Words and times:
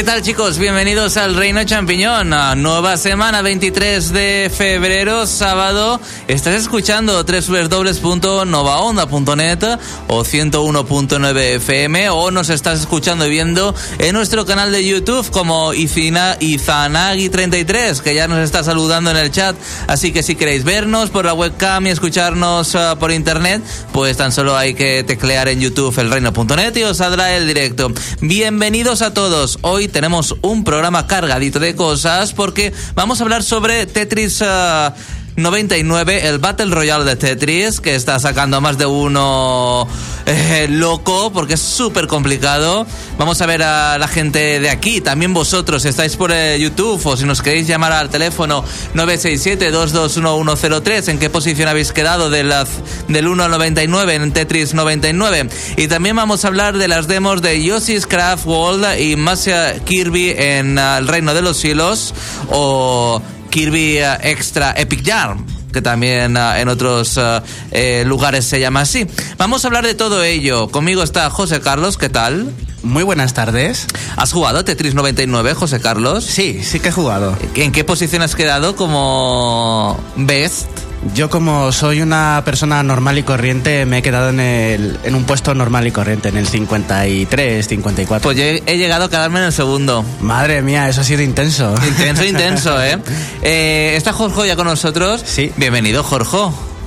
¿Qué 0.00 0.06
tal 0.06 0.22
chicos? 0.22 0.58
Bienvenidos 0.58 1.18
al 1.18 1.36
Reino 1.36 1.62
Champiñón. 1.62 2.30
Nueva 2.62 2.96
semana, 2.96 3.42
23 3.42 4.10
de 4.14 4.50
febrero, 4.50 5.26
sábado. 5.26 6.00
Estás 6.30 6.54
escuchando 6.54 7.22
www.novaonda.net 7.24 9.64
o 10.06 10.24
101.9 10.24 11.38
FM 11.56 12.08
o 12.10 12.30
nos 12.30 12.50
estás 12.50 12.78
escuchando 12.78 13.26
y 13.26 13.30
viendo 13.30 13.74
en 13.98 14.12
nuestro 14.12 14.46
canal 14.46 14.70
de 14.70 14.86
YouTube 14.86 15.28
como 15.32 15.74
Izanagi33 15.74 17.98
que 17.98 18.14
ya 18.14 18.28
nos 18.28 18.38
está 18.38 18.62
saludando 18.62 19.10
en 19.10 19.16
el 19.16 19.32
chat. 19.32 19.56
Así 19.88 20.12
que 20.12 20.22
si 20.22 20.36
queréis 20.36 20.62
vernos 20.62 21.10
por 21.10 21.24
la 21.24 21.34
webcam 21.34 21.88
y 21.88 21.90
escucharnos 21.90 22.76
uh, 22.76 22.96
por 22.96 23.10
internet, 23.10 23.60
pues 23.92 24.16
tan 24.16 24.30
solo 24.30 24.56
hay 24.56 24.74
que 24.74 25.02
teclear 25.02 25.48
en 25.48 25.58
YouTube 25.58 25.98
elreino.net 25.98 26.76
y 26.76 26.84
os 26.84 26.98
saldrá 26.98 27.36
el 27.36 27.48
directo. 27.48 27.90
Bienvenidos 28.20 29.02
a 29.02 29.12
todos. 29.12 29.58
Hoy 29.62 29.88
tenemos 29.88 30.36
un 30.42 30.62
programa 30.62 31.08
cargadito 31.08 31.58
de 31.58 31.74
cosas 31.74 32.34
porque 32.34 32.72
vamos 32.94 33.20
a 33.20 33.24
hablar 33.24 33.42
sobre 33.42 33.86
Tetris. 33.86 34.44
99, 35.42 36.16
eh, 36.16 36.28
el 36.28 36.38
Battle 36.38 36.74
Royale 36.74 37.04
de 37.04 37.16
Tetris, 37.16 37.80
que 37.80 37.94
está 37.94 38.18
sacando 38.18 38.60
más 38.60 38.78
de 38.78 38.86
uno 38.86 39.86
eh, 40.26 40.66
loco, 40.70 41.30
porque 41.32 41.54
es 41.54 41.60
súper 41.60 42.06
complicado. 42.06 42.86
Vamos 43.18 43.40
a 43.40 43.46
ver 43.46 43.62
a 43.62 43.98
la 43.98 44.08
gente 44.08 44.60
de 44.60 44.70
aquí, 44.70 45.00
también 45.00 45.34
vosotros, 45.34 45.84
estáis 45.84 46.16
por 46.16 46.32
eh, 46.32 46.58
YouTube 46.58 47.04
o 47.06 47.16
si 47.16 47.24
nos 47.24 47.42
queréis 47.42 47.66
llamar 47.66 47.92
al 47.92 48.10
teléfono 48.10 48.64
967-221103, 48.94 51.08
en 51.08 51.18
qué 51.18 51.30
posición 51.30 51.68
habéis 51.68 51.92
quedado 51.92 52.30
de 52.30 52.44
las, 52.44 52.68
del 53.08 53.28
1 53.28 53.44
al 53.44 53.50
99 53.50 54.14
en 54.14 54.32
Tetris 54.32 54.74
99. 54.74 55.48
Y 55.76 55.88
también 55.88 56.16
vamos 56.16 56.44
a 56.44 56.48
hablar 56.48 56.76
de 56.76 56.88
las 56.88 57.08
demos 57.08 57.42
de 57.42 57.62
Yoshi's 57.62 58.06
Craft 58.06 58.46
World 58.46 59.00
y 59.00 59.16
Masia 59.16 59.84
Kirby 59.84 60.34
en 60.36 60.78
el 60.78 61.08
Reino 61.08 61.34
de 61.34 61.42
los 61.42 61.56
Cielos 61.56 62.14
o 62.50 63.20
Kirby 63.50 63.98
eh, 63.98 64.18
Extra 64.22 64.74
Epic 64.76 65.02
Yarn 65.02 65.44
que 65.72 65.82
también 65.82 66.36
eh, 66.36 66.60
en 66.60 66.68
otros 66.68 67.18
eh, 67.70 68.04
lugares 68.06 68.44
se 68.44 68.58
llama 68.58 68.80
así. 68.80 69.06
Vamos 69.38 69.64
a 69.64 69.68
hablar 69.68 69.86
de 69.86 69.94
todo 69.94 70.24
ello. 70.24 70.68
Conmigo 70.68 71.02
está 71.02 71.30
José 71.30 71.60
Carlos, 71.60 71.96
¿qué 71.96 72.08
tal? 72.08 72.52
Muy 72.82 73.02
buenas 73.02 73.34
tardes. 73.34 73.86
¿Has 74.16 74.32
jugado 74.32 74.64
Tetris 74.64 74.94
99, 74.94 75.54
José 75.54 75.80
Carlos? 75.80 76.24
Sí, 76.24 76.62
sí 76.64 76.80
que 76.80 76.88
he 76.88 76.92
jugado. 76.92 77.36
¿En 77.54 77.72
qué 77.72 77.84
posición 77.84 78.22
has 78.22 78.34
quedado 78.34 78.74
como 78.74 79.98
best? 80.16 80.89
Yo 81.14 81.30
como 81.30 81.72
soy 81.72 82.02
una 82.02 82.42
persona 82.44 82.82
normal 82.82 83.16
y 83.18 83.22
corriente, 83.22 83.86
me 83.86 83.98
he 83.98 84.02
quedado 84.02 84.28
en, 84.28 84.40
el, 84.40 84.98
en 85.02 85.14
un 85.14 85.24
puesto 85.24 85.54
normal 85.54 85.86
y 85.86 85.90
corriente, 85.90 86.28
en 86.28 86.36
el 86.36 86.46
53, 86.46 87.66
54. 87.66 88.22
Pues 88.22 88.36
yo 88.36 88.44
he, 88.44 88.76
llegado 88.76 89.06
a 89.06 89.10
quedarme 89.10 89.38
en 89.38 89.46
el 89.46 89.52
segundo. 89.52 90.04
Madre 90.20 90.60
mía, 90.60 90.88
eso 90.88 91.00
ha 91.00 91.04
sido 91.04 91.22
intenso. 91.22 91.74
Intenso, 91.86 92.24
intenso, 92.24 92.82
¿eh? 92.82 92.98
eh 93.42 93.94
está 93.96 94.12
Jorge 94.12 94.46
ya 94.46 94.56
con 94.56 94.66
nosotros? 94.66 95.22
Sí. 95.24 95.50
Bienvenido, 95.56 96.02
Jorge. 96.02 96.36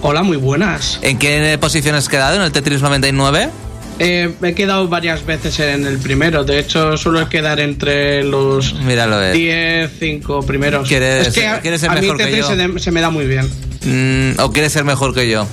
Hola, 0.02 0.22
muy 0.22 0.38
buenas. 0.38 1.00
¿En 1.02 1.18
qué 1.18 1.58
posición 1.60 1.96
has 1.96 2.08
quedado 2.08 2.36
en 2.36 2.44
el 2.44 2.52
Tetris 2.52 2.82
99? 2.82 3.50
Eh, 4.00 4.34
he 4.42 4.54
quedado 4.54 4.88
varias 4.88 5.26
veces 5.26 5.60
en 5.60 5.86
el 5.86 6.00
primero. 6.00 6.44
De 6.44 6.60
hecho, 6.60 6.98
suelo 6.98 7.28
quedar 7.30 7.60
entre 7.60 8.24
los 8.24 8.74
Míralo, 8.74 9.32
10, 9.32 9.92
5 10.00 10.46
primeros. 10.46 10.88
¿Quieres, 10.88 11.28
es 11.28 11.34
que 11.34 11.48
a, 11.48 11.62
ser 11.78 11.92
mejor 11.92 12.18
mí 12.18 12.24
que 12.24 12.44
Se, 12.44 12.80
se, 12.80 12.92
me 12.92 13.02
da 13.02 13.10
muy 13.10 13.26
bien. 13.26 13.50
Mm, 13.86 14.40
¿O 14.40 14.52
quieres 14.52 14.74
ser 14.74 14.84
mejor 14.84 15.14
que 15.14 15.30
yo? 15.30 15.48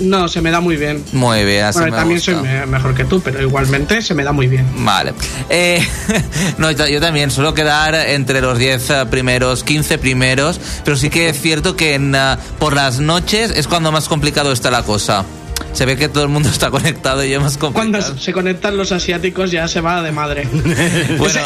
No, 0.00 0.28
se 0.28 0.40
me 0.40 0.50
da 0.50 0.60
muy 0.60 0.76
bien. 0.76 1.02
Muy 1.12 1.44
bien, 1.44 1.64
así 1.64 1.80
bueno, 1.80 1.96
también 1.96 2.20
soy 2.20 2.36
mejor 2.68 2.94
que 2.94 3.04
tú, 3.04 3.20
pero 3.20 3.42
igualmente 3.42 4.00
se 4.02 4.14
me 4.14 4.22
da 4.22 4.32
muy 4.32 4.46
bien. 4.46 4.66
Vale. 4.84 5.12
Eh, 5.50 5.84
no, 6.58 6.70
yo 6.70 7.00
también 7.00 7.30
suelo 7.30 7.54
quedar 7.54 7.94
entre 7.94 8.40
los 8.40 8.58
10 8.58 8.90
eh, 8.90 9.06
primeros, 9.10 9.64
15 9.64 9.98
primeros, 9.98 10.60
pero 10.84 10.96
sí 10.96 11.10
que 11.10 11.30
es 11.30 11.40
cierto 11.40 11.76
que 11.76 11.94
en, 11.94 12.14
eh, 12.14 12.36
por 12.58 12.74
las 12.74 13.00
noches 13.00 13.50
es 13.50 13.66
cuando 13.66 13.90
más 13.90 14.08
complicado 14.08 14.52
está 14.52 14.70
la 14.70 14.82
cosa 14.84 15.24
se 15.72 15.86
ve 15.86 15.96
que 15.96 16.08
todo 16.08 16.24
el 16.24 16.28
mundo 16.28 16.48
está 16.52 16.70
conectado 16.70 17.24
y 17.24 17.38
más 17.38 17.56
Cuando 17.56 18.00
se 18.00 18.32
conectan 18.32 18.76
los 18.76 18.92
asiáticos 18.92 19.50
ya 19.50 19.68
se 19.68 19.80
va 19.80 20.02
de 20.02 20.12
madre. 20.12 20.48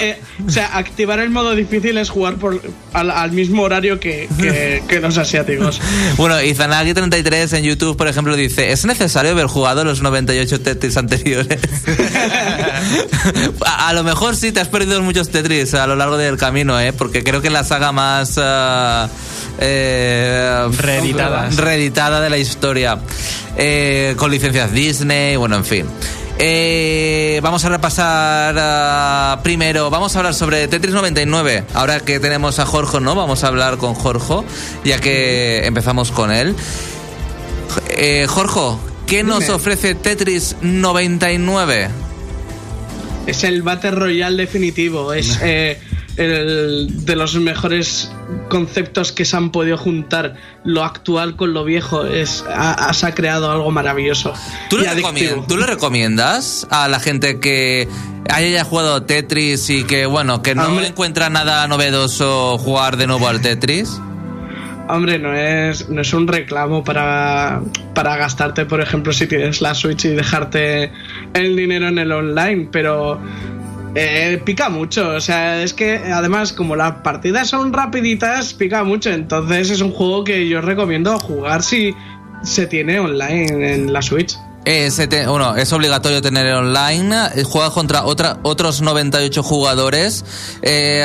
Eh, 0.02 0.18
o, 0.46 0.50
sea, 0.50 0.76
activar 0.76 1.18
el 1.20 1.30
modo 1.30 1.54
difícil 1.54 1.98
es 1.98 2.08
jugar 2.08 2.36
por, 2.36 2.60
al, 2.92 3.32
mismo 3.32 3.62
horario 3.62 4.00
que, 4.00 4.28
que, 4.88 5.00
los 5.02 5.18
asiáticos. 5.18 5.80
Bueno, 6.16 6.40
Izanagi33 6.40 7.58
en 7.58 7.64
YouTube, 7.64 7.96
por 7.96 8.08
ejemplo, 8.08 8.34
dice, 8.36 8.72
¿es 8.72 8.84
necesario 8.84 9.32
haber 9.32 9.46
jugado 9.46 9.84
los 9.84 10.02
98 10.02 10.60
Tetris 10.60 10.96
anteriores? 10.96 11.58
a, 13.66 13.92
lo 13.92 14.02
mejor 14.02 14.36
sí, 14.36 14.52
te 14.52 14.60
has 14.60 14.68
perdido 14.68 15.02
muchos 15.02 15.28
Tetris 15.28 15.74
a 15.74 15.86
lo 15.86 15.96
largo 15.96 16.16
del 16.16 16.36
camino, 16.36 16.80
¿eh? 16.80 16.92
porque 16.92 17.22
creo 17.22 17.42
que 17.42 17.50
la 17.50 17.64
saga 17.64 17.92
más... 17.92 18.36
Uh, 18.38 19.08
eh, 19.62 20.68
reeditada. 20.78 21.48
reeditada 21.50 22.20
de 22.20 22.30
la 22.30 22.38
historia. 22.38 22.98
Eh, 23.56 24.14
con 24.16 24.30
licencias 24.30 24.72
Disney, 24.72 25.36
bueno, 25.36 25.56
en 25.56 25.64
fin. 25.64 25.86
Eh, 26.38 27.40
vamos 27.42 27.64
a 27.64 27.68
repasar 27.68 28.56
ah, 28.58 29.40
primero, 29.44 29.90
vamos 29.90 30.16
a 30.16 30.18
hablar 30.18 30.34
sobre 30.34 30.66
Tetris 30.66 30.94
99. 30.94 31.64
Ahora 31.74 32.00
que 32.00 32.18
tenemos 32.18 32.58
a 32.58 32.66
Jorge, 32.66 33.00
¿no? 33.00 33.14
Vamos 33.14 33.44
a 33.44 33.48
hablar 33.48 33.76
con 33.76 33.94
Jorge, 33.94 34.46
ya 34.84 34.98
que 34.98 35.64
empezamos 35.66 36.10
con 36.10 36.32
él. 36.32 36.56
Eh, 37.90 38.26
Jorge, 38.28 38.76
¿qué 39.06 39.22
nos 39.22 39.48
ofrece 39.50 39.94
Tetris 39.94 40.56
99? 40.62 41.88
Es 43.26 43.44
el 43.44 43.62
Battle 43.62 43.92
Royale 43.92 44.36
definitivo. 44.36 45.12
Es 45.12 45.38
eh, 45.42 45.78
el, 46.16 47.04
de 47.04 47.16
los 47.16 47.34
mejores 47.36 48.10
conceptos 48.48 49.12
que 49.12 49.24
se 49.24 49.36
han 49.36 49.50
podido 49.50 49.76
juntar 49.78 50.34
lo 50.64 50.84
actual 50.84 51.36
con 51.36 51.52
lo 51.54 51.64
viejo. 51.64 52.04
Es, 52.04 52.44
se 52.92 53.06
ha 53.06 53.14
creado 53.14 53.50
algo 53.50 53.70
maravilloso. 53.70 54.32
¿Tú 54.68 54.78
le, 54.78 55.66
recomiendas 55.66 56.66
a 56.70 56.88
la 56.88 57.00
gente 57.00 57.40
que 57.40 57.88
haya 58.30 58.64
jugado 58.64 59.02
Tetris 59.02 59.70
y 59.70 59.84
que, 59.84 60.06
bueno, 60.06 60.42
que 60.42 60.54
no 60.54 60.80
encuentra 60.82 61.30
nada 61.30 61.66
novedoso 61.68 62.58
jugar 62.58 62.96
de 62.96 63.06
nuevo 63.06 63.28
al 63.28 63.40
Tetris? 63.40 64.00
Hombre, 64.88 65.18
no 65.18 65.32
es, 65.32 65.88
no 65.88 66.02
es 66.02 66.12
un 66.12 66.26
reclamo 66.28 66.84
para, 66.84 67.62
para 67.94 68.16
gastarte, 68.16 68.66
por 68.66 68.80
ejemplo, 68.80 69.12
si 69.12 69.26
tienes 69.26 69.60
la 69.60 69.74
Switch 69.74 70.04
y 70.04 70.08
dejarte 70.08 70.92
el 71.34 71.56
dinero 71.56 71.88
en 71.88 71.98
el 71.98 72.12
online, 72.12 72.68
pero 72.70 73.20
eh, 73.94 74.40
pica 74.44 74.68
mucho, 74.68 75.10
o 75.10 75.20
sea, 75.20 75.62
es 75.62 75.74
que 75.74 75.96
además 75.96 76.52
como 76.52 76.76
las 76.76 76.96
partidas 77.02 77.48
son 77.48 77.72
rapiditas, 77.72 78.54
pica 78.54 78.84
mucho, 78.84 79.10
entonces 79.10 79.70
es 79.70 79.80
un 79.80 79.92
juego 79.92 80.24
que 80.24 80.48
yo 80.48 80.60
recomiendo 80.60 81.18
jugar 81.18 81.62
si 81.62 81.94
se 82.42 82.66
tiene 82.66 83.00
online 83.00 83.74
en 83.74 83.92
la 83.92 84.02
Switch. 84.02 84.36
Es, 84.64 84.96
bueno, 85.26 85.56
es 85.56 85.72
obligatorio 85.72 86.22
tener 86.22 86.52
online. 86.54 87.30
Eh, 87.34 87.42
juega 87.44 87.70
contra 87.70 88.04
otra, 88.04 88.38
otros 88.42 88.80
98 88.80 89.42
jugadores. 89.42 90.24
Eh, 90.62 91.04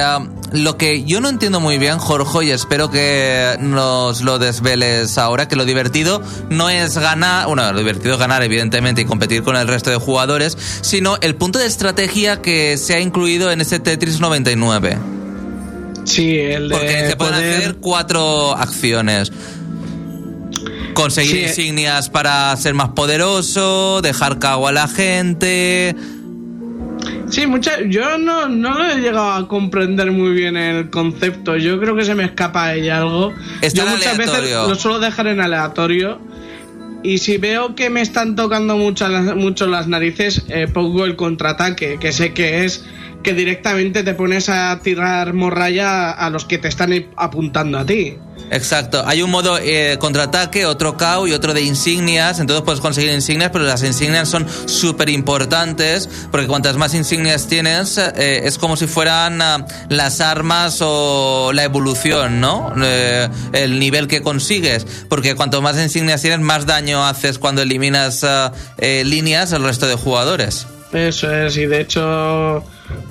lo 0.51 0.77
que 0.77 1.03
yo 1.03 1.21
no 1.21 1.29
entiendo 1.29 1.59
muy 1.59 1.77
bien, 1.79 1.97
Jorge, 1.97 2.45
y 2.45 2.51
espero 2.51 2.91
que 2.91 3.57
nos 3.59 4.21
lo 4.21 4.37
desveles 4.37 5.17
ahora, 5.17 5.47
que 5.47 5.55
lo 5.55 5.65
divertido 5.65 6.21
no 6.49 6.69
es 6.69 6.97
ganar, 6.97 7.47
bueno, 7.47 7.71
lo 7.71 7.79
divertido 7.79 8.13
es 8.13 8.19
ganar, 8.19 8.43
evidentemente, 8.43 9.01
y 9.01 9.05
competir 9.05 9.43
con 9.43 9.55
el 9.55 9.67
resto 9.67 9.89
de 9.89 9.97
jugadores, 9.97 10.57
sino 10.81 11.17
el 11.21 11.35
punto 11.35 11.57
de 11.57 11.65
estrategia 11.65 12.41
que 12.41 12.77
se 12.77 12.93
ha 12.93 12.99
incluido 12.99 13.51
en 13.51 13.61
ese 13.61 13.79
Tetris 13.79 14.19
99. 14.19 14.97
Sí, 16.05 16.39
el 16.39 16.69
de 16.69 16.75
Porque 16.75 17.07
se 17.09 17.15
pueden 17.17 17.33
hacer 17.33 17.75
cuatro 17.77 18.55
acciones 18.55 19.31
conseguir 20.97 21.43
insignias 21.43 22.09
para 22.09 22.55
ser 22.57 22.73
más 22.73 22.89
poderoso, 22.89 24.01
dejar 24.01 24.39
cago 24.39 24.67
a 24.67 24.71
la 24.71 24.87
gente. 24.87 25.95
Sí, 27.29 27.45
mucha, 27.45 27.81
yo 27.87 28.17
no, 28.17 28.47
no 28.47 28.73
lo 28.73 28.89
he 28.89 28.95
llegado 28.95 29.31
a 29.31 29.47
comprender 29.47 30.11
muy 30.11 30.31
bien 30.31 30.57
el 30.57 30.89
concepto. 30.89 31.55
Yo 31.55 31.79
creo 31.79 31.95
que 31.95 32.03
se 32.03 32.15
me 32.15 32.23
escapa 32.23 32.65
ahí 32.65 32.89
algo. 32.89 33.31
yo 33.73 33.85
muchas 33.85 34.17
veces 34.17 34.51
lo 34.51 34.75
suelo 34.75 34.99
dejar 34.99 35.27
en 35.27 35.39
aleatorio. 35.39 36.19
Y 37.03 37.19
si 37.19 37.37
veo 37.37 37.75
que 37.75 37.91
me 37.91 38.01
están 38.01 38.35
tocando 38.35 38.75
mucho 38.75 39.07
las, 39.07 39.35
mucho 39.35 39.67
las 39.67 39.87
narices, 39.87 40.45
eh, 40.47 40.67
pongo 40.67 41.05
el 41.05 41.15
contraataque, 41.15 41.99
que 41.99 42.11
sé 42.11 42.33
que 42.33 42.65
es 42.65 42.83
que 43.23 43.33
directamente 43.33 44.03
te 44.03 44.13
pones 44.13 44.49
a 44.49 44.79
tirar 44.81 45.33
morralla 45.33 46.11
a 46.11 46.29
los 46.29 46.45
que 46.45 46.57
te 46.57 46.67
están 46.67 46.93
apuntando 47.15 47.77
a 47.77 47.85
ti. 47.85 48.17
Exacto, 48.49 49.03
hay 49.05 49.21
un 49.21 49.29
modo 49.29 49.57
eh, 49.61 49.97
contraataque, 49.99 50.65
otro 50.65 50.95
KO 50.95 51.27
y 51.27 51.33
otro 51.33 51.53
de 51.53 51.61
insignias, 51.61 52.39
entonces 52.39 52.63
puedes 52.63 52.79
conseguir 52.79 53.11
insignias, 53.11 53.51
pero 53.51 53.65
las 53.65 53.83
insignias 53.83 54.29
son 54.29 54.47
súper 54.67 55.09
importantes, 55.09 56.07
porque 56.31 56.47
cuantas 56.47 56.77
más 56.77 56.93
insignias 56.93 57.47
tienes, 57.47 57.97
eh, 57.97 58.41
es 58.45 58.57
como 58.57 58.77
si 58.77 58.87
fueran 58.87 59.41
ah, 59.41 59.65
las 59.89 60.21
armas 60.21 60.79
o 60.81 61.51
la 61.53 61.63
evolución, 61.63 62.39
¿no? 62.39 62.73
Eh, 62.81 63.27
el 63.51 63.79
nivel 63.79 64.07
que 64.07 64.21
consigues, 64.21 64.85
porque 65.09 65.35
cuanto 65.35 65.61
más 65.61 65.77
insignias 65.77 66.21
tienes, 66.21 66.39
más 66.39 66.65
daño 66.65 67.05
haces 67.05 67.39
cuando 67.39 67.63
eliminas 67.63 68.23
ah, 68.23 68.53
líneas 68.79 69.51
al 69.51 69.63
resto 69.63 69.87
de 69.87 69.95
jugadores. 69.95 70.67
Eso 70.93 71.33
es, 71.33 71.57
y 71.57 71.65
de 71.65 71.81
hecho 71.81 72.63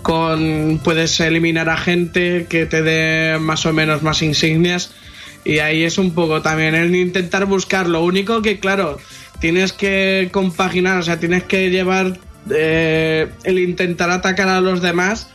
con 0.03 0.81
puedes 0.83 1.19
eliminar 1.21 1.69
a 1.69 1.77
gente 1.77 2.47
que 2.49 2.67
te 2.67 2.83
dé 2.83 3.39
más 3.39 3.67
o 3.67 3.73
menos 3.73 4.03
más 4.03 4.23
insignias. 4.23 4.93
Y 5.45 5.61
ahí 5.61 5.85
es 5.85 5.99
un 5.99 6.13
poco 6.13 6.43
también 6.43 6.75
el 6.75 6.95
intentar 6.95 7.47
buscar. 7.47 7.89
Lo 7.89 8.03
único 8.03 8.43
que 8.43 8.59
claro 8.59 8.99
tienes 9.41 9.73
que 9.73 10.29
compaginar 10.33 10.99
o 10.99 11.03
sea 11.03 11.21
tienes 11.21 11.45
que 11.45 11.71
llevar 11.71 12.19
eh, 12.51 13.29
el 13.45 13.59
intentar 13.59 14.11
atacar 14.11 14.49
a 14.49 14.61
los 14.61 14.81
demás 14.81 15.29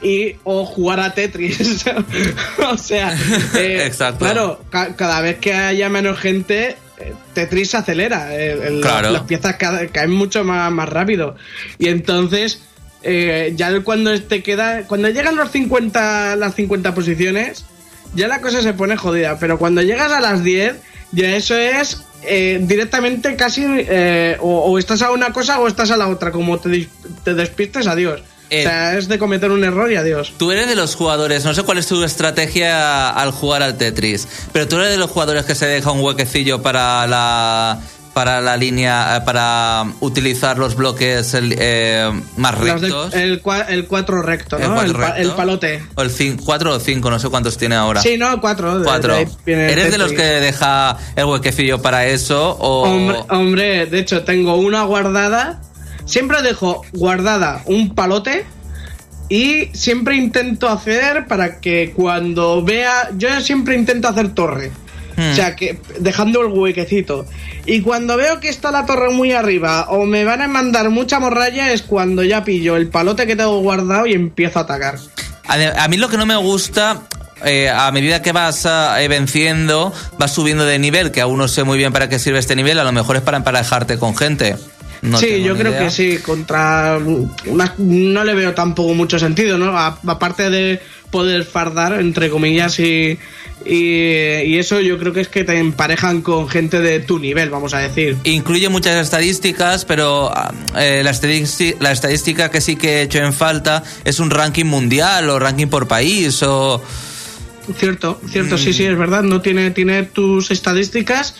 y 0.00 0.36
o 0.44 0.64
jugar 0.64 1.00
a 1.00 1.12
Tetris. 1.14 1.84
O 2.70 2.76
sea 2.76 3.16
eh, 3.56 3.90
claro 4.18 4.64
cada 4.70 5.20
vez 5.20 5.38
que 5.38 5.54
haya 5.54 5.88
menos 5.88 6.18
gente 6.18 6.76
eh, 6.98 7.14
Tetris 7.32 7.70
se 7.70 7.76
acelera, 7.78 8.30
las 8.30 9.22
piezas 9.22 9.56
caen 9.56 10.10
mucho 10.10 10.44
más, 10.44 10.70
más 10.72 10.88
rápido. 10.88 11.36
Y 11.78 11.88
entonces 11.88 12.62
eh, 13.02 13.52
ya 13.56 13.80
cuando 13.82 14.20
te 14.20 14.42
queda, 14.42 14.82
cuando 14.86 15.08
llegan 15.08 15.36
los 15.36 15.50
50, 15.50 16.36
las 16.36 16.54
50 16.54 16.94
posiciones, 16.94 17.64
ya 18.14 18.28
la 18.28 18.40
cosa 18.40 18.62
se 18.62 18.72
pone 18.72 18.96
jodida, 18.96 19.38
pero 19.38 19.58
cuando 19.58 19.82
llegas 19.82 20.10
a 20.12 20.20
las 20.20 20.42
10, 20.42 20.76
ya 21.12 21.36
eso 21.36 21.56
es 21.56 22.02
eh, 22.22 22.58
directamente 22.62 23.36
casi 23.36 23.64
eh, 23.64 24.36
o, 24.40 24.78
estás 24.78 25.02
a 25.02 25.12
una 25.12 25.32
cosa 25.32 25.60
o 25.60 25.68
estás 25.68 25.90
a 25.90 25.96
la 25.96 26.08
otra, 26.08 26.32
como 26.32 26.58
te, 26.58 26.88
te 27.22 27.34
despistes, 27.34 27.86
adiós. 27.86 28.20
o 28.20 28.50
sea, 28.50 28.98
es 28.98 29.06
de 29.06 29.18
cometer 29.18 29.52
un 29.52 29.62
error 29.62 29.92
y 29.92 29.96
adiós. 29.96 30.32
Tú 30.36 30.50
eres 30.50 30.66
de 30.66 30.74
los 30.74 30.96
jugadores, 30.96 31.44
no 31.44 31.54
sé 31.54 31.62
cuál 31.62 31.78
es 31.78 31.86
tu 31.86 32.02
estrategia 32.02 33.10
al 33.10 33.30
jugar 33.30 33.62
al 33.62 33.78
Tetris, 33.78 34.26
pero 34.52 34.66
tú 34.66 34.76
eres 34.76 34.90
de 34.90 34.96
los 34.96 35.10
jugadores 35.10 35.44
que 35.44 35.54
se 35.54 35.66
deja 35.66 35.92
un 35.92 36.00
huequecillo 36.00 36.62
para 36.62 37.06
la 37.06 37.80
para 38.18 38.40
la 38.40 38.56
línea, 38.56 39.16
eh, 39.16 39.20
para 39.20 39.84
utilizar 40.00 40.58
los 40.58 40.74
bloques 40.74 41.36
eh, 41.40 42.10
más 42.36 42.58
rectos. 42.58 43.14
el, 43.14 43.40
el 43.68 43.86
4 43.86 44.22
recto, 44.22 44.58
¿no? 44.58 44.82
El, 44.82 44.92
palote. 45.36 45.84
O 45.94 46.02
el 46.02 46.10
4 46.44 46.72
o 46.72 46.80
5, 46.80 47.10
no 47.10 47.20
sé 47.20 47.28
cuántos 47.28 47.56
tiene 47.56 47.76
ahora. 47.76 48.02
Sí, 48.02 48.18
no, 48.18 48.40
4. 48.40 48.82
4. 48.82 49.16
¿Eres 49.46 49.92
de 49.92 49.98
los 49.98 50.10
que 50.10 50.24
deja 50.24 50.96
el 51.14 51.26
huequecillo 51.26 51.80
para 51.80 52.06
eso? 52.06 52.56
O... 52.58 52.88
Hombre, 52.88 53.18
hombre, 53.30 53.86
de 53.86 54.00
hecho, 54.00 54.24
tengo 54.24 54.56
una 54.56 54.82
guardada. 54.82 55.60
Siempre 56.04 56.42
dejo 56.42 56.82
guardada 56.94 57.62
un 57.66 57.94
palote. 57.94 58.44
Y 59.28 59.66
siempre 59.74 60.16
intento 60.16 60.68
hacer 60.68 61.28
para 61.28 61.60
que 61.60 61.92
cuando 61.94 62.64
vea. 62.64 63.10
Yo 63.16 63.40
siempre 63.42 63.76
intento 63.76 64.08
hacer 64.08 64.34
torre. 64.34 64.72
O 65.18 65.34
sea, 65.34 65.56
que 65.56 65.78
dejando 65.98 66.42
el 66.42 66.52
huequecito. 66.52 67.26
Y 67.66 67.80
cuando 67.80 68.16
veo 68.16 68.38
que 68.38 68.48
está 68.48 68.70
la 68.70 68.86
torre 68.86 69.10
muy 69.10 69.32
arriba 69.32 69.86
o 69.88 70.06
me 70.06 70.24
van 70.24 70.42
a 70.42 70.48
mandar 70.48 70.90
mucha 70.90 71.18
morralla 71.18 71.72
es 71.72 71.82
cuando 71.82 72.22
ya 72.22 72.44
pillo 72.44 72.76
el 72.76 72.88
palote 72.88 73.26
que 73.26 73.34
tengo 73.34 73.58
guardado 73.58 74.06
y 74.06 74.12
empiezo 74.12 74.60
a 74.60 74.62
atacar. 74.62 74.96
A, 75.48 75.88
mí 75.88 75.96
lo 75.96 76.08
que 76.08 76.18
no 76.18 76.26
me 76.26 76.36
gusta 76.36 77.02
eh, 77.44 77.68
a 77.68 77.90
medida 77.90 78.22
que 78.22 78.32
vas 78.32 78.66
eh, 78.66 79.08
venciendo, 79.08 79.92
vas 80.18 80.32
subiendo 80.32 80.64
de 80.64 80.78
nivel, 80.78 81.10
que 81.10 81.20
aún 81.20 81.38
no 81.38 81.48
sé 81.48 81.64
muy 81.64 81.78
bien 81.78 81.92
para 81.92 82.08
qué 82.08 82.18
sirve 82.18 82.38
este 82.38 82.54
nivel, 82.54 82.78
a 82.78 82.84
lo 82.84 82.92
mejor 82.92 83.16
es 83.16 83.22
para 83.22 83.38
emparejarte 83.38 83.98
con 83.98 84.16
gente. 84.16 84.56
sí, 85.18 85.42
yo 85.42 85.56
creo 85.56 85.76
que 85.78 85.90
sí, 85.90 86.18
contra... 86.18 86.98
no 86.98 88.24
le 88.24 88.34
veo 88.34 88.54
tampoco 88.54 88.94
mucho 88.94 89.18
sentido, 89.18 89.58
¿no? 89.58 89.76
aparte 89.76 90.50
de 90.50 90.80
poder 91.10 91.44
fardar, 91.44 91.94
entre 91.94 92.28
comillas, 92.28 92.78
y, 92.78 93.18
y, 93.64 94.58
eso 94.58 94.80
yo 94.80 94.98
creo 94.98 95.12
que 95.12 95.20
es 95.20 95.28
que 95.28 95.44
te 95.44 95.58
emparejan 95.58 96.22
con 96.22 96.48
gente 96.48 96.80
de 96.80 97.00
tu 97.00 97.18
nivel, 97.18 97.50
vamos 97.50 97.74
a 97.74 97.78
decir. 97.78 98.16
Incluye 98.24 98.68
muchas 98.68 98.96
estadísticas, 98.96 99.84
pero 99.84 100.32
eh, 100.76 101.02
la, 101.04 101.10
estadística, 101.10 101.76
la 101.80 101.92
estadística 101.92 102.50
que 102.50 102.60
sí 102.60 102.76
que 102.76 102.98
he 102.98 103.02
hecho 103.02 103.18
en 103.18 103.32
falta 103.32 103.82
es 104.04 104.20
un 104.20 104.30
ranking 104.30 104.64
mundial 104.64 105.30
o 105.30 105.38
ranking 105.38 105.66
por 105.66 105.88
país 105.88 106.42
o... 106.42 106.82
Cierto, 107.76 108.18
cierto, 108.30 108.56
sí, 108.56 108.72
sí, 108.72 108.84
es 108.84 108.96
verdad, 108.96 109.22
no 109.22 109.42
tiene, 109.42 109.70
tiene 109.72 110.04
tus 110.04 110.50
estadísticas, 110.50 111.34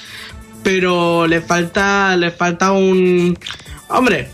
pero 0.63 1.27
le 1.27 1.41
falta, 1.41 2.15
le 2.17 2.31
falta 2.31 2.73
un... 2.73 3.39
Hombre, 3.89 4.29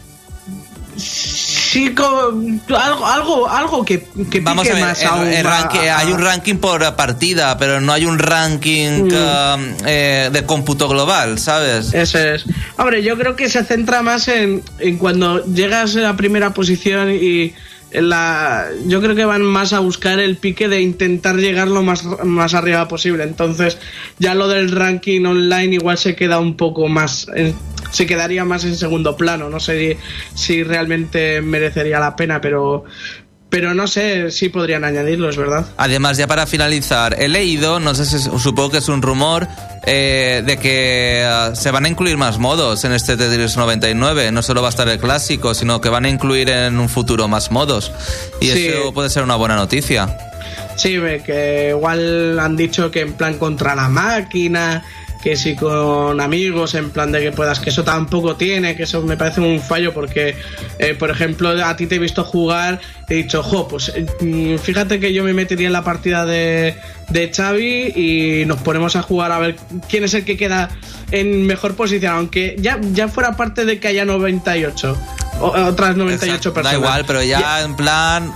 Sí, 1.75 1.93
algo, 1.97 3.05
algo, 3.05 3.49
algo 3.49 3.85
que, 3.85 4.07
que 4.31 4.39
Vamos 4.39 4.71
a 4.71 4.75
ver, 4.75 4.81
más 4.81 5.03
hay 5.03 6.13
un 6.13 6.21
ranking 6.21 6.55
por 6.59 6.95
partida, 6.95 7.59
pero 7.59 7.81
no 7.81 7.93
hay 7.93 8.07
un 8.07 8.17
ranking 8.21 9.09
mm. 9.09 9.85
eh, 9.85 10.31
de 10.33 10.47
cómputo 10.47 10.87
global, 10.87 11.41
¿sabes? 11.41 11.93
Eso 11.93 12.21
es. 12.21 12.45
Hombre, 12.77 13.03
yo 13.03 13.19
creo 13.19 13.35
que 13.35 13.49
se 13.49 13.65
centra 13.65 14.03
más 14.03 14.29
en, 14.29 14.63
en 14.79 14.99
cuando 14.99 15.45
llegas 15.47 15.97
a 15.97 16.01
la 16.03 16.17
primera 16.17 16.55
posición 16.55 17.11
y 17.11 17.53
la, 17.91 18.69
yo 18.87 19.01
creo 19.01 19.17
que 19.17 19.25
van 19.25 19.43
más 19.43 19.73
a 19.73 19.81
buscar 19.81 20.21
el 20.21 20.37
pique 20.37 20.69
de 20.69 20.81
intentar 20.81 21.35
llegar 21.35 21.67
lo 21.67 21.83
más, 21.83 22.05
más 22.23 22.55
arriba 22.55 22.87
posible. 22.87 23.25
Entonces, 23.25 23.79
ya 24.21 24.35
lo 24.35 24.47
del 24.47 24.71
ranking 24.71 25.25
online 25.25 25.75
igual 25.75 25.99
se 25.99 26.15
queda 26.15 26.39
un 26.39 26.57
poco 26.57 26.87
más 26.87 27.27
se 27.95 28.07
quedaría 28.07 28.45
más 28.45 28.65
en 28.65 28.77
segundo 28.77 29.17
plano. 29.17 29.49
No 29.49 29.61
sé 29.61 29.99
si 30.35 30.65
realmente 30.65 31.41
merecería 31.41 32.01
la 32.01 32.17
pena, 32.17 32.41
pero, 32.41 32.85
pero 33.49 33.73
no 33.73 33.87
sé 33.87 34.33
si 34.33 34.49
podrían 34.49 34.83
añadirlo, 34.83 35.31
es 35.31 35.37
verdad. 35.37 35.65
Además, 35.77 36.17
ya 36.17 36.27
para 36.27 36.45
finalizar, 36.47 37.15
he 37.21 37.29
leído, 37.29 37.79
no 37.79 37.95
sé 37.95 38.05
si 38.05 38.19
supongo 38.19 38.71
que 38.73 38.79
es 38.79 38.89
un 38.89 39.01
rumor, 39.01 39.47
eh, 39.87 40.43
de 40.45 40.57
que 40.57 41.23
eh, 41.23 41.51
se 41.55 41.71
van 41.71 41.85
a 41.85 41.89
incluir 41.89 42.17
más 42.17 42.39
modos 42.39 42.85
en 42.85 42.93
este 42.93 43.17
Tetris 43.17 43.57
99. 43.57 44.33
No 44.33 44.43
solo 44.43 44.61
va 44.61 44.69
a 44.69 44.71
estar 44.71 44.89
el 44.89 44.99
clásico, 44.99 45.55
sino 45.55 45.81
que 45.81 45.89
van 45.89 46.05
a 46.05 46.09
incluir 46.09 46.51
en 46.51 46.81
un 46.81 46.89
futuro 46.89 47.29
más 47.29 47.53
modos. 47.53 47.93
Y 48.41 48.51
eso 48.51 48.93
puede 48.93 49.09
ser 49.09 49.23
una 49.23 49.37
buena 49.37 49.55
noticia. 49.55 50.19
Sí, 50.75 50.99
que 51.25 51.69
igual 51.71 52.41
han 52.41 52.57
dicho 52.57 52.91
que 52.91 53.03
en 53.03 53.13
plan 53.13 53.39
contra 53.39 53.77
la 53.77 53.89
máquina 53.89 54.83
que 55.25 55.37
si 55.37 55.57
con 55.57 56.21
amigos, 56.21 56.75
en 56.75 56.91
plan 56.91 57.11
de 57.11 57.19
que 57.23 57.33
puedas, 57.33 57.59
que 57.59 57.71
eso 57.71 57.83
tampoco 57.83 58.37
tiene, 58.37 58.77
que 58.77 58.83
eso 58.83 59.01
me 59.01 59.17
parece 59.17 59.41
un 59.41 59.59
fallo 59.59 59.95
porque, 59.95 60.37
eh, 60.79 60.95
por 60.95 61.11
ejemplo, 61.11 61.49
a 61.65 61.75
ti 61.77 61.87
te 61.87 61.95
he 61.95 61.99
visto 61.99 62.25
jugar, 62.25 62.79
he 63.09 63.15
dicho, 63.15 63.43
jo, 63.43 63.67
pues 63.67 63.91
mm, 64.21 64.57
fíjate 64.57 65.01
que 65.01 65.15
yo 65.15 65.25
me 65.25 65.33
metería 65.33 65.67
en 65.67 65.73
la 65.73 65.83
partida 65.83 66.27
de, 66.27 66.77
de 67.09 67.33
Xavi 67.35 67.95
y 67.97 68.45
nos 68.45 68.61
ponemos 68.61 68.97
a 68.97 69.03
jugar 69.03 69.33
a 69.33 69.39
ver 69.39 69.57
quién 69.89 70.05
es 70.05 70.13
el 70.13 70.27
que 70.27 70.37
queda 70.37 70.69
en 71.11 71.47
mejor 71.47 71.75
posición, 71.75 72.17
aunque 72.17 72.57
ya, 72.59 72.79
ya 72.93 73.09
fuera 73.09 73.35
parte 73.35 73.65
de 73.65 73.81
que 73.81 73.89
haya 73.89 74.05
98, 74.05 74.99
otras 75.41 75.97
98 75.97 76.53
personas. 76.53 76.71
Da 76.71 76.79
igual, 76.79 77.05
pero 77.07 77.23
ya, 77.23 77.63
en 77.63 77.75
plan, 77.77 78.31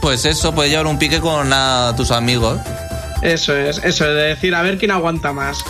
pues 0.00 0.24
eso, 0.24 0.54
puedes 0.54 0.70
llevar 0.70 0.86
un 0.86 0.98
pique 0.98 1.20
con 1.20 1.52
tus 1.94 2.10
amigos. 2.10 2.58
Eso 3.20 3.54
es, 3.54 3.76
eso 3.84 4.06
es 4.06 4.14
de 4.14 4.22
decir, 4.22 4.54
a 4.54 4.62
ver 4.62 4.78
quién 4.78 4.92
aguanta 4.92 5.34
más. 5.34 5.62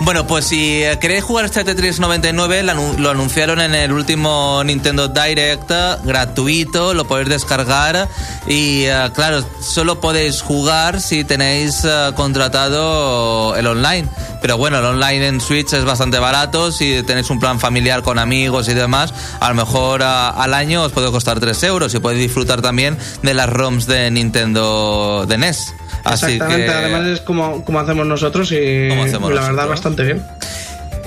Bueno, 0.00 0.26
pues 0.26 0.44
si 0.44 0.82
queréis 1.00 1.24
jugar 1.24 1.44
este 1.44 1.64
Tetris 1.64 1.98
99, 1.98 2.62
lo 2.62 3.10
anunciaron 3.10 3.60
en 3.60 3.74
el 3.74 3.92
último 3.92 4.62
Nintendo 4.64 5.08
Direct 5.08 5.70
gratuito, 6.04 6.94
lo 6.94 7.06
podéis 7.06 7.28
descargar 7.28 8.08
y 8.46 8.84
eh, 8.84 9.10
claro, 9.12 9.44
solo 9.60 10.00
podéis 10.00 10.40
jugar 10.40 11.00
si 11.00 11.24
tenéis 11.24 11.84
eh, 11.84 12.12
contratado 12.14 13.56
el 13.56 13.66
online. 13.66 14.08
Pero 14.40 14.56
bueno, 14.56 14.78
el 14.78 14.84
online 14.84 15.26
en 15.26 15.40
Switch 15.40 15.72
es 15.72 15.84
bastante 15.84 16.18
barato, 16.18 16.70
si 16.72 17.02
tenéis 17.02 17.30
un 17.30 17.40
plan 17.40 17.58
familiar 17.58 18.02
con 18.02 18.18
amigos 18.18 18.68
y 18.68 18.74
demás, 18.74 19.12
a 19.40 19.48
lo 19.48 19.54
mejor 19.54 20.02
al 20.02 20.54
año 20.54 20.84
os 20.84 20.92
puede 20.92 21.10
costar 21.10 21.40
3 21.40 21.62
euros 21.64 21.94
y 21.94 21.98
podéis 21.98 22.22
disfrutar 22.22 22.62
también 22.62 22.96
de 23.22 23.34
las 23.34 23.48
ROMs 23.48 23.86
de 23.86 24.10
Nintendo 24.10 25.26
de 25.26 25.38
NES. 25.38 25.74
Exactamente, 26.10 26.68
además 26.68 27.06
es 27.06 27.20
como, 27.20 27.64
como 27.64 27.80
hacemos 27.80 28.06
nosotros 28.06 28.52
y 28.52 28.88
la 28.88 29.18
verdad 29.18 29.68
bastante 29.68 30.04
bien. 30.04 30.22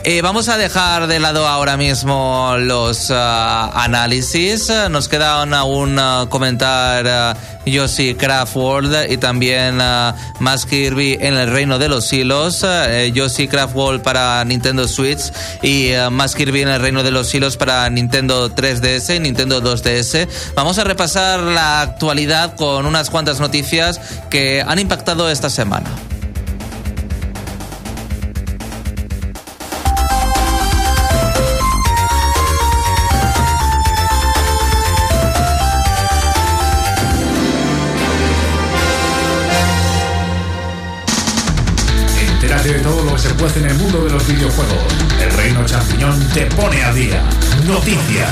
Eh, 0.04 0.24
vamos 0.24 0.50
a 0.50 0.58
dejar 0.58 1.06
de 1.06 1.20
lado 1.20 1.48
ahora 1.48 1.78
mismo 1.78 2.56
los 2.58 3.12
uh, 3.12 3.14
análisis. 3.14 4.72
Nos 4.90 5.08
queda 5.08 5.44
aún 5.44 6.00
uh, 6.00 6.28
comentar 6.28 7.06
uh, 7.06 7.70
Yoshi 7.70 8.16
Craft 8.16 8.56
World 8.56 9.12
y 9.12 9.18
también 9.18 9.78
más 10.40 10.66
Kirby 10.66 11.20
en 11.22 11.36
el 11.36 11.52
Reino 11.52 11.78
de 11.78 11.88
los 11.88 12.12
Hilos. 12.12 12.64
Uh, 12.64 13.14
Yoshi 13.14 13.48
Craft 13.48 13.76
World 13.76 14.02
para 14.02 14.44
Nintendo 14.44 14.88
Switch 14.88 15.32
y 15.62 15.92
más 16.10 16.34
Kirby 16.34 16.64
en 16.64 16.70
el 16.70 16.82
Reino 16.82 17.04
de 17.04 17.12
los 17.12 17.32
Hilos 17.36 17.56
para 17.56 17.88
Nintendo 17.92 18.50
3DS 18.50 19.18
y 19.18 19.20
Nintendo 19.20 19.62
2DS. 19.62 20.28
Vamos 20.56 20.80
a 20.80 20.84
repasar 20.84 21.42
la 21.42 21.82
actualidad 21.82 22.56
con 22.56 22.88
unas 22.88 23.12
cuantas 23.12 23.40
noticias 23.40 24.02
que 24.32 24.64
han 24.66 24.80
impactado 24.80 25.30
esta 25.30 25.52
semana. 25.52 25.92
El 45.22 45.32
reino 45.32 45.66
champiñón 45.66 46.20
te 46.34 46.46
pone 46.48 46.84
a 46.84 46.94
día. 46.94 47.24
Noticias. 47.66 48.30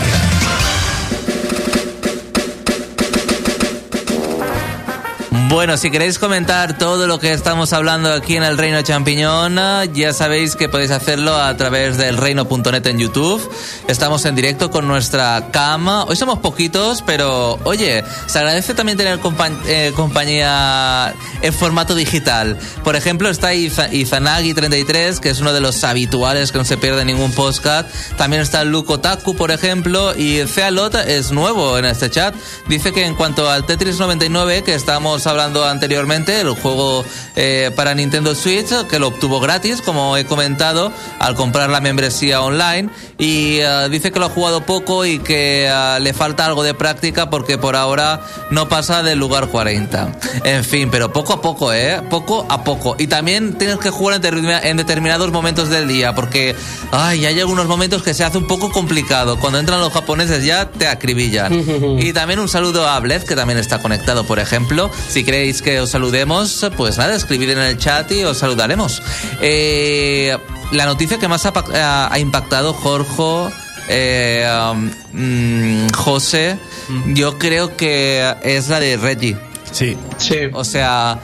Bueno, 5.49 5.77
si 5.77 5.89
queréis 5.89 6.19
comentar 6.19 6.77
todo 6.77 7.07
lo 7.07 7.19
que 7.19 7.33
estamos 7.33 7.73
hablando 7.73 8.13
aquí 8.13 8.35
en 8.35 8.43
el 8.43 8.57
Reino 8.57 8.83
Champiñón, 8.83 9.55
ya 9.93 10.13
sabéis 10.13 10.55
que 10.55 10.69
podéis 10.69 10.91
hacerlo 10.91 11.35
a 11.35 11.57
través 11.57 11.97
del 11.97 12.17
reino.net 12.17 12.85
en 12.85 12.99
YouTube 12.99 13.41
Estamos 13.89 14.23
en 14.25 14.35
directo 14.35 14.69
con 14.69 14.87
nuestra 14.87 15.47
cama. 15.51 16.03
Hoy 16.03 16.15
somos 16.15 16.37
poquitos, 16.37 17.01
pero 17.01 17.57
oye, 17.63 18.03
se 18.27 18.37
agradece 18.37 18.75
también 18.75 18.99
tener 18.99 19.19
eh, 19.65 19.93
compañía 19.95 21.15
en 21.41 21.51
formato 21.51 21.95
digital. 21.95 22.59
Por 22.83 22.95
ejemplo, 22.95 23.31
está 23.31 23.55
Izanagi33, 23.55 25.17
que 25.17 25.31
es 25.31 25.39
uno 25.39 25.53
de 25.53 25.61
los 25.61 25.83
habituales 25.83 26.51
que 26.51 26.59
no 26.59 26.65
se 26.65 26.77
pierde 26.77 27.03
ningún 27.03 27.31
podcast. 27.31 27.89
También 28.15 28.43
está 28.43 28.63
Luko 28.63 28.99
Taku, 28.99 29.35
por 29.35 29.49
ejemplo, 29.49 30.15
y 30.15 30.45
Cealot 30.45 30.93
es 30.93 31.31
nuevo 31.31 31.79
en 31.79 31.85
este 31.85 32.11
chat. 32.11 32.35
Dice 32.67 32.93
que 32.93 33.07
en 33.07 33.15
cuanto 33.15 33.49
al 33.49 33.65
Tetris 33.65 33.97
99, 33.97 34.61
que 34.61 34.75
estamos 34.75 35.25
hablando 35.25 35.65
anteriormente, 35.65 36.41
el 36.41 36.51
juego 36.51 37.03
eh, 37.35 37.71
para 37.75 37.95
Nintendo 37.95 38.35
Switch, 38.35 38.85
que 38.87 38.99
lo 38.99 39.07
obtuvo 39.07 39.39
gratis, 39.39 39.81
como 39.81 40.15
he 40.15 40.25
comentado, 40.25 40.91
al 41.17 41.33
comprar 41.33 41.71
la 41.71 41.81
membresía 41.81 42.43
online. 42.43 42.91
Y 43.17 43.61
dice 43.87 44.11
que 44.11 44.19
lo 44.19 44.25
ha 44.25 44.29
jugado 44.29 44.61
poco 44.61 45.05
y 45.05 45.19
que 45.19 45.67
eh, 45.67 45.99
le 46.01 46.13
falta 46.13 46.45
algo 46.45 46.63
de 46.63 46.73
práctica 46.73 47.29
porque 47.29 47.57
por 47.57 47.75
ahora 47.75 48.21
no 48.49 48.67
pasa 48.67 49.03
del 49.03 49.19
lugar 49.19 49.47
40. 49.47 50.11
En 50.43 50.63
fin, 50.63 50.89
pero 50.91 51.13
poco 51.13 51.33
a 51.33 51.41
poco, 51.41 51.71
¿eh? 51.71 52.01
Poco 52.09 52.45
a 52.49 52.63
poco. 52.63 52.95
Y 52.99 53.07
también 53.07 53.57
tienes 53.57 53.77
que 53.77 53.89
jugar 53.89 54.19
en, 54.23 54.77
determinados 54.77 55.31
momentos 55.31 55.69
del 55.69 55.87
día 55.87 56.15
porque 56.15 56.55
ay, 56.91 57.25
hay 57.25 57.39
algunos 57.39 57.67
momentos 57.67 58.03
que 58.03 58.13
se 58.13 58.23
hace 58.23 58.37
un 58.37 58.47
poco 58.47 58.71
complicado. 58.71 59.39
Cuando 59.39 59.59
entran 59.59 59.79
los 59.79 59.93
japoneses 59.93 60.43
ya 60.43 60.69
te 60.69 60.87
acribillan. 60.87 61.53
y 61.99 62.11
también 62.13 62.39
un 62.39 62.49
saludo 62.49 62.87
a 62.87 62.99
Bled, 62.99 63.23
que 63.23 63.35
también 63.35 63.59
está 63.59 63.79
conectado, 63.79 64.25
por 64.25 64.39
ejemplo. 64.39 64.89
Si 65.07 65.23
queréis 65.23 65.61
que 65.61 65.79
os 65.79 65.89
saludemos, 65.89 66.69
pues 66.75 66.97
nada, 66.97 67.15
escribid 67.15 67.51
en 67.51 67.59
el 67.59 67.77
chat 67.77 68.11
y 68.11 68.23
os 68.23 68.37
saludaremos. 68.37 69.01
Eh, 69.41 70.37
la 70.71 70.85
noticia 70.85 71.17
que 71.17 71.27
más 71.27 71.45
ha, 71.45 72.19
impactado 72.19 72.73
Jorge, 72.73 73.55
eh, 73.89 74.47
um, 74.71 74.89
mm, 75.13 75.89
José, 75.89 76.57
mm. 76.87 77.13
yo 77.15 77.37
creo 77.39 77.75
que 77.75 78.35
es 78.43 78.69
la 78.69 78.79
de 78.79 78.97
Reggie. 78.97 79.35
Sí. 79.71 79.97
Sí. 80.17 80.37
O 80.53 80.63
sea, 80.63 81.19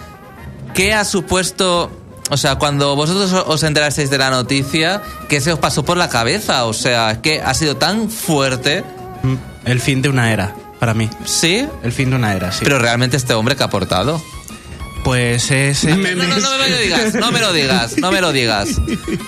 ¿qué 0.74 0.93
ha 0.93 1.05
supuesto? 1.05 1.91
O 2.31 2.38
sea, 2.38 2.55
cuando 2.55 2.95
vosotros 2.95 3.31
os 3.45 3.63
enterasteis 3.63 4.10
de 4.10 4.17
la 4.17 4.31
noticia, 4.31 5.01
¿qué 5.29 5.39
se 5.41 5.53
os 5.53 5.60
pasó 5.60 5.86
por 5.86 5.95
la 5.95 6.10
cabeza? 6.10 6.65
O 6.65 6.74
sea, 6.74 7.12
es 7.12 7.17
que 7.19 7.39
ha 7.41 7.53
sido 7.53 7.77
tan 7.77 8.10
fuerte. 8.10 8.84
Mm, 9.22 9.36
el 9.65 9.79
fin 9.79 10.01
de 10.01 10.10
una 10.10 10.34
era 10.34 10.55
para 10.79 10.95
mí. 10.95 11.10
¿Sí? 11.24 11.67
El 11.84 11.91
fin 11.91 12.10
de 12.10 12.15
una 12.15 12.34
era, 12.34 12.51
sí. 12.51 12.62
Pero 12.63 12.79
realmente 12.79 13.15
este 13.15 13.34
hombre 13.36 13.55
que 13.55 13.63
ha 13.63 13.67
aportado. 13.67 14.22
Pues 15.03 15.51
es... 15.51 15.84
No, 15.84 15.95
no, 15.95 16.01
me 16.01 16.15
lo 16.15 16.77
digas, 16.79 17.13
no 17.13 17.31
me 17.31 17.39
lo 17.39 17.53
digas, 17.53 17.98
no 17.98 18.12
me 18.12 18.22
lo 18.22 18.31
digas, 18.31 18.69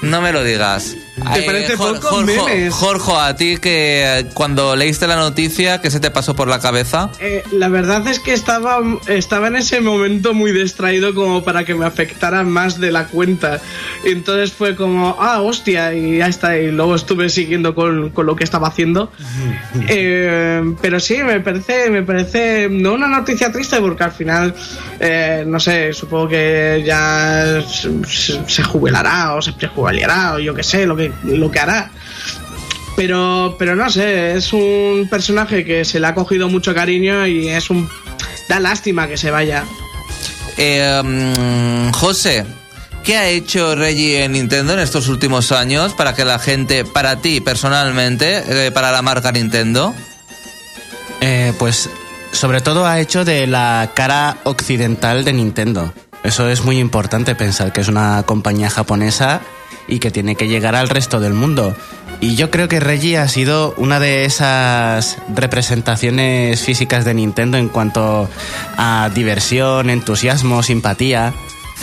no 0.01 0.21
me 0.21 0.31
lo 0.31 0.43
digas. 0.43 0.95
¿Te 1.17 1.41
parece 1.43 1.77
poco 1.77 2.23
Jorge, 2.69 3.11
a 3.19 3.35
ti 3.35 3.57
que 3.57 4.27
cuando 4.35 4.75
leíste 4.75 5.07
la 5.07 5.15
noticia, 5.15 5.81
¿qué 5.81 5.89
se 5.89 5.99
te 5.99 6.11
pasó 6.11 6.35
por 6.35 6.47
la 6.47 6.59
cabeza? 6.59 7.09
Eh, 7.19 7.43
la 7.51 7.69
verdad 7.69 8.07
es 8.07 8.19
que 8.19 8.33
estaba, 8.33 8.79
estaba 9.07 9.47
en 9.47 9.55
ese 9.55 9.81
momento 9.81 10.35
muy 10.35 10.51
distraído 10.51 11.15
como 11.15 11.43
para 11.43 11.65
que 11.65 11.73
me 11.73 11.85
afectara 11.85 12.43
más 12.43 12.79
de 12.79 12.91
la 12.91 13.05
cuenta. 13.05 13.59
Entonces 14.05 14.53
fue 14.53 14.75
como, 14.75 15.17
ah, 15.19 15.41
hostia, 15.41 15.93
y 15.95 16.19
ya 16.19 16.27
está. 16.27 16.57
Y 16.57 16.71
luego 16.71 16.93
estuve 16.93 17.29
siguiendo 17.29 17.73
con, 17.73 18.13
lo 18.15 18.35
que 18.35 18.43
estaba 18.43 18.67
haciendo. 18.67 19.11
Eh, 19.89 20.61
pero 20.81 20.99
sí, 20.99 21.23
me 21.23 21.39
parece, 21.39 21.89
me 21.89 22.03
parece 22.03 22.67
no 22.69 22.93
una 22.93 23.07
noticia 23.07 23.51
triste 23.51 23.79
porque 23.79 24.03
al 24.03 24.11
final, 24.11 24.53
eh, 24.99 25.43
no 25.47 25.59
sé, 25.59 25.93
supongo 25.93 26.29
que 26.29 26.83
ya 26.85 27.63
se, 27.67 28.63
jubilará 28.63 29.35
o 29.35 29.41
se 29.41 29.53
prejubilará 29.53 30.33
o 30.33 30.39
yo 30.39 30.53
qué 30.53 30.63
sé, 30.63 30.85
lo 30.85 30.95
que 30.95 31.06
lo 31.23 31.51
que 31.51 31.59
hará. 31.59 31.91
Pero, 32.95 33.55
pero 33.59 33.75
no 33.75 33.89
sé, 33.89 34.35
es 34.35 34.51
un 34.53 35.07
personaje 35.09 35.63
que 35.63 35.85
se 35.85 35.99
le 35.99 36.07
ha 36.07 36.15
cogido 36.15 36.49
mucho 36.49 36.73
cariño 36.73 37.27
y 37.27 37.47
es 37.49 37.69
un. 37.69 37.87
da 38.49 38.59
lástima 38.59 39.07
que 39.07 39.17
se 39.17 39.29
vaya. 39.29 39.63
Eh, 40.57 41.01
mm, 41.03 41.91
José, 41.91 42.43
¿qué 43.03 43.17
ha 43.17 43.27
hecho 43.27 43.75
Reggie 43.75 44.23
en 44.23 44.31
Nintendo 44.31 44.73
en 44.73 44.79
estos 44.79 45.09
últimos 45.09 45.51
años 45.51 45.93
para 45.93 46.15
que 46.15 46.25
la 46.25 46.39
gente, 46.39 46.85
para 46.85 47.17
ti 47.17 47.39
personalmente, 47.39 48.43
eh, 48.47 48.71
para 48.71 48.91
la 48.91 49.03
marca 49.03 49.31
Nintendo? 49.31 49.93
Eh, 51.21 51.53
pues 51.59 51.89
sobre 52.31 52.61
todo 52.61 52.85
ha 52.85 52.99
hecho 52.99 53.25
de 53.25 53.47
la 53.47 53.91
cara 53.93 54.37
occidental 54.43 55.23
de 55.23 55.33
Nintendo. 55.33 55.93
Eso 56.27 56.49
es 56.49 56.65
muy 56.65 56.77
importante 56.77 57.35
pensar 57.35 57.71
que 57.71 57.79
es 57.79 57.87
una 57.87 58.21
compañía 58.23 58.69
japonesa 58.69 59.39
y 59.87 59.99
que 59.99 60.11
tiene 60.11 60.35
que 60.35 60.49
llegar 60.49 60.75
al 60.75 60.89
resto 60.89 61.21
del 61.21 61.33
mundo. 61.33 61.73
Y 62.19 62.35
yo 62.35 62.51
creo 62.51 62.67
que 62.67 62.81
Reggie 62.81 63.17
ha 63.17 63.29
sido 63.29 63.73
una 63.77 64.01
de 64.01 64.25
esas 64.25 65.19
representaciones 65.33 66.59
físicas 66.59 67.05
de 67.05 67.13
Nintendo 67.13 67.57
en 67.57 67.69
cuanto 67.69 68.29
a 68.75 69.09
diversión, 69.15 69.89
entusiasmo, 69.89 70.63
simpatía. 70.63 71.33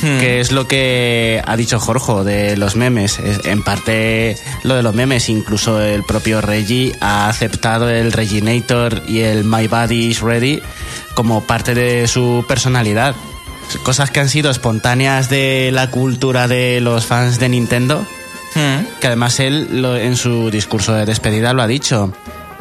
Hmm. 0.02 0.18
que 0.18 0.40
es 0.40 0.50
lo 0.50 0.66
que 0.66 1.40
ha 1.46 1.56
dicho 1.56 1.78
Jorge 1.78 2.24
de 2.24 2.56
los 2.56 2.74
memes. 2.74 3.20
En 3.44 3.62
parte 3.62 4.36
lo 4.64 4.74
de 4.74 4.82
los 4.82 4.92
memes, 4.92 5.28
incluso 5.28 5.80
el 5.80 6.02
propio 6.02 6.40
Reggie 6.40 6.92
ha 7.00 7.28
aceptado 7.28 7.88
el 7.88 8.10
Reginator 8.10 9.04
y 9.06 9.20
el 9.20 9.44
My 9.44 9.68
Body 9.68 10.08
is 10.08 10.20
Ready 10.20 10.60
como 11.14 11.44
parte 11.44 11.74
de 11.74 12.08
su 12.08 12.44
personalidad 12.48 13.14
cosas 13.83 14.11
que 14.11 14.21
han 14.21 14.28
sido 14.28 14.50
espontáneas 14.50 15.28
de 15.28 15.71
la 15.73 15.90
cultura 15.90 16.49
de 16.49 16.80
los 16.80 17.06
fans 17.06 17.38
de 17.38 17.49
Nintendo, 17.49 18.04
hmm. 18.54 19.00
que 19.00 19.06
además 19.06 19.40
él 19.40 19.85
en 19.85 20.16
su 20.16 20.50
discurso 20.50 20.94
de 20.94 21.06
despedida 21.06 21.52
lo 21.52 21.62
ha 21.62 21.66
dicho. 21.66 22.12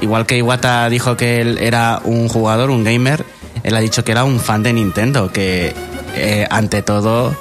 Igual 0.02 0.26
que 0.26 0.38
Iwata 0.38 0.90
dijo 0.90 1.16
que 1.16 1.42
él 1.42 1.58
era 1.60 2.02
un 2.04 2.28
jugador, 2.28 2.70
un 2.70 2.84
gamer, 2.84 3.26
él 3.64 3.76
ha 3.76 3.80
dicho 3.80 4.04
que 4.04 4.12
era 4.12 4.24
un 4.24 4.40
fan 4.40 4.64
de 4.64 4.74
Nintendo, 4.74 5.32
que 5.32 5.74
eh, 6.16 6.48
ante 6.50 6.82
todo 6.82 7.36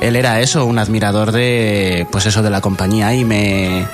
él 0.00 0.16
era 0.16 0.40
eso, 0.40 0.64
un 0.64 0.78
admirador 0.78 1.32
de 1.32 2.06
pues 2.10 2.26
eso 2.26 2.42
de 2.42 2.50
la 2.50 2.60
compañía 2.60 3.14
y 3.14 3.24
me 3.24 3.86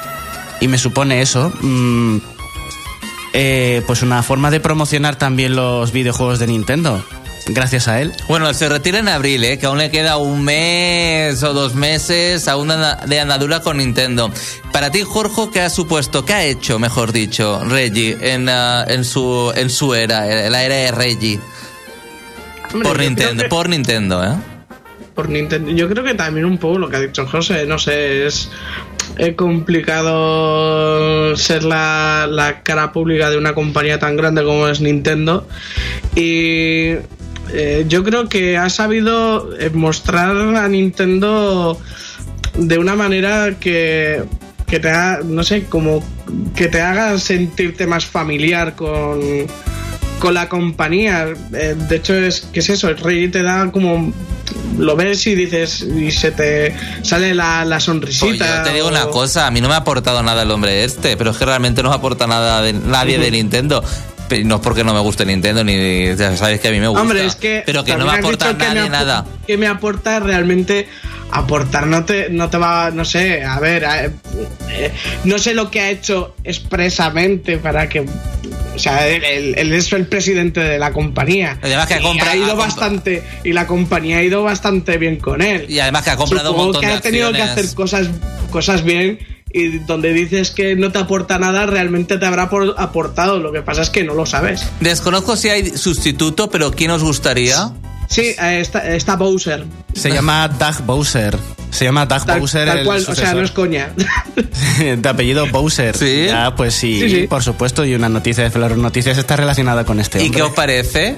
y 0.61 0.69
me 0.69 0.79
supone 0.79 1.21
eso. 1.21 1.53
Mm, 1.61 2.19
eh, 3.33 3.83
pues 3.87 4.03
una 4.03 4.23
forma 4.23 4.51
de 4.51 4.61
promocionar 4.61 5.17
también 5.17 5.55
los 5.55 5.93
videojuegos 5.93 6.39
de 6.39 6.47
Nintendo 6.47 7.05
gracias 7.47 7.89
a 7.89 8.01
él. 8.01 8.13
Bueno, 8.29 8.53
se 8.55 8.69
retira 8.69 8.99
en 8.99 9.09
abril, 9.09 9.45
¿eh? 9.45 9.59
que 9.59 9.67
aún 9.67 9.79
le 9.79 9.91
queda 9.91 10.17
un 10.17 10.45
mes 10.45 11.43
o 11.43 11.53
dos 11.53 11.75
meses 11.75 12.49
aún 12.49 12.73
de 13.07 13.21
andadura 13.21 13.61
con 13.61 13.79
Nintendo. 13.79 14.31
Para 14.73 14.91
ti, 14.91 15.03
Jorge, 15.03 15.51
¿qué 15.53 15.61
ha 15.61 15.71
supuesto, 15.71 16.25
qué 16.25 16.33
ha 16.33 16.45
hecho, 16.45 16.79
mejor 16.79 17.13
dicho, 17.13 17.63
Reggie 17.65 18.17
en, 18.21 18.49
uh, 18.49 18.89
en, 18.89 19.05
su, 19.05 19.53
en 19.55 19.71
su 19.71 19.95
era, 19.95 20.51
la 20.51 20.65
era 20.65 20.75
de 20.75 20.93
Reggie? 20.93 21.41
por 22.83 22.99
Nintendo, 22.99 23.45
por 23.49 23.69
Nintendo, 23.69 24.25
¿eh? 24.25 24.35
Por 25.15 25.31
Nintendo. 25.31 25.71
Yo 25.71 25.89
creo 25.89 26.05
que 26.05 26.15
también 26.15 26.45
un 26.45 26.59
poco 26.59 26.79
lo 26.79 26.91
que 26.91 26.97
ha 26.97 27.01
dicho 27.01 27.27
José, 27.27 27.65
no 27.65 27.79
sé, 27.79 28.27
es 28.27 28.51
complicado 29.35 31.35
ser 31.37 31.65
la, 31.65 32.29
la, 32.31 32.63
cara 32.63 32.93
pública 32.93 33.31
de 33.31 33.39
una 33.39 33.55
compañía 33.55 33.99
tan 33.99 34.17
grande 34.17 34.45
como 34.45 34.69
es 34.69 34.83
Nintendo. 34.83 35.49
Y 36.15 36.97
eh, 37.53 37.85
yo 37.89 38.05
creo 38.05 38.29
que 38.29 38.57
ha 38.57 38.69
sabido 38.69 39.57
eh, 39.59 39.71
mostrar 39.71 40.37
a 40.37 40.69
Nintendo 40.69 41.79
de 42.55 42.79
una 42.79 42.95
manera 42.95 43.57
que, 43.59 44.25
que 44.67 44.81
te 44.81 44.91
haga, 44.91 45.21
no 45.25 45.43
sé, 45.43 45.65
como 45.65 46.03
que 46.55 46.69
te 46.69 46.81
haga 46.81 47.19
sentirte 47.19 47.87
más 47.87 48.07
familiar 48.07 48.75
con, 48.75 49.21
con 50.19 50.35
la 50.35 50.49
compañía. 50.49 51.29
Eh, 51.53 51.77
de 51.77 51.97
hecho, 51.97 52.15
es 52.15 52.41
que 52.53 52.61
es 52.61 52.71
eso, 52.71 52.89
el 52.89 52.99
rey 52.99 53.29
te 53.29 53.43
da 53.43 53.71
como 53.71 54.13
lo 54.79 54.95
ves 54.95 55.27
y 55.27 55.35
dices 55.35 55.83
y 55.83 56.11
se 56.11 56.31
te 56.33 56.75
sale 57.03 57.35
la, 57.35 57.65
la 57.65 57.81
sonrisita. 57.81 58.63
te 58.63 58.73
digo 58.73 58.89
una 58.89 59.07
cosa, 59.07 59.47
a 59.47 59.51
mí 59.51 59.61
no 59.61 59.69
me 59.69 59.75
ha 59.75 59.79
aportado 59.79 60.23
nada 60.23 60.43
el 60.43 60.51
hombre 60.51 60.85
este, 60.85 61.17
pero 61.17 61.31
es 61.31 61.37
que 61.37 61.45
realmente 61.45 61.83
no 61.83 61.89
me 61.89 61.97
aporta 61.97 62.27
nada 62.27 62.63
de 62.63 62.73
nadie 62.73 63.19
de 63.19 63.31
Nintendo 63.31 63.83
no 64.45 64.57
es 64.57 64.61
porque 64.61 64.85
no 64.85 64.95
me 64.95 65.01
guste 65.01 65.25
Nintendo, 65.25 65.65
ni 65.65 66.15
ya 66.17 66.37
sabes 66.37 66.61
que 66.61 66.69
a 66.69 66.71
mí 66.71 66.81
me 66.81 66.89
gusta. 66.89 67.03
Hombre, 67.03 67.25
es 67.25 67.37
que. 67.37 67.63
Pero 67.65 67.85
que 67.85 67.97
no 67.97 68.07
me 68.07 68.19
aporta 68.19 68.53
nadie 68.53 68.89
nada. 68.89 69.25
Que 69.47 69.57
me 69.57 69.67
aporta 69.67 70.21
realmente. 70.21 70.89
Aportar 71.29 71.89
no 71.89 72.05
te, 72.05 72.31
no 72.31 72.49
te 72.51 72.57
va. 72.57 72.91
No 72.93 73.05
sé, 73.05 73.45
a 73.45 73.59
ver. 73.59 73.85
Eh, 74.71 74.93
no 75.25 75.39
sé 75.39 75.55
lo 75.55 75.71
que 75.71 75.81
ha 75.81 75.91
hecho 75.91 76.37
expresamente 76.45 77.59
para 77.59 77.89
que. 77.89 78.01
O 78.01 78.79
sea, 78.79 79.09
él, 79.09 79.55
es 79.57 79.93
el 79.93 80.07
presidente 80.07 80.61
de 80.61 80.79
la 80.79 80.93
compañía. 80.93 81.59
Además 81.63 81.87
que 81.87 81.95
ha 81.95 82.01
comprado. 82.01 82.37
ido 82.37 82.57
bastante. 82.57 83.23
Y 83.43 83.53
la 83.53 83.67
compañía 83.67 84.19
ha 84.19 84.23
ido 84.23 84.43
bastante 84.43 84.99
bien 84.99 85.17
con 85.17 85.43
él. 85.43 85.67
Y 85.69 85.81
además 85.81 86.05
que 86.05 86.11
ha 86.11 86.17
comprado 86.17 86.53
un 86.53 86.59
montón 86.59 86.81
que 86.81 86.87
ha 86.87 87.01
tenido 87.01 87.33
que 87.33 87.43
hacer 87.43 87.75
cosas, 87.75 88.09
cosas 88.51 88.85
bien 88.85 89.19
y 89.57 89.79
donde 89.79 90.13
dices 90.13 90.51
que 90.51 90.77
no 90.77 90.93
te 90.93 90.99
aporta 90.99 91.39
nada, 91.39 91.65
realmente 91.65 92.19
te 92.19 92.27
habrá 92.27 92.51
aportado. 92.77 93.39
Lo 93.39 93.53
que 93.53 93.63
pasa 93.63 93.81
es 93.81 93.89
que 93.89 94.05
no 94.05 94.13
lo 94.13 94.27
sabes. 94.27 94.69
Desconozco 94.81 95.35
si 95.35 95.49
hay 95.49 95.71
sustituto, 95.71 96.51
pero 96.51 96.73
¿quién 96.73 96.91
os 96.91 97.03
gustaría? 97.03 97.73
Sí, 98.09 98.35
eh, 98.41 98.61
está, 98.61 99.17
Bowser. 99.17 99.65
Se 99.95 100.11
llama 100.11 100.47
Doug 100.49 100.85
Bowser. 100.85 101.39
Se 101.71 101.87
llama 101.87 102.05
Doug 102.05 102.27
Bowser. 102.27 102.69
Tal 102.69 102.85
cual, 102.85 103.05
o 103.09 103.15
sea, 103.15 103.33
no 103.33 103.41
es 103.41 103.51
coña. 103.51 103.93
de 104.79 105.09
apellido 105.09 105.47
Bowser. 105.47 105.97
Sí. 105.97 106.27
Ya, 106.27 106.55
pues 106.55 106.75
sí, 106.75 107.27
por 107.29 107.43
supuesto. 107.43 107.85
Y 107.87 107.95
una 107.95 108.11
noticia 108.11 108.45
de 108.45 108.51
Flor 108.51 108.77
Noticias 108.77 109.17
está 109.17 109.37
relacionada 109.37 109.85
con 109.85 110.01
este 110.01 110.19
hombre. 110.19 110.29
¿Y 110.29 110.31
qué 110.31 110.43
os 110.43 110.53
parece? 110.53 111.17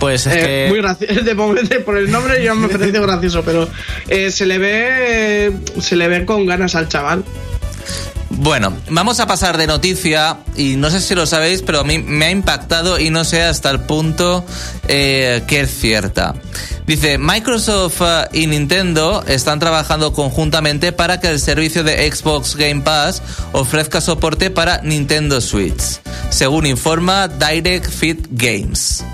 Pues 0.00 0.26
es 0.26 0.34
eh, 0.36 0.66
Muy 0.70 0.80
gracioso. 0.80 1.20
De 1.22 1.34
momento, 1.34 1.84
por 1.84 1.98
el 1.98 2.10
nombre 2.10 2.42
ya 2.42 2.54
me 2.54 2.68
parece 2.68 2.98
gracioso, 2.98 3.42
pero 3.44 3.68
eh, 4.08 4.32
se 4.32 4.46
le 4.46 4.58
ve. 4.58 5.52
Se 5.80 5.94
le 5.94 6.08
ve 6.08 6.24
con 6.24 6.46
ganas 6.46 6.74
al 6.74 6.88
chaval. 6.88 7.22
Bueno, 8.30 8.76
vamos 8.88 9.18
a 9.18 9.26
pasar 9.26 9.58
de 9.58 9.66
noticia 9.66 10.38
y 10.56 10.76
no 10.76 10.88
sé 10.88 11.00
si 11.00 11.14
lo 11.16 11.26
sabéis, 11.26 11.62
pero 11.62 11.80
a 11.80 11.84
mí 11.84 11.98
me 11.98 12.26
ha 12.26 12.30
impactado 12.30 12.98
y 12.98 13.10
no 13.10 13.24
sé 13.24 13.42
hasta 13.42 13.70
el 13.70 13.80
punto 13.80 14.46
eh, 14.86 15.42
que 15.48 15.60
es 15.60 15.70
cierta. 15.70 16.34
Dice, 16.86 17.18
Microsoft 17.18 18.00
y 18.32 18.46
Nintendo 18.46 19.24
están 19.26 19.58
trabajando 19.58 20.12
conjuntamente 20.12 20.92
para 20.92 21.20
que 21.20 21.28
el 21.28 21.40
servicio 21.40 21.82
de 21.82 22.10
Xbox 22.10 22.54
Game 22.54 22.82
Pass 22.82 23.20
ofrezca 23.52 24.00
soporte 24.00 24.50
para 24.50 24.80
Nintendo 24.82 25.40
Switch, 25.40 26.00
según 26.30 26.66
informa 26.66 27.26
Direct 27.26 27.90
Fit 27.90 28.26
Games. 28.30 29.04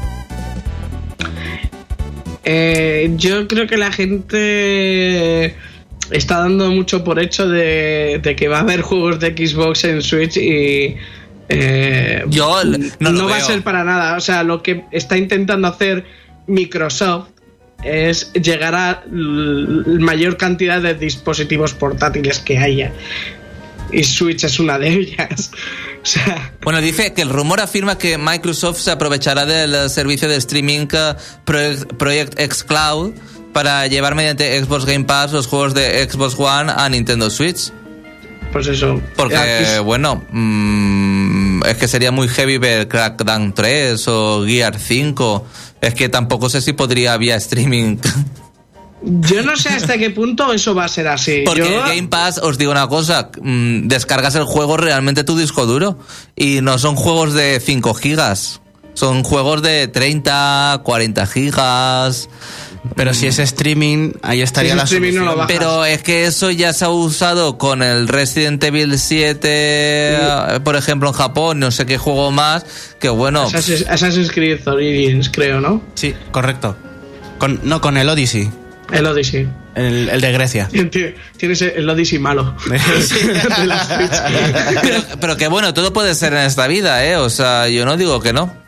Eh, 2.44 3.12
yo 3.16 3.48
creo 3.48 3.66
que 3.66 3.76
la 3.76 3.90
gente 3.90 5.57
está 6.11 6.38
dando 6.38 6.71
mucho 6.71 7.05
por 7.05 7.19
hecho 7.19 7.49
de, 7.49 8.35
que 8.37 8.49
va 8.49 8.59
a 8.59 8.61
haber 8.61 8.83
juegos 8.83 9.21
de 9.21 9.29
Xbox 9.37 9.85
en 9.85 10.03
Switch 10.03 10.37
y 10.37 10.97
eh, 11.49 12.25
yo 12.29 12.62
no, 12.99 13.29
va 13.29 13.37
a 13.37 13.40
ser 13.40 13.62
para 13.62 13.85
nada. 13.85 14.16
O 14.16 14.21
sea, 14.21 14.42
lo 14.42 14.62
que 14.62 14.85
está 14.90 15.16
intentando 15.16 15.69
hacer 15.69 16.05
Microsoft 16.47 17.31
es 17.83 18.33
llegar 18.33 18.75
a 18.75 19.05
la 19.11 20.01
mayor 20.01 20.37
cantidad 20.37 20.81
de 20.81 20.95
dispositivos 20.95 21.75
portátiles 21.75 22.38
que 22.38 22.59
haya. 22.59 22.92
Y 23.92 24.03
Switch 24.03 24.45
es 24.45 24.59
una 24.59 24.79
de 24.79 24.88
ellas. 24.88 25.51
O 26.07 26.09
sea, 26.09 26.53
bueno, 26.62 26.81
dice 26.81 27.12
que 27.14 27.23
el 27.23 27.31
rumor 27.31 27.61
afirma 27.61 27.99
que 27.99 28.16
Microsoft 28.16 28.79
se 28.79 28.92
aprovechará 28.92 29.45
del 29.45 29.90
servicio 29.90 30.29
de 30.29 30.37
streaming 30.37 30.87
Project, 31.45 31.95
Project 31.95 32.38
X 32.38 32.62
Cloud 32.62 33.14
para 33.57 33.87
llevar 33.87 34.14
mediante 34.14 34.62
Xbox 34.62 34.85
Game 34.85 35.05
Pass 35.07 35.33
los 35.33 35.47
juegos 35.47 35.73
de 35.73 36.07
Xbox 36.07 36.38
One 36.38 36.71
a 36.77 36.87
Nintendo 36.90 37.31
Switch. 37.31 37.73
Pues 38.53 38.66
eso. 38.66 39.01
Porque, 39.16 39.79
bueno, 39.83 40.23
mm, 40.31 41.62
es 41.64 41.79
que 41.79 41.88
sería 41.88 42.12
muy 42.12 42.29
heavy 42.29 42.59
ver 42.59 42.87
Crackdown 42.87 43.55
3 43.55 44.09
o 44.09 44.45
Gear 44.45 44.79
5. 44.79 45.47
Es 45.81 45.95
que 45.95 46.11
tampoco 46.11 46.51
sé 46.51 46.61
si 46.61 46.75
podría 46.75 47.16
vía 47.16 47.37
streaming. 47.37 47.97
Yo 49.03 49.42
no 49.42 49.57
sé 49.57 49.71
hasta 49.71 49.97
qué 49.97 50.11
punto 50.11 50.53
eso 50.53 50.75
va 50.75 50.85
a 50.85 50.88
ser 50.88 51.09
así. 51.09 51.45
Porque 51.47 51.79
Game 51.79 52.09
Pass, 52.09 52.37
os 52.37 52.59
digo 52.59 52.73
una 52.73 52.88
cosa, 52.88 53.31
mm, 53.40 53.88
descargas 53.88 54.35
el 54.35 54.45
juego 54.45 54.77
realmente 54.77 55.25
tu 55.25 55.35
disco 55.35 55.64
duro 55.64 55.99
y 56.35 56.61
no 56.61 56.77
son 56.77 56.95
juegos 56.95 57.33
de 57.33 57.59
5 57.59 57.95
gigas, 57.95 58.61
son 58.92 59.23
juegos 59.23 59.62
de 59.62 59.88
30, 59.88 60.83
40 60.85 61.27
gigas. 61.27 62.29
Pero 62.94 63.14
si 63.14 63.27
es 63.27 63.38
streaming, 63.38 64.12
ahí 64.22 64.42
estaría 64.42 64.75
la 64.75 64.87
solución. 64.87 65.27
Pero 65.49 65.85
es 65.85 66.03
que 66.03 66.27
eso 66.27 66.51
ya 66.51 66.72
se 66.72 66.85
ha 66.85 66.88
usado 66.90 67.59
con 67.59 67.83
el 67.83 68.09
Resident 68.09 68.62
Evil 68.62 68.99
7, 68.99 69.38
eh, 69.42 70.61
por 70.62 70.77
ejemplo, 70.77 71.09
en 71.09 71.14
Japón, 71.14 71.59
no 71.61 71.70
sé 71.70 71.87
qué 71.87 71.99
juego 71.99 72.31
más, 72.31 72.64
que 72.99 73.09
bueno... 73.09 73.42
Assassin's, 73.44 74.31
Creed 74.31 74.66
Origins, 74.66 75.31
creo, 75.31 75.61
¿no? 75.61 75.83
Sí, 75.94 76.14
correcto. 76.31 76.77
Con, 77.38 77.61
no, 77.64 77.81
con 77.81 77.96
el 77.96 78.09
Odyssey. 78.09 78.51
El 78.92 79.07
Odyssey. 79.07 79.49
El, 79.75 80.20
de 80.20 80.33
Grecia. 80.33 80.68
Tienes 81.37 81.62
el 81.62 81.88
Odyssey 81.88 82.18
malo. 82.18 82.57
pero, 84.83 85.05
pero 85.20 85.37
que 85.37 85.49
bueno, 85.49 85.75
todo 85.75 85.92
puede 85.92 86.14
ser 86.14 86.33
en 86.33 86.40
esta 86.40 86.66
vida, 86.66 87.05
¿eh? 87.05 87.16
O 87.16 87.29
sea, 87.29 87.68
yo 87.68 87.85
no 87.85 87.96
digo 87.96 88.20
que 88.20 88.33
no. 88.33 88.65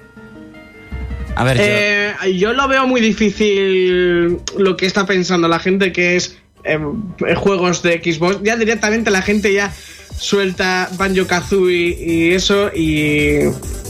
A 1.39 1.45
ver, 1.45 1.57
yo... 1.57 1.63
Eh, 1.65 2.39
yo 2.39 2.53
lo 2.53 2.67
veo 2.69 2.87
muy 2.87 3.01
difícil 3.01 4.39
lo 4.57 4.77
que 4.77 4.87
está 4.87 5.07
pensando 5.07 5.47
la 5.49 5.59
gente 5.59 5.93
que 5.93 6.17
es 6.17 6.37
em, 6.65 7.03
juegos 7.37 7.83
de 7.83 8.03
Xbox. 8.03 8.41
Ya 8.43 8.57
directamente 8.57 9.11
la 9.11 9.23
gente 9.23 9.53
ya 9.53 9.73
suelta 10.19 10.89
Banjo 10.99 11.27
Kazooie 11.27 11.97
y 12.01 12.33
eso 12.33 12.75
y 12.75 13.39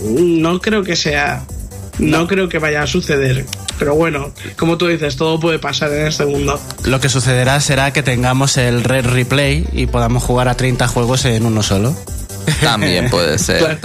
no 0.04 0.60
creo 0.60 0.82
que 0.84 0.94
sea 0.94 1.46
no, 1.98 2.26
creo 2.26 2.48
que 2.48 2.58
vaya 2.58 2.82
a 2.82 2.86
suceder. 2.86 3.44
Pero 3.78 3.94
bueno, 3.94 4.32
como 4.56 4.76
tú 4.78 4.86
dices, 4.86 5.16
todo 5.16 5.38
puede 5.38 5.58
pasar 5.58 5.92
en 5.92 6.06
este 6.06 6.24
mundo. 6.26 6.60
Lo 6.84 7.00
que 7.00 7.08
sucederá 7.08 7.60
será 7.60 7.92
que 7.92 8.02
tengamos 8.02 8.56
el 8.56 8.84
Red 8.84 9.06
Replay 9.06 9.66
y 9.72 9.86
podamos 9.86 10.22
jugar 10.22 10.48
a 10.48 10.54
30 10.54 10.88
juegos 10.88 11.24
en 11.24 11.44
uno 11.44 11.62
solo. 11.62 11.96
También 12.60 13.10
puede 13.10 13.38
ser. 13.38 13.78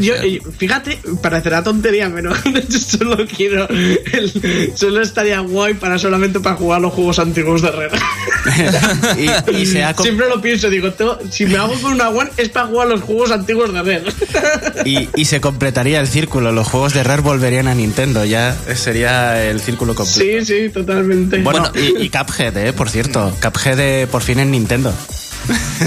yo, 0.00 0.14
Fíjate, 0.58 0.98
parecerá 1.22 1.62
tontería, 1.62 2.10
pero 2.14 2.32
solo 2.70 3.26
quiero. 3.26 3.68
solo 4.74 5.02
estaría 5.02 5.40
guay 5.40 5.74
para 5.74 5.98
solamente 5.98 6.40
para 6.40 6.56
jugar 6.56 6.80
los 6.80 6.92
juegos 6.92 7.18
antiguos 7.18 7.62
de 7.62 7.70
Red. 7.70 7.92
y, 9.52 9.66
Siempre 9.66 10.28
lo 10.28 10.40
pienso, 10.40 10.70
digo, 10.70 10.92
si 11.30 11.46
me 11.46 11.56
hago 11.56 11.74
con 11.80 11.92
una 11.92 12.08
One 12.08 12.30
es 12.36 12.48
para 12.48 12.66
jugar 12.66 12.88
los 12.88 13.00
juegos 13.02 13.30
antiguos 13.30 13.72
de 13.72 13.82
Red. 13.82 14.02
y, 14.84 15.24
se 15.24 15.40
completaría 15.40 16.00
el 16.00 16.08
círculo, 16.08 16.52
los 16.52 16.66
juegos 16.66 16.94
de 16.94 17.02
Red 17.02 17.20
volverían 17.20 17.68
a 17.68 17.74
Nintendo, 17.74 18.24
ya 18.24 18.56
sería 18.74 19.44
el 19.44 19.60
círculo 19.60 19.94
completo. 19.94 20.20
Sí, 20.20 20.44
sí, 20.44 20.68
totalmente. 20.68 21.38
Bueno, 21.38 21.70
y, 21.74 22.04
y 22.04 22.10
Cuphead, 22.10 22.56
eh, 22.56 22.72
por 22.72 22.88
cierto, 22.88 23.34
Cuphead 23.42 23.80
eh, 23.80 24.06
por 24.06 24.22
fin 24.22 24.38
en 24.38 24.50
Nintendo. 24.50 24.94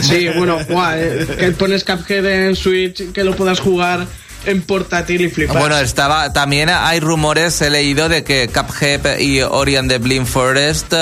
Sí, 0.01 0.27
bueno, 0.35 0.57
eh, 0.95 1.27
que 1.37 1.51
pones 1.51 1.83
Cuphead 1.83 2.25
en 2.25 2.55
Switch, 2.55 3.11
que 3.11 3.23
lo 3.23 3.35
puedas 3.35 3.59
jugar 3.59 4.07
en 4.45 4.61
portátil 4.61 5.21
y 5.21 5.29
flipar. 5.29 5.59
Bueno, 5.59 5.77
estaba 5.77 6.31
también 6.31 6.69
hay 6.69 6.99
rumores, 6.99 7.61
he 7.61 7.69
leído 7.69 8.09
de 8.09 8.23
que 8.23 8.49
Cuphead 8.49 9.19
y 9.19 9.41
Orion 9.41 9.87
de 9.87 9.97
Blind 9.97 10.27
Forest 10.27 10.93
eh, 10.93 10.97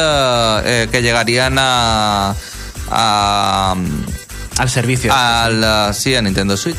eh, 0.65 0.87
que 0.91 1.01
llegarían 1.01 1.57
a, 1.59 2.35
al 2.89 4.69
servicio. 4.69 5.13
Al, 5.13 5.93
sí, 5.93 6.15
a 6.15 6.21
Nintendo 6.21 6.57
Switch. 6.57 6.77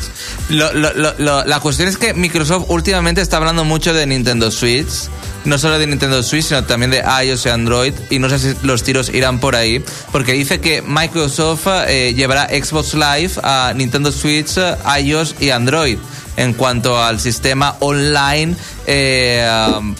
la 0.49 1.59
cuestión 1.61 1.87
es 1.87 1.97
que 1.97 2.13
Microsoft 2.13 2.65
últimamente 2.69 3.21
está 3.21 3.37
hablando 3.37 3.63
mucho 3.63 3.93
de 3.93 4.05
Nintendo 4.05 4.51
Switch 4.51 5.09
no 5.45 5.57
solo 5.57 5.79
de 5.79 5.87
Nintendo 5.87 6.21
Switch, 6.23 6.45
sino 6.45 6.63
también 6.63 6.91
de 6.91 7.03
iOS 7.23 7.45
y 7.45 7.49
Android. 7.49 7.93
Y 8.09 8.19
no 8.19 8.29
sé 8.29 8.39
si 8.39 8.55
los 8.63 8.83
tiros 8.83 9.09
irán 9.09 9.39
por 9.39 9.55
ahí, 9.55 9.83
porque 10.11 10.33
dice 10.33 10.59
que 10.59 10.81
Microsoft 10.81 11.67
eh, 11.87 12.13
llevará 12.15 12.47
Xbox 12.49 12.93
Live 12.93 13.31
a 13.43 13.73
Nintendo 13.75 14.11
Switch, 14.11 14.57
iOS 15.01 15.35
y 15.39 15.49
Android 15.49 15.97
en 16.37 16.53
cuanto 16.53 17.01
al 17.03 17.19
sistema 17.19 17.75
online 17.81 18.55
eh, 18.87 19.45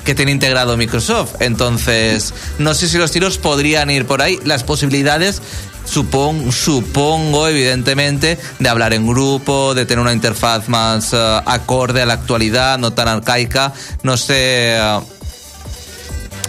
que 0.05 0.15
tiene 0.15 0.31
integrado 0.31 0.77
Microsoft. 0.77 1.41
Entonces, 1.41 2.33
no 2.59 2.73
sé 2.73 2.87
si 2.87 2.97
los 2.97 3.11
tiros 3.11 3.37
podrían 3.37 3.89
ir 3.89 4.05
por 4.05 4.21
ahí. 4.21 4.39
Las 4.45 4.63
posibilidades 4.63 5.41
supongo, 5.83 6.51
supongo, 6.51 7.47
evidentemente, 7.47 8.37
de 8.57 8.69
hablar 8.69 8.93
en 8.93 9.05
grupo, 9.05 9.73
de 9.75 9.85
tener 9.85 10.01
una 10.01 10.13
interfaz 10.13 10.69
más 10.69 11.13
acorde 11.13 12.01
a 12.01 12.05
la 12.05 12.13
actualidad, 12.13 12.77
no 12.77 12.93
tan 12.93 13.09
arcaica. 13.09 13.73
No 14.03 14.15
sé. 14.15 14.77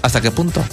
¿Hasta 0.02 0.20
qué 0.20 0.30
punto? 0.30 0.64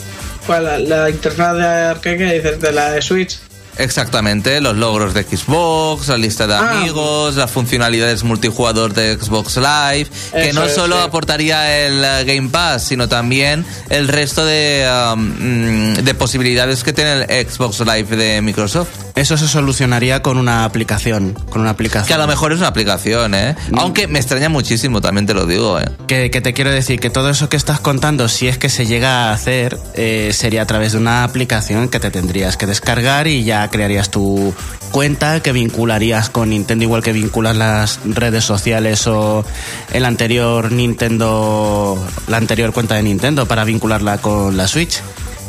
¿Cuál? 0.45 0.87
La, 0.87 1.09
interfaz 1.09 1.55
de 1.57 1.65
arcade 1.65 2.33
dices 2.33 2.61
de 2.61 2.71
la 2.71 2.91
de 2.91 3.01
Switch. 3.01 3.39
Exactamente, 3.77 4.59
los 4.61 4.75
logros 4.75 5.13
de 5.13 5.23
Xbox, 5.23 6.07
la 6.07 6.17
lista 6.17 6.47
de 6.47 6.55
ah. 6.55 6.79
amigos, 6.79 7.35
las 7.35 7.51
funcionalidades 7.51 8.23
multijugador 8.23 8.93
de 8.93 9.17
Xbox 9.17 9.57
Live, 9.57 10.07
que 10.31 10.53
no 10.53 10.67
solo 10.69 10.99
aportaría 10.99 11.85
el 11.85 12.03
eh, 12.03 12.23
Game 12.25 12.49
Pass, 12.49 12.85
sino 12.85 13.07
también 13.07 13.65
el 13.89 14.07
resto 14.07 14.45
de, 14.45 14.87
um, 15.13 15.93
de 15.93 16.13
posibilidades 16.15 16.83
que 16.83 16.93
tiene 16.93 17.23
el 17.23 17.49
Xbox 17.49 17.79
Live 17.81 18.15
de 18.15 18.41
Microsoft. 18.41 18.89
Eso 19.15 19.35
se 19.35 19.47
solucionaría 19.47 20.21
con 20.21 20.37
una 20.37 20.63
aplicación, 20.63 21.33
con 21.49 21.61
una 21.61 21.71
aplicación. 21.71 22.07
Que 22.07 22.13
a 22.13 22.19
lo 22.19 22.27
mejor 22.27 22.51
es 22.53 22.59
una 22.59 22.67
aplicación, 22.67 23.33
¿eh? 23.33 23.55
Mm. 23.71 23.79
Aunque 23.79 24.07
me 24.07 24.19
extraña 24.19 24.47
muchísimo, 24.47 25.01
también 25.01 25.25
te 25.25 25.33
lo 25.33 25.47
digo, 25.47 25.79
¿eh? 25.79 25.85
Que, 26.07 26.29
te 26.29 26.53
quiero 26.53 26.69
decir 26.69 26.99
que 26.99 27.09
todo 27.09 27.31
eso 27.31 27.49
que 27.49 27.57
estás 27.57 27.79
contando, 27.79 28.29
si 28.29 28.47
es 28.47 28.59
que 28.59 28.69
se 28.69 28.85
llega 28.85 29.29
a 29.29 29.33
hacer, 29.33 29.79
eh, 29.95 30.31
sería 30.33 30.61
a 30.61 30.65
través 30.67 30.91
de 30.91 30.99
una 30.99 31.23
aplicación 31.23 31.89
que 31.89 31.99
te 31.99 32.11
tendrías 32.11 32.57
que 32.57 32.67
descargar 32.67 33.25
y 33.25 33.43
ya 33.43 33.66
crearías 33.69 34.09
tu 34.09 34.53
cuenta 34.91 35.41
que 35.41 35.51
vincularías 35.51 36.29
con 36.29 36.49
Nintendo 36.49 36.83
igual 36.83 37.03
que 37.03 37.13
vinculas 37.13 37.55
las 37.55 37.99
redes 38.05 38.43
sociales 38.43 39.05
o 39.07 39.45
el 39.91 40.05
anterior 40.05 40.71
Nintendo, 40.71 41.97
la 42.27 42.37
anterior 42.37 42.73
cuenta 42.73 42.95
de 42.95 43.03
Nintendo 43.03 43.47
para 43.47 43.63
vincularla 43.63 44.19
con 44.19 44.57
la 44.57 44.67
Switch. 44.67 45.01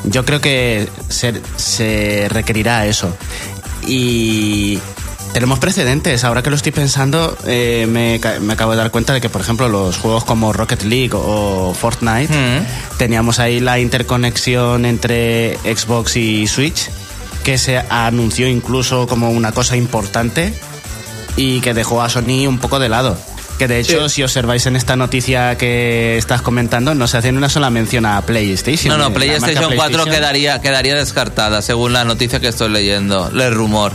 Yo 0.05 0.25
creo 0.25 0.41
que 0.41 0.89
se, 1.09 1.41
se 1.57 2.29
requerirá 2.31 2.87
eso 2.87 3.17
y 3.87 4.79
tenemos 5.33 5.59
precedentes. 5.59 6.25
Ahora 6.25 6.43
que 6.43 6.51
lo 6.51 6.57
estoy 6.57 6.73
pensando, 6.73 7.37
eh, 7.47 7.87
me, 7.89 8.21
acabo 8.53 8.73
de 8.73 8.79
dar 8.79 8.91
cuenta 8.91 9.13
de 9.13 9.21
que, 9.21 9.29
por 9.29 9.41
ejemplo, 9.41 9.69
los 9.69 9.97
juegos 9.99 10.25
como 10.25 10.53
Rocket 10.53 10.83
League 10.83 11.13
o 11.15 11.75
Fortnite, 11.75 12.33
mm. 12.33 12.97
teníamos 12.99 13.39
ahí 13.39 13.61
la 13.61 13.79
interconexión 13.79 14.85
entre 14.85 15.57
Xbox 15.59 16.17
y 16.17 16.47
Switch, 16.47 16.91
que 17.49 17.57
se 17.57 17.79
anunció 17.79 18.47
incluso 18.47 19.07
como 19.07 19.31
una 19.31 19.53
cosa 19.53 19.75
importante 19.75 20.53
y 21.35 21.63
que 21.63 21.73
dejó 21.73 22.03
a 22.03 22.11
Sony 22.11 22.47
un 22.47 22.59
poco 22.59 22.79
de 22.79 22.91
lado. 22.91 23.17
Que 23.59 23.67
de 23.67 23.81
hecho, 23.81 24.11
si 24.11 24.23
observáis 24.23 24.67
en 24.67 24.77
esta 24.77 24.97
noticia 24.97 25.57
que 25.57 26.19
estás 26.19 26.43
comentando, 26.43 26.95
no 26.95 27.07
se 27.07 27.17
hace 27.17 27.31
una 27.31 27.49
sola 27.49 27.71
mención 27.71 28.05
a 28.05 28.21
PlayStation. 28.21 28.99
No, 28.99 29.03
no, 29.03 29.15
PlayStation 29.15 29.75
4 29.75 30.05
quedaría, 30.05 30.61
quedaría 30.61 30.95
descartada, 30.95 31.63
según 31.63 31.95
la 31.95 32.05
noticia 32.05 32.39
que 32.39 32.49
estoy 32.49 32.69
leyendo, 32.69 33.31
el 33.31 33.55
rumor. 33.55 33.93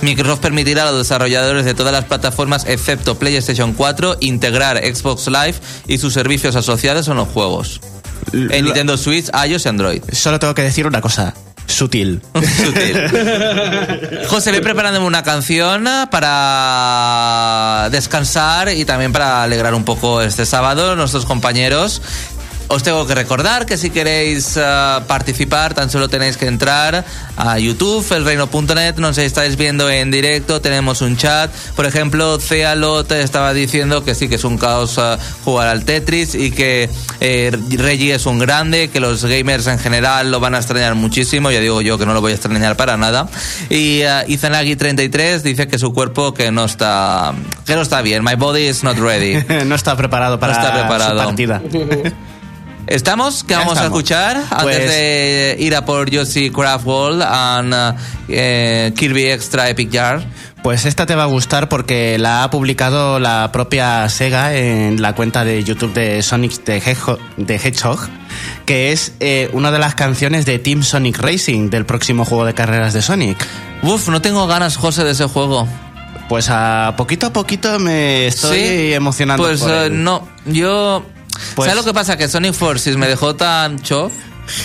Microsoft 0.00 0.40
permitirá 0.40 0.88
a 0.88 0.90
los 0.90 1.00
desarrolladores 1.00 1.66
de 1.66 1.74
todas 1.74 1.92
las 1.92 2.06
plataformas 2.06 2.64
excepto 2.66 3.18
PlayStation 3.18 3.74
4 3.74 4.16
integrar 4.20 4.78
Xbox 4.78 5.26
Live 5.26 5.56
y 5.86 5.98
sus 5.98 6.14
servicios 6.14 6.56
asociados 6.56 7.08
en 7.08 7.16
los 7.16 7.28
juegos. 7.28 7.82
En 8.32 8.64
Nintendo 8.64 8.96
Switch, 8.96 9.28
iOS 9.46 9.66
y 9.66 9.68
Android. 9.68 10.02
Solo 10.12 10.38
tengo 10.38 10.54
que 10.54 10.62
decir 10.62 10.86
una 10.86 11.02
cosa. 11.02 11.34
Sutil. 11.66 12.20
Sutil. 12.34 12.96
José, 14.28 14.52
ve 14.52 14.60
preparándome 14.60 15.06
una 15.06 15.22
canción 15.22 15.88
para 16.10 17.88
descansar 17.90 18.68
y 18.68 18.84
también 18.84 19.12
para 19.12 19.42
alegrar 19.42 19.74
un 19.74 19.84
poco 19.84 20.22
este 20.22 20.46
sábado 20.46 20.96
nuestros 20.96 21.24
compañeros 21.24 22.02
os 22.74 22.82
tengo 22.82 23.06
que 23.06 23.14
recordar 23.14 23.66
que 23.66 23.76
si 23.78 23.90
queréis 23.90 24.56
uh, 24.56 25.00
participar, 25.06 25.74
tan 25.74 25.90
solo 25.90 26.08
tenéis 26.08 26.36
que 26.36 26.46
entrar 26.46 27.04
a 27.36 27.58
YouTube, 27.58 28.04
elreino.net, 28.10 28.96
nos 28.96 29.16
estáis 29.18 29.56
viendo 29.56 29.88
en 29.88 30.10
directo, 30.10 30.60
tenemos 30.60 31.00
un 31.00 31.16
chat. 31.16 31.52
Por 31.76 31.86
ejemplo, 31.86 32.38
Cealot 32.40 33.12
estaba 33.12 33.52
diciendo 33.52 34.04
que 34.04 34.16
sí 34.16 34.28
que 34.28 34.34
es 34.34 34.44
un 34.44 34.58
caos 34.58 34.98
uh, 34.98 35.16
jugar 35.44 35.68
al 35.68 35.84
Tetris 35.84 36.34
y 36.34 36.50
que 36.50 36.90
eh, 37.20 37.56
Reggie 37.76 38.14
es 38.14 38.26
un 38.26 38.40
grande, 38.40 38.88
que 38.88 38.98
los 38.98 39.24
gamers 39.24 39.68
en 39.68 39.78
general 39.78 40.32
lo 40.32 40.40
van 40.40 40.56
a 40.56 40.58
extrañar 40.58 40.96
muchísimo, 40.96 41.52
ya 41.52 41.60
digo 41.60 41.80
yo 41.80 41.96
que 41.96 42.06
no 42.06 42.12
lo 42.12 42.20
voy 42.20 42.32
a 42.32 42.34
extrañar 42.34 42.76
para 42.76 42.96
nada. 42.96 43.28
Y 43.70 44.02
uh, 44.02 44.26
Izanagi33 44.26 45.42
dice 45.42 45.68
que 45.68 45.78
su 45.78 45.92
cuerpo 45.92 46.34
que 46.34 46.50
no 46.50 46.64
está 46.64 47.34
que 47.66 47.76
no 47.76 47.82
está 47.82 48.02
bien, 48.02 48.24
my 48.24 48.34
body 48.34 48.66
is 48.66 48.82
not 48.82 48.98
ready. 48.98 49.36
no 49.64 49.76
está 49.76 49.96
preparado 49.96 50.40
para 50.40 50.54
no 50.54 50.58
está 50.58 50.72
preparado. 50.72 51.20
su 51.20 51.26
partida. 51.26 51.62
¿Estamos? 52.86 53.44
¿Qué 53.44 53.54
vamos 53.54 53.78
a 53.78 53.84
escuchar 53.84 54.36
antes 54.36 54.60
pues- 54.62 54.90
de 54.90 55.56
ir 55.58 55.74
a 55.74 55.84
por 55.84 56.10
Yoshi 56.10 56.50
Craft 56.50 56.86
World 56.86 57.22
and 57.22 57.72
uh, 57.72 58.00
eh, 58.28 58.92
Kirby 58.96 59.26
Extra 59.26 59.68
Epic 59.70 59.92
Jar? 59.92 60.24
Pues 60.62 60.86
esta 60.86 61.04
te 61.04 61.14
va 61.14 61.24
a 61.24 61.26
gustar 61.26 61.68
porque 61.68 62.18
la 62.18 62.42
ha 62.42 62.50
publicado 62.50 63.18
la 63.18 63.50
propia 63.52 64.08
Sega 64.08 64.54
en 64.54 65.02
la 65.02 65.14
cuenta 65.14 65.44
de 65.44 65.62
YouTube 65.62 65.92
de 65.92 66.22
Sonic 66.22 66.64
the 66.64 66.76
Hedgehog, 67.56 68.08
que 68.64 68.92
es 68.92 69.12
eh, 69.20 69.50
una 69.52 69.70
de 69.70 69.78
las 69.78 69.94
canciones 69.94 70.46
de 70.46 70.58
Team 70.58 70.82
Sonic 70.82 71.18
Racing 71.18 71.68
del 71.68 71.84
próximo 71.84 72.24
juego 72.24 72.46
de 72.46 72.54
carreras 72.54 72.94
de 72.94 73.02
Sonic. 73.02 73.46
Uf, 73.82 74.08
no 74.08 74.22
tengo 74.22 74.46
ganas, 74.46 74.76
José, 74.76 75.04
de 75.04 75.10
ese 75.10 75.26
juego. 75.26 75.68
Pues 76.30 76.48
a 76.48 76.94
poquito 76.96 77.26
a 77.26 77.32
poquito 77.32 77.78
me 77.78 78.26
estoy 78.26 78.94
emocionando. 78.94 79.42
Pues 79.42 79.62
eh, 79.68 79.90
no, 79.90 80.26
yo 80.46 81.04
pues 81.54 81.68
¿Sabes 81.68 81.76
lo 81.76 81.84
que 81.84 81.94
pasa? 81.94 82.16
Que 82.16 82.28
Sonic 82.28 82.54
Forces 82.54 82.96
me 82.96 83.06
dejó 83.06 83.34
tan 83.36 83.78
chof. 83.80 84.12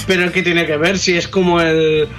Pero 0.08 0.32
¿qué 0.32 0.41
tiene 0.41 0.65
que 0.65 0.77
ver 0.77 0.99
si 0.99 1.15
es 1.15 1.27
como 1.27 1.62
el, 1.62 2.10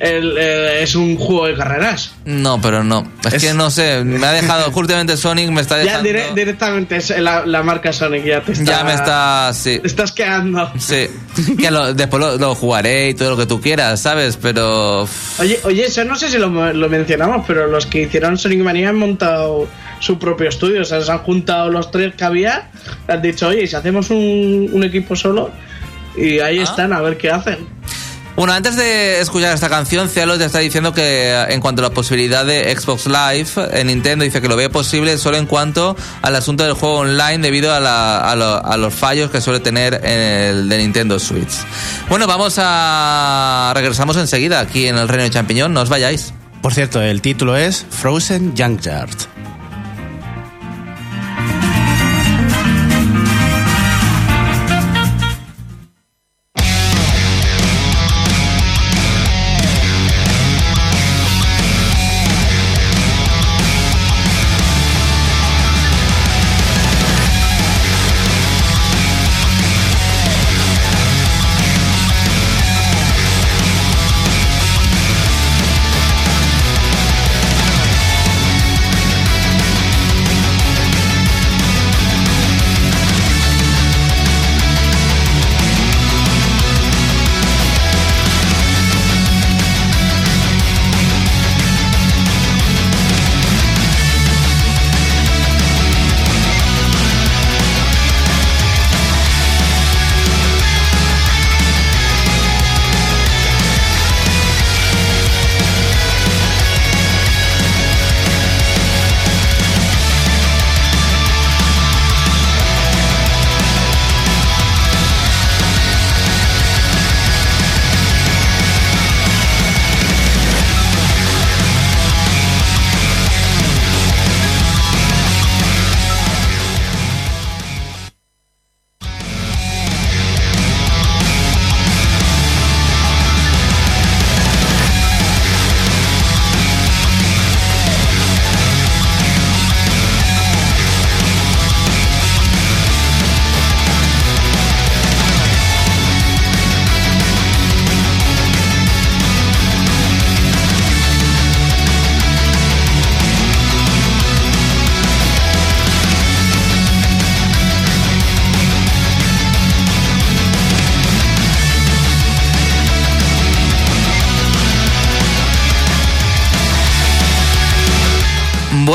es 0.00 0.94
un 0.94 1.16
juego 1.16 1.46
de 1.46 1.54
carreras. 1.54 2.12
No, 2.24 2.60
pero 2.60 2.82
no. 2.82 3.06
Es, 3.30 3.42
que 3.42 3.52
no 3.52 3.70
sé, 3.70 4.02
me 4.02 4.26
ha 4.26 4.32
dejado, 4.32 4.70
justamente 4.72 5.16
Sonic 5.16 5.50
me 5.50 5.60
está 5.60 5.76
dejando... 5.76 6.08
Ya 6.08 6.32
directamente 6.32 6.96
es 6.96 7.10
la, 7.18 7.62
marca 7.62 7.92
Sonic 7.92 8.24
ya 8.24 8.40
te 8.42 8.52
está... 8.52 8.64
Ya 8.64 8.84
me 8.84 8.94
está, 8.94 9.50
sí. 9.52 9.78
Te 9.78 9.86
estás 9.86 10.12
quedando. 10.12 10.72
Sí. 10.78 11.08
que 11.58 11.70
después 11.94 12.40
lo, 12.40 12.54
jugaré 12.54 13.10
y 13.10 13.14
todo 13.14 13.30
lo 13.30 13.36
que 13.36 13.46
tú 13.46 13.60
quieras, 13.60 14.00
¿sabes? 14.00 14.38
Pero... 14.38 15.06
Oye, 15.38 15.60
oye, 15.64 15.86
eso 15.86 16.04
no 16.04 16.16
sé 16.16 16.30
si 16.30 16.38
lo, 16.38 16.72
lo 16.72 16.88
mencionamos, 16.88 17.44
pero 17.46 17.66
los 17.66 17.86
que 17.86 18.02
hicieron 18.02 18.38
Sonic 18.38 18.60
Mania 18.60 18.88
han 18.88 18.96
montado 18.96 19.68
su 20.00 20.18
propio 20.18 20.48
estudio. 20.48 20.82
O 20.82 20.84
sea, 20.84 21.00
se 21.00 21.12
han 21.12 21.18
juntado 21.18 21.70
los 21.70 21.90
tres 21.92 22.14
que 22.16 22.24
había, 22.24 22.70
han 23.06 23.22
dicho, 23.22 23.48
oye, 23.48 23.66
si 23.68 23.76
hacemos 23.76 24.10
un, 24.10 24.82
equipo 24.82 25.14
solo, 25.14 25.50
y 26.16 26.40
ahí 26.40 26.58
ah. 26.58 26.64
están 26.64 26.92
a 26.92 27.00
ver 27.00 27.16
qué 27.16 27.30
hacen. 27.30 27.80
Bueno, 28.36 28.54
antes 28.54 28.76
de 28.76 29.20
escuchar 29.20 29.52
esta 29.52 29.68
canción, 29.68 30.08
Cielo 30.08 30.38
te 30.38 30.46
está 30.46 30.60
diciendo 30.60 30.94
que 30.94 31.30
eh, 31.30 31.52
en 31.52 31.60
cuanto 31.60 31.84
a 31.84 31.88
la 31.88 31.94
posibilidad 31.94 32.46
de 32.46 32.74
Xbox 32.74 33.06
Live 33.06 33.50
en 33.72 33.88
Nintendo, 33.88 34.24
dice 34.24 34.40
que 34.40 34.48
lo 34.48 34.56
ve 34.56 34.70
posible 34.70 35.18
solo 35.18 35.36
en 35.36 35.44
cuanto 35.44 35.94
al 36.22 36.34
asunto 36.36 36.64
del 36.64 36.72
juego 36.72 37.00
online 37.00 37.38
debido 37.38 37.70
a, 37.70 38.30
a, 38.30 38.76
los 38.78 38.94
fallos 38.94 39.30
que 39.30 39.42
suele 39.42 39.60
tener 39.60 40.00
en 40.04 40.20
el 40.20 40.68
de 40.70 40.78
Nintendo 40.78 41.18
Switch. 41.18 41.52
Bueno, 42.08 42.26
vamos 42.26 42.54
a... 42.58 43.72
regresamos 43.74 44.16
enseguida 44.16 44.60
aquí 44.60 44.86
en 44.86 44.96
el 44.96 45.08
Reino 45.08 45.24
de 45.24 45.30
Champiñón, 45.30 45.74
no 45.74 45.82
os 45.82 45.90
vayáis. 45.90 46.32
Por 46.62 46.72
cierto, 46.72 47.02
el 47.02 47.20
título 47.20 47.56
es 47.56 47.84
Frozen 47.90 48.54
Junkyard. 48.56 49.39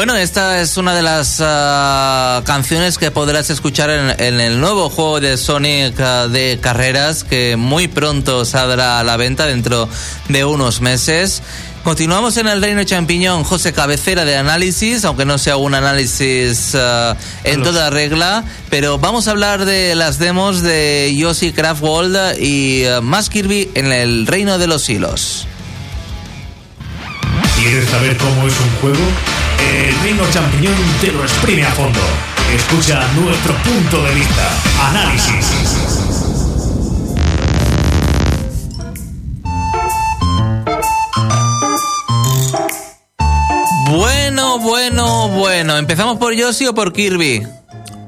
Bueno, 0.06 0.20
esta 0.20 0.62
es 0.62 0.78
una 0.78 0.94
de 0.94 1.02
las 1.02 1.40
ah, 1.42 2.44
canciones 2.46 3.00
que 3.00 3.10
podrás 3.10 3.50
escuchar 3.50 3.90
en, 3.90 4.40
el 4.40 4.60
nuevo 4.60 4.92
juego 4.92 5.20
de 5.20 5.36
Sonic 5.36 6.00
ah, 6.00 6.28
de 6.28 6.60
carreras 6.62 7.24
que 7.24 7.56
muy 7.56 7.88
pronto 7.88 8.46
saldrá 8.46 9.00
a 9.00 9.04
la 9.04 9.18
venta 9.18 9.48
dentro 9.48 9.90
de 10.30 10.46
unos 10.46 10.80
meses. 10.80 11.42
Continuamos 11.84 12.38
en 12.38 12.48
el 12.48 12.62
Reino 12.62 12.84
Champiñón, 12.84 13.44
José 13.44 13.74
Cabecera 13.74 14.26
de 14.26 14.38
análisis, 14.38 15.04
aunque 15.06 15.26
no 15.26 15.40
sea 15.40 15.58
un 15.58 15.74
análisis 15.74 16.76
ah, 16.76 17.18
en 17.44 17.64
toda 17.64 17.90
regla, 17.90 18.44
pero 18.70 19.00
vamos 19.00 19.28
a 19.28 19.32
hablar 19.32 19.66
de 19.66 19.96
las 19.96 20.20
demos 20.20 20.62
de 20.62 21.16
Yoshi 21.18 21.52
Craft 21.52 21.82
World 21.82 22.40
y 22.40 22.84
más 23.02 23.32
Kirby 23.32 23.72
en 23.74 23.92
el 23.92 24.28
Reino 24.28 24.60
de 24.60 24.68
los 24.68 24.88
Hilos. 24.88 25.48
¿Quieres 27.58 27.90
saber 27.90 28.16
cómo 28.18 28.46
es 28.46 28.54
un 28.60 28.70
juego? 28.82 29.45
El 29.60 30.00
reino 30.02 30.24
champiñón 30.32 30.76
te 31.02 31.12
lo 31.12 31.24
exprime 31.24 31.64
a 31.64 31.72
fondo. 31.72 32.00
Escucha 32.54 33.08
nuestro 33.14 33.56
punto 33.64 34.04
de 34.04 34.14
vista. 34.14 34.50
Análisis. 34.90 35.86
Bueno, 43.92 44.60
bueno, 44.60 45.30
bueno. 45.30 45.78
¿Empezamos 45.78 46.18
por 46.18 46.34
Yoshi 46.34 46.68
o 46.68 46.76
por 46.76 46.92
Kirby? 46.92 47.46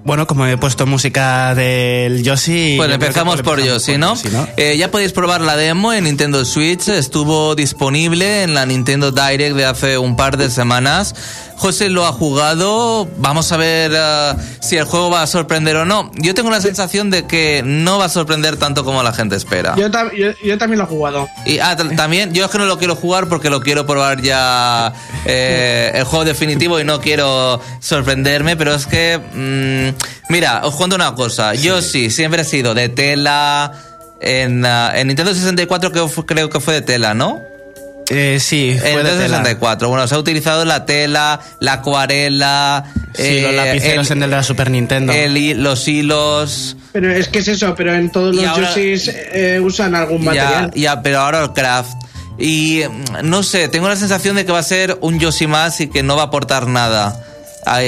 Bueno, 0.07 0.25
como 0.25 0.45
he 0.45 0.55
puesto 0.55 0.85
música 0.85 1.53
del 1.53 2.23
Yoshi... 2.23 2.77
Pues 2.77 2.89
empezamos 2.89 3.41
por 3.41 3.61
Yoshi, 3.61 3.97
¿no? 3.97 4.13
Eh, 4.55 4.77
ya 4.77 4.89
podéis 4.89 5.11
probar 5.11 5.41
la 5.41 5.57
demo 5.57 5.91
en 5.91 6.05
Nintendo 6.05 6.45
Switch. 6.45 6.87
Estuvo 6.87 7.55
disponible 7.55 8.43
en 8.43 8.53
la 8.53 8.65
Nintendo 8.65 9.11
Direct 9.11 9.57
de 9.57 9.65
hace 9.65 9.97
un 9.97 10.15
par 10.15 10.37
de 10.37 10.49
semanas. 10.49 11.13
José 11.57 11.89
lo 11.89 12.05
ha 12.05 12.13
jugado. 12.13 13.09
Vamos 13.17 13.51
a 13.51 13.57
ver 13.57 13.91
uh, 13.91 14.39
si 14.61 14.77
el 14.77 14.85
juego 14.85 15.09
va 15.09 15.23
a 15.23 15.27
sorprender 15.27 15.75
o 15.75 15.85
no. 15.85 16.11
Yo 16.15 16.35
tengo 16.35 16.51
la 16.51 16.61
sensación 16.61 17.09
de 17.09 17.25
que 17.25 17.63
no 17.65 17.97
va 17.97 18.05
a 18.05 18.09
sorprender 18.09 18.57
tanto 18.57 18.85
como 18.85 19.01
la 19.01 19.11
gente 19.11 19.35
espera. 19.35 19.75
Yo, 19.75 19.89
también 19.89 20.77
lo 20.77 20.83
he 20.83 20.87
jugado. 20.87 21.27
Y 21.45 21.57
ah, 21.57 21.75
también, 21.75 22.33
yo 22.33 22.45
es 22.45 22.51
que 22.51 22.59
no 22.59 22.65
lo 22.65 22.77
quiero 22.77 22.95
jugar 22.95 23.27
porque 23.27 23.49
lo 23.49 23.61
quiero 23.61 23.87
probar 23.87 24.21
ya 24.21 24.93
eh, 25.25 25.91
el 25.95 26.03
juego 26.03 26.25
definitivo 26.25 26.79
y 26.79 26.83
no 26.83 27.01
quiero 27.01 27.59
sorprenderme, 27.79 28.55
pero 28.55 28.75
es 28.75 28.85
que, 28.85 29.17
mm, 29.17 29.96
mira, 30.29 30.61
os 30.65 30.75
cuento 30.75 30.95
una 30.95 31.15
cosa. 31.15 31.53
Yo 31.55 31.81
sí, 31.81 32.09
siempre 32.09 32.41
he 32.41 32.45
sido 32.45 32.73
de 32.73 32.89
tela. 32.89 33.71
En, 34.19 34.65
uh, 34.65 34.89
en 34.95 35.07
Nintendo 35.07 35.33
64 35.33 35.91
creo 36.25 36.49
que 36.49 36.59
fue 36.59 36.73
de 36.73 36.81
tela, 36.81 37.13
¿no? 37.13 37.39
Eh, 38.09 38.39
sí, 38.39 38.77
fue 38.79 39.03
de 39.03 39.17
64. 39.17 39.89
Bueno, 39.89 40.07
se 40.07 40.15
ha 40.15 40.17
utilizado 40.17 40.63
la 40.63 40.85
tela, 40.85 41.41
la 41.59 41.73
acuarela. 41.73 42.85
Sí, 43.13 43.41
los 43.41 43.51
eh, 43.51 43.55
lapiceros 43.55 44.11
en 44.11 44.23
el 44.23 44.29
de 44.29 44.35
la 44.35 44.43
Super 44.43 44.71
Nintendo. 44.71 45.13
los 45.55 45.87
hilos. 45.87 46.77
Pero 46.93 47.11
es 47.11 47.27
que 47.27 47.39
es 47.39 47.47
eso, 47.47 47.75
pero 47.75 47.93
en 47.93 48.09
todos 48.09 48.35
los 48.35 48.43
Yoshis 48.43 49.11
eh, 49.13 49.59
usan 49.61 49.95
algún 49.95 50.23
material. 50.23 50.71
Ya, 50.73 51.01
pero 51.01 51.19
ahora 51.19 51.43
el 51.43 51.51
craft. 51.51 51.91
Y 52.39 52.83
mm, 52.87 53.29
no 53.29 53.43
sé, 53.43 53.67
tengo 53.67 53.89
la 53.89 53.95
sensación 53.95 54.35
de 54.35 54.45
que 54.45 54.51
va 54.51 54.59
a 54.59 54.63
ser 54.63 54.97
un 55.01 55.19
Yoshi 55.19 55.47
más 55.47 55.81
y 55.81 55.87
que 55.87 56.03
no 56.03 56.15
va 56.15 56.23
a 56.23 56.25
aportar 56.25 56.67
nada. 56.67 57.26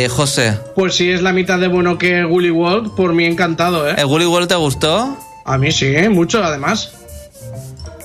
José. 0.10 0.58
Pues 0.76 0.96
sí, 0.96 1.10
es 1.10 1.22
la 1.22 1.32
mitad 1.34 1.60
de 1.60 1.68
bueno 1.68 1.98
que 1.98 2.24
Gully 2.24 2.52
World, 2.52 2.96
por 2.96 3.14
mí 3.14 3.26
encantado, 3.26 3.90
¿eh? 3.90 3.96
¿El 3.98 4.08
Gully 4.08 4.26
World 4.26 4.50
te 4.50 4.56
gustó? 4.56 5.18
A 5.46 5.58
mí 5.58 5.72
sí, 5.72 5.96
mucho 6.10 6.44
además. 6.44 6.92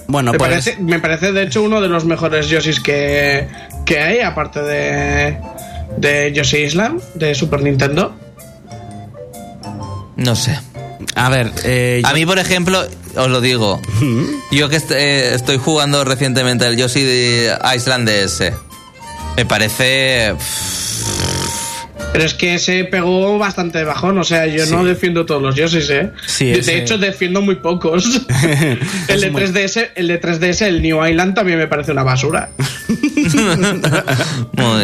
Bueno, 0.07 0.33
me, 0.33 0.39
pues... 0.39 0.51
parece, 0.51 0.77
me 0.79 1.01
parece 1.01 1.33
de 1.33 1.43
hecho 1.43 1.63
uno 1.63 1.81
de 1.81 1.89
los 1.89 2.05
mejores 2.05 2.49
Yoshis 2.49 2.81
que, 2.81 3.49
que 3.85 3.99
hay, 3.99 4.21
aparte 4.21 4.63
de, 4.63 5.39
de 5.97 6.33
Yoshi 6.33 6.59
Island, 6.59 7.03
de 7.15 7.35
Super 7.35 7.63
Nintendo. 7.63 8.15
No 10.17 10.37
sé. 10.37 10.59
A 11.17 11.29
ver, 11.29 11.53
eh, 11.65 12.03
a 12.05 12.13
mí, 12.13 12.27
por 12.27 12.39
ejemplo, 12.39 12.83
os 13.17 13.29
lo 13.29 13.41
digo. 13.41 13.81
yo 14.51 14.69
que 14.69 14.81
eh, 14.91 15.35
estoy 15.35 15.59
jugando 15.59 16.05
recientemente 16.05 16.67
el 16.67 16.77
Yoshi 16.77 17.03
de 17.03 17.59
Island 17.75 18.09
DS. 18.09 18.53
Me 19.37 19.47
parece. 19.47 20.35
Pero 22.15 22.27
es 22.27 22.35
que 22.35 22.61
se 22.61 22.85
pegó 22.85 23.41
bastante 23.41 23.83
bajón, 23.83 24.17
o 24.19 24.23
sea, 24.23 24.47
yo 24.47 24.65
no 24.67 24.85
defiendo 24.85 25.27
todos 25.27 25.43
los 25.43 25.57
Yoshis, 25.57 25.91
¿eh? 25.91 26.13
Sí, 26.29 26.53
de, 26.53 26.79
hecho, 26.79 26.97
defiendo 26.97 27.43
muy 27.43 27.57
pocos. 27.57 28.05
el, 29.09 29.21
de 29.21 29.33
3DS, 29.33 29.89
el 29.97 30.07
de 30.07 30.21
3DS, 30.21 30.63
el 30.63 30.81
New 30.81 31.05
Island, 31.05 31.35
también 31.35 31.59
me 31.59 31.67
parece 31.67 31.91
una 31.91 32.05
basura. 32.05 32.51
muy 32.87 32.97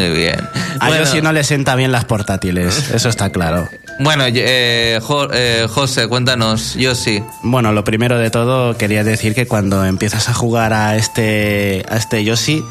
bien. 0.09 0.41
A 0.81 0.89
bueno, 0.89 1.05
Yoshi 1.05 1.21
no 1.21 1.31
le 1.31 1.45
sienta 1.45 1.77
bien 1.77 1.93
las 1.93 2.03
portátiles, 2.03 2.91
eso 2.93 3.07
está 3.07 3.29
claro. 3.29 3.65
Bueno, 3.99 4.25
eh, 4.27 4.99
eh, 5.33 5.67
José, 5.69 6.09
cuéntanos, 6.09 6.75
Yoshi. 6.75 7.23
Bueno, 7.43 7.71
lo 7.71 7.85
primero 7.85 8.19
de 8.19 8.29
todo, 8.29 8.75
quería 8.75 9.05
decir 9.05 9.35
que 9.35 9.47
cuando 9.47 9.85
empiezas 9.85 10.27
a 10.27 10.33
jugar 10.33 10.73
a 10.73 10.97
este, 10.97 11.85
a 11.87 11.95
este 11.95 12.25
Yoshi 12.25 12.61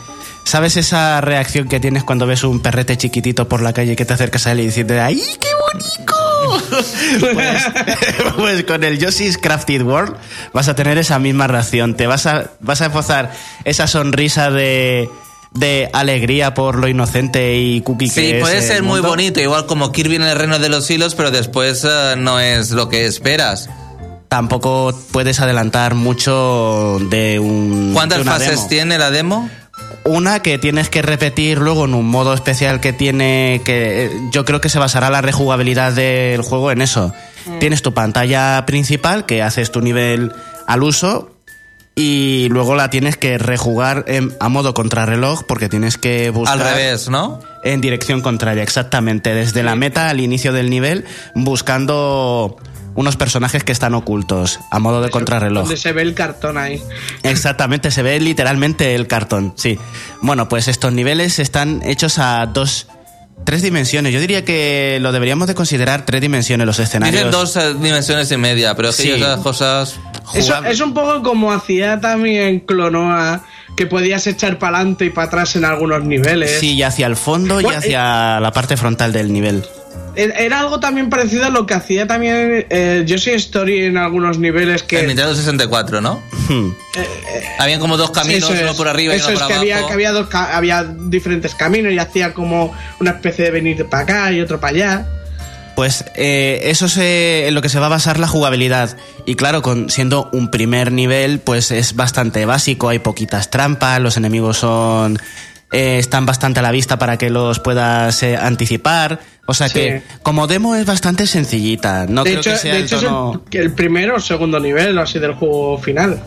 ¿Sabes 0.44 0.76
esa 0.76 1.20
reacción 1.20 1.68
que 1.68 1.81
tienes 1.81 2.05
cuando 2.05 2.26
ves 2.26 2.44
un 2.44 2.61
perrete 2.61 2.96
chiquitito 2.96 3.48
por 3.48 3.62
la 3.62 3.72
calle 3.72 3.96
que 3.96 4.05
te 4.05 4.14
acercas 4.14 4.46
a 4.46 4.53
él 4.53 4.61
y 4.61 4.64
dices, 4.66 4.90
¡ay, 4.90 5.22
qué 5.40 5.48
bonito! 5.72 6.14
Pues, 7.20 7.66
pues, 8.37 8.64
con 8.64 8.85
el 8.85 8.98
Yoshi's 8.98 9.38
Crafted 9.38 9.83
World 9.83 10.16
vas 10.53 10.68
a 10.68 10.74
tener 10.74 10.98
esa 10.98 11.18
misma 11.18 11.46
reacción. 11.46 11.94
Te 11.94 12.07
vas 12.07 12.26
a, 12.26 12.50
vas 12.61 12.81
a 12.81 12.87
esbozar 12.87 13.33
esa 13.64 13.87
sonrisa 13.87 14.50
de, 14.50 15.09
alegría 15.92 16.55
por 16.55 16.76
lo 16.76 16.88
inocente 16.88 17.57
y 17.57 17.81
cookie 17.83 18.09
sí, 18.09 18.20
que 18.20 18.37
es. 18.38 18.42
puede 18.42 18.62
ser 18.62 18.83
muy 18.83 19.00
bonito, 19.00 19.40
igual 19.40 19.66
como 19.66 19.92
Kirby 19.92 20.16
en 20.16 20.22
el 20.22 20.37
reino 20.37 20.59
de 20.59 20.68
los 20.68 20.90
hilos, 20.90 21.14
pero 21.14 21.31
después 21.31 21.85
eh, 21.85 22.14
no 22.16 22.40
es 22.40 22.70
lo 22.70 22.88
que 22.88 23.07
esperas. 23.07 23.68
Tampoco 24.29 24.96
puedes 25.11 25.40
adelantar 25.40 25.94
mucho 25.94 26.98
de 27.11 27.40
un. 27.40 27.90
¿Cuántas 27.92 28.24
fases 28.24 28.68
tiene 28.68 28.96
la 28.96 29.11
demo? 29.11 29.50
Una 30.05 30.41
que 30.41 30.59
tienes 30.59 30.89
que 30.89 31.03
repetir 31.03 31.59
luego 31.59 31.85
en 31.85 31.95
un 31.95 32.07
modo 32.07 32.33
especial 32.35 32.81
que 32.81 32.93
tiene 32.93 33.61
que 33.65 34.11
yo 34.33 34.45
creo 34.45 34.61
que 34.61 34.69
se 34.69 34.79
basará 34.79 35.11
la 35.11 35.21
rejugabilidad 35.21 35.93
del 35.93 36.43
juego 36.43 36.71
en 36.71 36.83
eso. 36.83 37.13
Mm. 37.47 37.59
Tienes 37.59 37.83
tu 37.83 37.93
pantalla 37.93 38.65
principal 38.67 39.27
que 39.27 39.43
haces 39.43 39.71
tu 39.71 39.81
nivel 39.81 40.33
al 40.67 40.83
uso 40.83 41.31
y 41.95 42.49
luego 42.51 42.77
la 42.77 42.89
tienes 42.89 43.17
que 43.17 43.37
rejugar 43.37 44.07
a 44.39 44.49
modo 44.49 44.73
contrarreloj 44.73 45.43
porque 45.47 45.69
tienes 45.69 45.99
que 45.99 46.31
buscar 46.31 46.59
al 46.59 46.75
revés, 46.75 47.11
¿no? 47.11 47.41
En 47.63 47.81
dirección 47.81 48.23
contraria, 48.23 48.63
exactamente, 48.63 49.35
desde 49.35 49.63
la 49.63 49.77
meta 49.77 50.09
al 50.09 50.21
inicio 50.21 50.53
del 50.53 50.71
nivel 50.71 51.05
buscando 51.35 52.57
unos 53.01 53.17
personajes 53.17 53.65
que 53.65 53.73
están 53.73 53.95
ocultos 53.95 54.61
a 54.71 54.79
modo 54.79 55.01
de 55.01 55.11
contrarreloj. 55.11 55.65
Donde 55.65 55.77
se 55.77 55.93
ve 55.93 56.03
el 56.03 56.15
cartón 56.15 56.59
ahí. 56.59 56.83
Exactamente, 57.23 57.91
se 57.91 58.03
ve 58.03 58.21
literalmente 58.21 58.95
el 58.95 59.07
cartón, 59.07 59.55
sí. 59.57 59.79
Bueno, 60.21 60.49
pues 60.49 60.69
estos 60.69 60.93
niveles 60.93 61.39
están 61.39 61.83
hechos 61.85 62.19
a 62.19 62.47
dos 62.47 62.87
tres 63.45 63.63
dimensiones. 63.63 64.13
Yo 64.13 64.21
diría 64.21 64.45
que 64.45 64.99
lo 65.01 65.13
deberíamos 65.13 65.49
de 65.49 65.55
considerar 65.55 66.05
tres 66.05 66.21
dimensiones 66.21 66.67
los 66.67 66.79
escenarios. 66.79 67.15
Tienen 67.15 67.33
dos 67.33 67.57
eh, 67.57 67.75
dimensiones 67.75 68.31
y 68.31 68.37
media, 68.37 68.75
pero 68.75 68.93
sí. 68.93 69.11
esas 69.11 69.41
cosas... 69.41 69.99
Eso, 70.35 70.63
es 70.65 70.81
un 70.81 70.95
poco 70.95 71.23
como 71.23 71.53
hacía 71.53 72.01
también 72.01 72.61
Clonoa, 72.61 73.43
que 73.77 73.87
podías 73.87 74.27
echar 74.27 74.59
para 74.59 74.77
adelante 74.77 75.07
y 75.07 75.11
para 75.11 75.27
atrás 75.27 75.57
en 75.57 75.65
algunos 75.65 76.05
niveles. 76.05 76.61
Sí, 76.61 76.75
y 76.75 76.83
hacia 76.83 77.07
el 77.07 77.17
fondo 77.17 77.61
y 77.61 77.65
hacia 77.65 78.39
la 78.39 78.53
parte 78.53 78.77
frontal 78.77 79.13
del 79.13 79.33
nivel. 79.33 79.65
Era 80.16 80.61
algo 80.61 80.81
también 80.81 81.09
parecido 81.11 81.46
a 81.46 81.51
lo 81.51 81.66
que 81.66 81.75
hacía 81.75 82.07
también 82.07 82.66
eh, 82.70 83.05
Yoshi 83.07 83.31
Story 83.33 83.85
en 83.85 83.96
algunos 83.96 84.38
niveles 84.38 84.83
que... 84.83 85.01
En 85.01 85.07
Nintendo 85.07 85.35
64, 85.35 86.01
¿no? 86.01 86.23
Hmm. 86.49 86.70
Eh, 86.96 87.42
Habían 87.59 87.81
como 87.81 87.96
dos 87.96 88.11
caminos, 88.11 88.51
uno 88.51 88.75
por 88.75 88.88
arriba 88.88 89.14
y 89.14 89.18
uno 89.18 89.27
por 89.27 89.35
es 89.35 89.42
que 89.42 89.55
Había, 89.55 89.87
que 89.87 89.92
había, 89.92 90.12
dos, 90.12 90.29
había 90.35 90.85
diferentes 90.85 91.55
caminos 91.55 91.92
y 91.92 91.99
hacía 91.99 92.35
como 92.35 92.75
una 92.99 93.12
especie 93.12 93.46
de 93.46 93.51
venir 93.51 93.87
para 93.87 94.03
acá 94.03 94.33
y 94.33 94.40
otro 94.40 94.61
para 94.61 94.73
allá. 94.75 95.07
Pues 95.77 96.05
eh, 96.16 96.61
eso 96.64 96.87
es 96.87 96.99
en 96.99 97.55
lo 97.55 97.62
que 97.62 97.68
se 97.68 97.79
va 97.79 97.87
a 97.87 97.90
basar 97.90 98.18
la 98.18 98.27
jugabilidad. 98.27 98.96
Y 99.25 99.37
claro, 99.37 99.62
con, 99.62 99.88
siendo 99.88 100.29
un 100.33 100.51
primer 100.51 100.92
nivel, 100.92 101.38
pues 101.38 101.70
es 101.70 101.94
bastante 101.94 102.44
básico, 102.44 102.88
hay 102.88 102.99
poquitas 102.99 103.51
trampas, 103.51 104.01
los 104.01 104.16
enemigos 104.16 104.59
son 104.59 105.18
eh, 105.73 105.99
están 105.99 106.27
bastante 106.27 106.59
a 106.59 106.62
la 106.62 106.73
vista 106.73 106.99
para 106.99 107.16
que 107.16 107.31
los 107.31 107.61
puedas 107.61 108.23
eh, 108.23 108.37
anticipar. 108.37 109.20
O 109.51 109.55
sea 109.55 109.69
que 109.69 110.03
como 110.23 110.47
demo 110.47 110.77
es 110.77 110.87
bastante 110.87 111.27
sencillita. 111.27 112.07
No 112.07 112.23
creo 112.23 112.41
que 112.41 112.57
sea 112.57 112.77
el, 112.77 112.89
tono... 112.89 113.43
el, 113.51 113.73
primero 113.73 114.15
o 114.15 114.21
segundo 114.21 114.61
nivel 114.61 114.97
así 114.97 115.19
del 115.19 115.35
juego 115.35 115.77
final. 115.77 116.23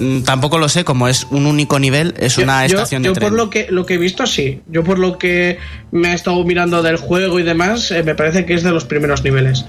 Mm, 0.00 0.22
tampoco 0.22 0.58
lo 0.58 0.68
sé, 0.68 0.82
como 0.82 1.06
es 1.06 1.28
un 1.30 1.46
único 1.46 1.78
nivel, 1.78 2.14
es 2.18 2.38
una 2.38 2.66
estación 2.66 3.02
de 3.02 3.10
yo 3.10 3.12
tren. 3.12 3.28
por 3.28 3.36
lo 3.36 3.50
que 3.50 3.68
lo 3.70 3.86
que 3.86 3.94
he 3.94 3.98
visto 3.98 4.26
sí. 4.26 4.62
Yo 4.66 4.82
por 4.82 4.98
lo 4.98 5.16
que 5.16 5.58
me 5.92 6.10
he 6.10 6.14
estado 6.14 6.42
mirando 6.42 6.82
del 6.82 6.96
juego 6.96 7.38
y 7.38 7.44
demás, 7.44 7.92
eh, 7.92 8.02
me 8.02 8.16
parece 8.16 8.44
que 8.44 8.54
es 8.54 8.64
de 8.64 8.72
los 8.72 8.84
primeros 8.84 9.22
niveles. 9.22 9.64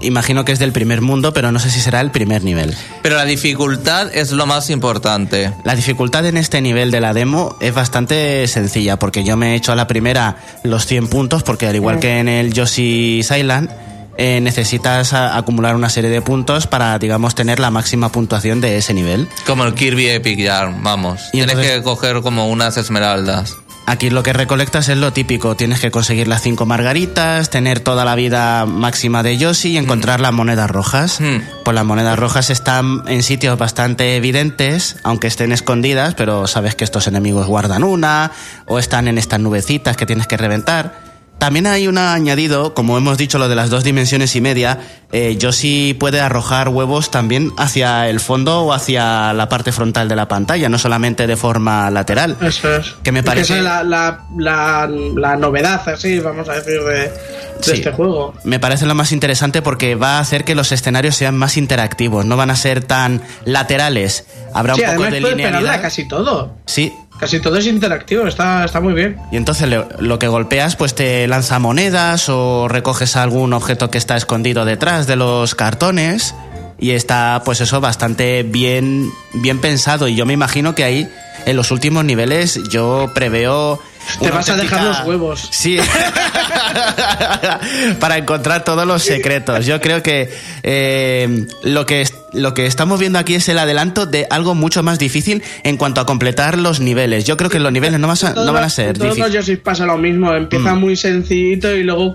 Imagino 0.00 0.44
que 0.44 0.52
es 0.52 0.58
del 0.58 0.72
primer 0.72 1.00
mundo, 1.00 1.32
pero 1.32 1.52
no 1.52 1.58
sé 1.58 1.70
si 1.70 1.80
será 1.80 2.00
el 2.00 2.10
primer 2.10 2.44
nivel. 2.44 2.74
Pero 3.02 3.16
la 3.16 3.24
dificultad 3.24 4.14
es 4.14 4.32
lo 4.32 4.46
más 4.46 4.70
importante. 4.70 5.52
La 5.64 5.74
dificultad 5.74 6.26
en 6.26 6.36
este 6.36 6.60
nivel 6.60 6.90
de 6.90 7.00
la 7.00 7.14
demo 7.14 7.56
es 7.60 7.74
bastante 7.74 8.46
sencilla, 8.48 8.98
porque 8.98 9.24
yo 9.24 9.36
me 9.36 9.52
he 9.52 9.54
hecho 9.56 9.72
a 9.72 9.76
la 9.76 9.86
primera 9.86 10.36
los 10.62 10.86
100 10.86 11.08
puntos, 11.08 11.42
porque 11.42 11.66
al 11.66 11.76
igual 11.76 12.00
que 12.00 12.18
en 12.18 12.28
el 12.28 12.52
Yoshi's 12.52 13.30
Island, 13.30 13.70
eh, 14.16 14.40
necesitas 14.40 15.12
acumular 15.12 15.74
una 15.74 15.88
serie 15.88 16.10
de 16.10 16.22
puntos 16.22 16.66
para, 16.66 16.98
digamos, 16.98 17.34
tener 17.34 17.58
la 17.58 17.70
máxima 17.70 18.10
puntuación 18.12 18.60
de 18.60 18.76
ese 18.76 18.94
nivel. 18.94 19.28
Como 19.44 19.64
el 19.64 19.74
Kirby 19.74 20.08
Epic 20.08 20.38
Yarn, 20.38 20.82
vamos. 20.82 21.30
Tienes 21.32 21.56
que 21.56 21.82
coger 21.82 22.20
como 22.20 22.48
unas 22.48 22.76
esmeraldas. 22.76 23.56
Aquí 23.86 24.08
lo 24.08 24.22
que 24.22 24.32
recolectas 24.32 24.88
es 24.88 24.96
lo 24.96 25.12
típico, 25.12 25.56
tienes 25.56 25.80
que 25.80 25.90
conseguir 25.90 26.26
las 26.26 26.40
cinco 26.40 26.64
margaritas, 26.64 27.50
tener 27.50 27.80
toda 27.80 28.06
la 28.06 28.14
vida 28.14 28.64
máxima 28.64 29.22
de 29.22 29.36
Yoshi 29.36 29.72
y 29.72 29.76
encontrar 29.76 30.20
las 30.20 30.32
monedas 30.32 30.70
rojas. 30.70 31.20
Hmm. 31.20 31.42
Pues 31.64 31.74
las 31.74 31.84
monedas 31.84 32.18
rojas 32.18 32.48
están 32.48 33.02
en 33.08 33.22
sitios 33.22 33.58
bastante 33.58 34.16
evidentes, 34.16 34.96
aunque 35.02 35.26
estén 35.26 35.52
escondidas, 35.52 36.14
pero 36.14 36.46
sabes 36.46 36.74
que 36.74 36.84
estos 36.84 37.06
enemigos 37.08 37.46
guardan 37.46 37.84
una, 37.84 38.32
o 38.64 38.78
están 38.78 39.06
en 39.06 39.18
estas 39.18 39.40
nubecitas 39.40 39.98
que 39.98 40.06
tienes 40.06 40.26
que 40.26 40.38
reventar. 40.38 41.03
También 41.44 41.66
hay 41.66 41.88
un 41.88 41.98
añadido, 41.98 42.72
como 42.72 42.96
hemos 42.96 43.18
dicho, 43.18 43.36
lo 43.36 43.50
de 43.50 43.54
las 43.54 43.68
dos 43.68 43.84
dimensiones 43.84 44.34
y 44.34 44.40
media. 44.40 44.78
Eh, 45.12 45.36
Yoshi 45.36 45.92
puede 45.92 46.18
arrojar 46.18 46.70
huevos 46.70 47.10
también 47.10 47.52
hacia 47.58 48.08
el 48.08 48.18
fondo 48.18 48.62
o 48.62 48.72
hacia 48.72 49.34
la 49.34 49.46
parte 49.50 49.70
frontal 49.70 50.08
de 50.08 50.16
la 50.16 50.26
pantalla, 50.26 50.70
no 50.70 50.78
solamente 50.78 51.26
de 51.26 51.36
forma 51.36 51.90
lateral. 51.90 52.38
Eso 52.40 52.74
es. 52.74 52.94
Que 53.02 53.12
me 53.12 53.22
parece. 53.22 53.58
Esa 53.60 53.82
es 53.82 53.86
la, 53.86 55.36
novedad, 55.38 55.86
así, 55.86 56.18
vamos 56.18 56.48
a 56.48 56.54
decir, 56.54 56.80
de, 56.80 57.12
este 57.60 57.92
juego. 57.92 58.32
Me 58.42 58.58
parece 58.58 58.86
lo 58.86 58.94
más 58.94 59.12
interesante 59.12 59.60
porque 59.60 59.96
va 59.96 60.16
a 60.16 60.20
hacer 60.20 60.44
que 60.44 60.54
los 60.54 60.72
escenarios 60.72 61.14
sean 61.14 61.36
más 61.36 61.58
interactivos, 61.58 62.24
no 62.24 62.38
van 62.38 62.50
a 62.50 62.56
ser 62.56 62.82
tan 62.82 63.20
laterales. 63.44 64.26
Habrá 64.54 64.76
un 64.76 64.80
poco 64.80 65.02
de 65.10 65.20
linealidad. 65.20 65.82
casi 65.82 66.08
todo. 66.08 66.56
Sí, 66.64 66.94
Casi 67.18 67.40
todo 67.40 67.56
es 67.56 67.66
interactivo, 67.66 68.26
está, 68.26 68.64
está 68.64 68.80
muy 68.80 68.92
bien. 68.92 69.18
Y 69.30 69.36
entonces 69.36 69.68
lo 69.98 70.18
que 70.18 70.26
golpeas 70.26 70.76
pues 70.76 70.94
te 70.94 71.26
lanza 71.28 71.58
monedas 71.58 72.28
o 72.28 72.66
recoges 72.68 73.16
algún 73.16 73.52
objeto 73.52 73.90
que 73.90 73.98
está 73.98 74.16
escondido 74.16 74.64
detrás 74.64 75.06
de 75.06 75.16
los 75.16 75.54
cartones 75.54 76.34
y 76.78 76.90
está 76.90 77.42
pues 77.44 77.60
eso 77.60 77.80
bastante 77.80 78.42
bien, 78.42 79.10
bien 79.34 79.60
pensado 79.60 80.08
y 80.08 80.16
yo 80.16 80.26
me 80.26 80.32
imagino 80.32 80.74
que 80.74 80.84
ahí 80.84 81.08
en 81.46 81.56
los 81.56 81.70
últimos 81.70 82.04
niveles 82.04 82.60
yo 82.70 83.10
preveo 83.14 83.80
te 84.20 84.30
vas 84.30 84.48
a 84.48 84.56
dejar 84.56 84.84
los 84.84 85.06
huevos. 85.06 85.48
Sí. 85.50 85.78
Para 88.00 88.18
encontrar 88.18 88.64
todos 88.64 88.86
los 88.86 89.02
secretos. 89.02 89.66
Yo 89.66 89.80
creo 89.80 90.02
que 90.02 90.32
eh, 90.62 91.46
lo 91.62 91.86
que 91.86 92.06
lo 92.32 92.54
que 92.54 92.66
estamos 92.66 93.00
viendo 93.00 93.18
aquí 93.18 93.34
es 93.34 93.48
el 93.48 93.58
adelanto 93.58 94.06
de 94.06 94.26
algo 94.30 94.54
mucho 94.54 94.82
más 94.82 94.98
difícil 94.98 95.42
en 95.62 95.76
cuanto 95.76 96.00
a 96.00 96.06
completar 96.06 96.58
los 96.58 96.80
niveles. 96.80 97.24
Yo 97.24 97.36
creo 97.36 97.50
que 97.50 97.60
los 97.60 97.72
niveles 97.72 97.98
no, 97.98 98.08
no 98.08 98.52
van 98.52 98.64
a 98.64 98.70
ser 98.70 98.98
difíciles. 98.98 99.32
Todos 99.32 99.48
los 99.48 99.58
pasa 99.60 99.86
lo 99.86 99.98
mismo. 99.98 100.34
Empieza 100.34 100.74
mm. 100.74 100.78
muy 100.78 100.96
sencillito 100.96 101.74
y 101.74 101.82
luego... 101.82 102.14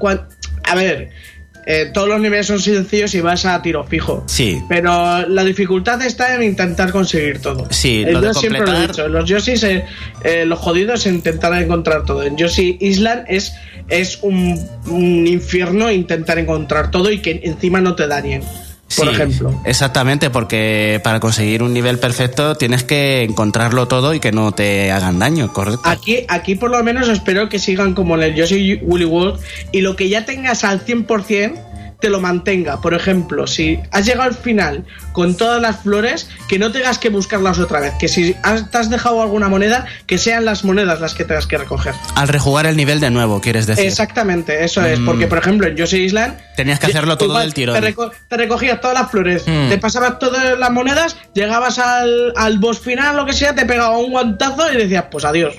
A 0.64 0.76
ver, 0.76 1.10
eh, 1.72 1.92
todos 1.94 2.08
los 2.08 2.20
niveles 2.20 2.48
son 2.48 2.60
sencillos 2.60 3.14
y 3.14 3.22
vas 3.22 3.46
a 3.46 3.62
tiro 3.62 3.84
fijo. 3.84 4.24
Sí. 4.26 4.60
Pero 4.68 5.28
la 5.28 5.44
dificultad 5.44 6.02
está 6.02 6.34
en 6.34 6.42
intentar 6.42 6.92
conseguir 6.92 7.44
todo. 7.44 7.68
Sí, 7.70 8.04
lo 8.06 8.24
Yo 8.24 8.34
siempre 8.34 8.62
lo 8.66 8.74
he 8.74 8.88
dicho. 8.88 9.08
Los 9.08 9.30
Yoshis, 9.30 9.64
eh, 9.64 9.86
los 10.48 10.58
jodidos 10.58 11.06
es 11.06 11.14
intentar 11.14 11.54
encontrar 11.62 12.06
todo. 12.06 12.24
En 12.24 12.38
Yoshi 12.38 12.78
Island 12.80 13.26
es, 13.28 13.54
es 13.88 14.18
un, 14.24 14.60
un 14.88 15.28
infierno 15.28 15.92
intentar 15.92 16.40
encontrar 16.40 16.90
todo 16.90 17.12
y 17.12 17.20
que 17.20 17.40
encima 17.44 17.80
no 17.80 17.94
te 17.94 18.08
dañen 18.08 18.42
por 18.96 19.08
ejemplo. 19.08 19.62
Exactamente, 19.66 20.30
porque 20.30 21.00
para 21.04 21.20
conseguir 21.20 21.64
un 21.64 21.74
nivel 21.74 22.00
perfecto 22.00 22.56
tienes 22.56 22.84
que 22.84 23.24
encontrarlo 23.24 23.88
todo 23.88 24.14
y 24.14 24.20
que 24.20 24.32
no 24.32 24.52
te 24.52 24.92
hagan 24.92 25.20
daño, 25.20 25.52
¿correcto? 25.54 25.82
Aquí, 25.84 26.26
aquí 26.28 26.56
por 26.56 26.72
lo 26.72 26.84
menos 26.84 27.10
espero 27.10 27.50
que 27.50 27.60
sigan 27.60 27.94
como 27.94 28.16
en 28.16 28.24
el 28.24 28.36
Yoshi 28.36 28.76
Woolly 28.82 29.06
World 29.06 29.40
y 29.72 29.82
lo 29.82 29.96
que 29.96 30.10
ya 30.10 30.26
tengas 30.26 30.64
al 30.64 30.86
100% 30.86 31.69
te 32.00 32.10
lo 32.10 32.20
mantenga. 32.20 32.82
Por 32.82 32.94
ejemplo, 32.94 33.48
si 33.48 33.80
has 33.92 34.06
llegado 34.06 34.30
al 34.30 34.36
final 34.36 34.86
con 35.12 35.36
todas 35.36 35.62
las 35.62 35.84
flores, 35.84 36.30
que 36.48 36.58
no 36.58 36.72
tengas 36.72 36.98
que 36.98 37.10
buscarlas 37.10 37.60
otra 37.60 37.80
vez. 37.80 37.94
Que 38.00 38.08
si 38.08 38.36
has, 38.44 38.72
te 38.72 38.78
has 38.78 38.90
dejado 38.90 39.22
alguna 39.22 39.50
moneda, 39.50 39.86
que 40.06 40.18
sean 40.18 40.46
las 40.46 40.64
monedas 40.64 41.02
las 41.02 41.14
que 41.14 41.26
tengas 41.26 41.48
que 41.48 41.58
recoger. 41.58 41.94
Al 42.16 42.28
rejugar 42.28 42.66
el 42.66 42.78
nivel 42.78 43.00
de 43.00 43.10
nuevo, 43.10 43.42
quieres 43.42 43.68
decir. 43.68 43.86
Exactamente, 43.86 44.64
eso 44.64 44.84
es. 44.86 45.00
Porque, 45.00 45.26
mm. 45.26 45.30
por 45.30 45.38
ejemplo, 45.38 45.68
en 45.68 45.76
Yoshi 45.76 45.98
Island. 45.98 46.38
Tenías 46.56 46.80
que 46.80 46.88
hacerlo 46.88 47.18
todo 47.18 47.38
del 47.40 47.54
tiro. 47.54 47.74
Te, 47.74 48.38
recogías 48.38 48.82
todas 48.82 49.00
las 49.00 49.12
flores, 49.12 49.44
mm. 49.46 49.70
te 49.70 49.78
pasabas 49.78 50.20
todas 50.20 50.58
las 50.58 50.72
monedas, 50.72 51.18
llegabas 51.34 51.80
al, 51.80 52.34
al 52.36 52.60
boss 52.60 52.80
final, 52.80 53.16
lo 53.16 53.26
que 53.26 53.34
sea, 53.34 53.54
te 53.56 53.66
pegaba 53.66 53.98
un 53.98 54.12
guantazo 54.12 54.72
y 54.72 54.78
decías, 54.78 55.06
pues 55.12 55.26
adiós. 55.26 55.56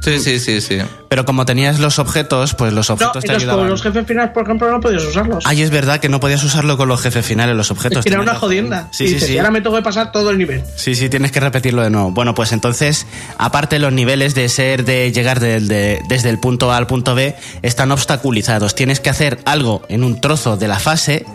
Sí, 0.00 0.20
sí, 0.20 0.38
sí, 0.38 0.60
sí. 0.60 0.78
Pero 1.08 1.24
como 1.24 1.46
tenías 1.46 1.80
los 1.80 1.98
objetos, 1.98 2.54
pues 2.54 2.72
los 2.72 2.90
objetos 2.90 3.24
te 3.24 3.32
ayudaban. 3.32 3.62
Con 3.62 3.70
los 3.70 3.82
jefes 3.82 4.06
finales, 4.06 4.30
por 4.32 4.44
ejemplo, 4.44 4.70
no 4.70 4.80
podías 4.80 5.04
usarlos. 5.04 5.44
Ay, 5.46 5.62
es 5.62 5.70
verdad 5.70 5.98
que 5.98 6.08
no 6.08 6.20
podías 6.20 6.44
usarlo 6.44 6.76
con 6.76 6.88
los 6.88 7.00
jefes 7.00 7.24
finales, 7.26 7.56
los 7.56 7.70
objetos. 7.70 8.06
era 8.06 8.20
una 8.20 8.34
jodienda. 8.34 8.88
Sí, 8.92 9.08
sí, 9.08 9.18
sí. 9.20 9.32
Y 9.34 9.38
ahora 9.38 9.50
me 9.50 9.60
tengo 9.60 9.76
que 9.76 9.82
pasar 9.82 10.12
todo 10.12 10.30
el 10.30 10.38
nivel. 10.38 10.62
Sí, 10.76 10.94
sí, 10.94 11.08
tienes 11.08 11.32
que 11.32 11.40
repetirlo 11.40 11.82
de 11.82 11.90
nuevo. 11.90 12.10
Bueno, 12.12 12.34
pues 12.34 12.52
entonces, 12.52 13.06
aparte 13.38 13.78
los 13.78 13.92
niveles 13.92 14.34
de 14.34 14.48
ser, 14.48 14.84
de 14.84 15.10
llegar 15.12 15.40
desde 15.40 16.30
el 16.30 16.38
punto 16.38 16.72
A 16.72 16.76
al 16.76 16.86
punto 16.86 17.14
B, 17.14 17.34
están 17.62 17.90
obstaculizados. 17.90 18.74
Tienes 18.74 19.00
que 19.00 19.10
hacer 19.10 19.40
algo 19.44 19.82
en 19.88 20.04
un 20.04 20.20
trozo 20.20 20.56
de 20.56 20.68
la 20.68 20.78
fase 20.78 21.26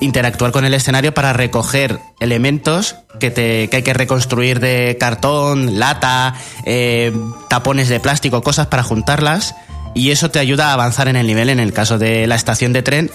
interactuar 0.00 0.52
con 0.52 0.64
el 0.64 0.74
escenario 0.74 1.14
para 1.14 1.32
recoger 1.32 1.98
elementos 2.20 2.96
que, 3.18 3.30
te, 3.30 3.68
que 3.68 3.78
hay 3.78 3.82
que 3.82 3.94
reconstruir 3.94 4.60
de 4.60 4.96
cartón, 5.00 5.78
lata, 5.78 6.34
eh, 6.64 7.12
tapones 7.48 7.88
de 7.88 8.00
plástico, 8.00 8.42
cosas 8.42 8.66
para 8.66 8.82
juntarlas. 8.82 9.54
Y 9.94 10.10
eso 10.10 10.30
te 10.30 10.38
ayuda 10.38 10.68
a 10.68 10.72
avanzar 10.74 11.08
en 11.08 11.16
el 11.16 11.26
nivel. 11.26 11.48
En 11.48 11.58
el 11.58 11.72
caso 11.72 11.96
de 11.98 12.26
la 12.26 12.34
estación 12.34 12.74
de 12.74 12.82
tren, 12.82 13.10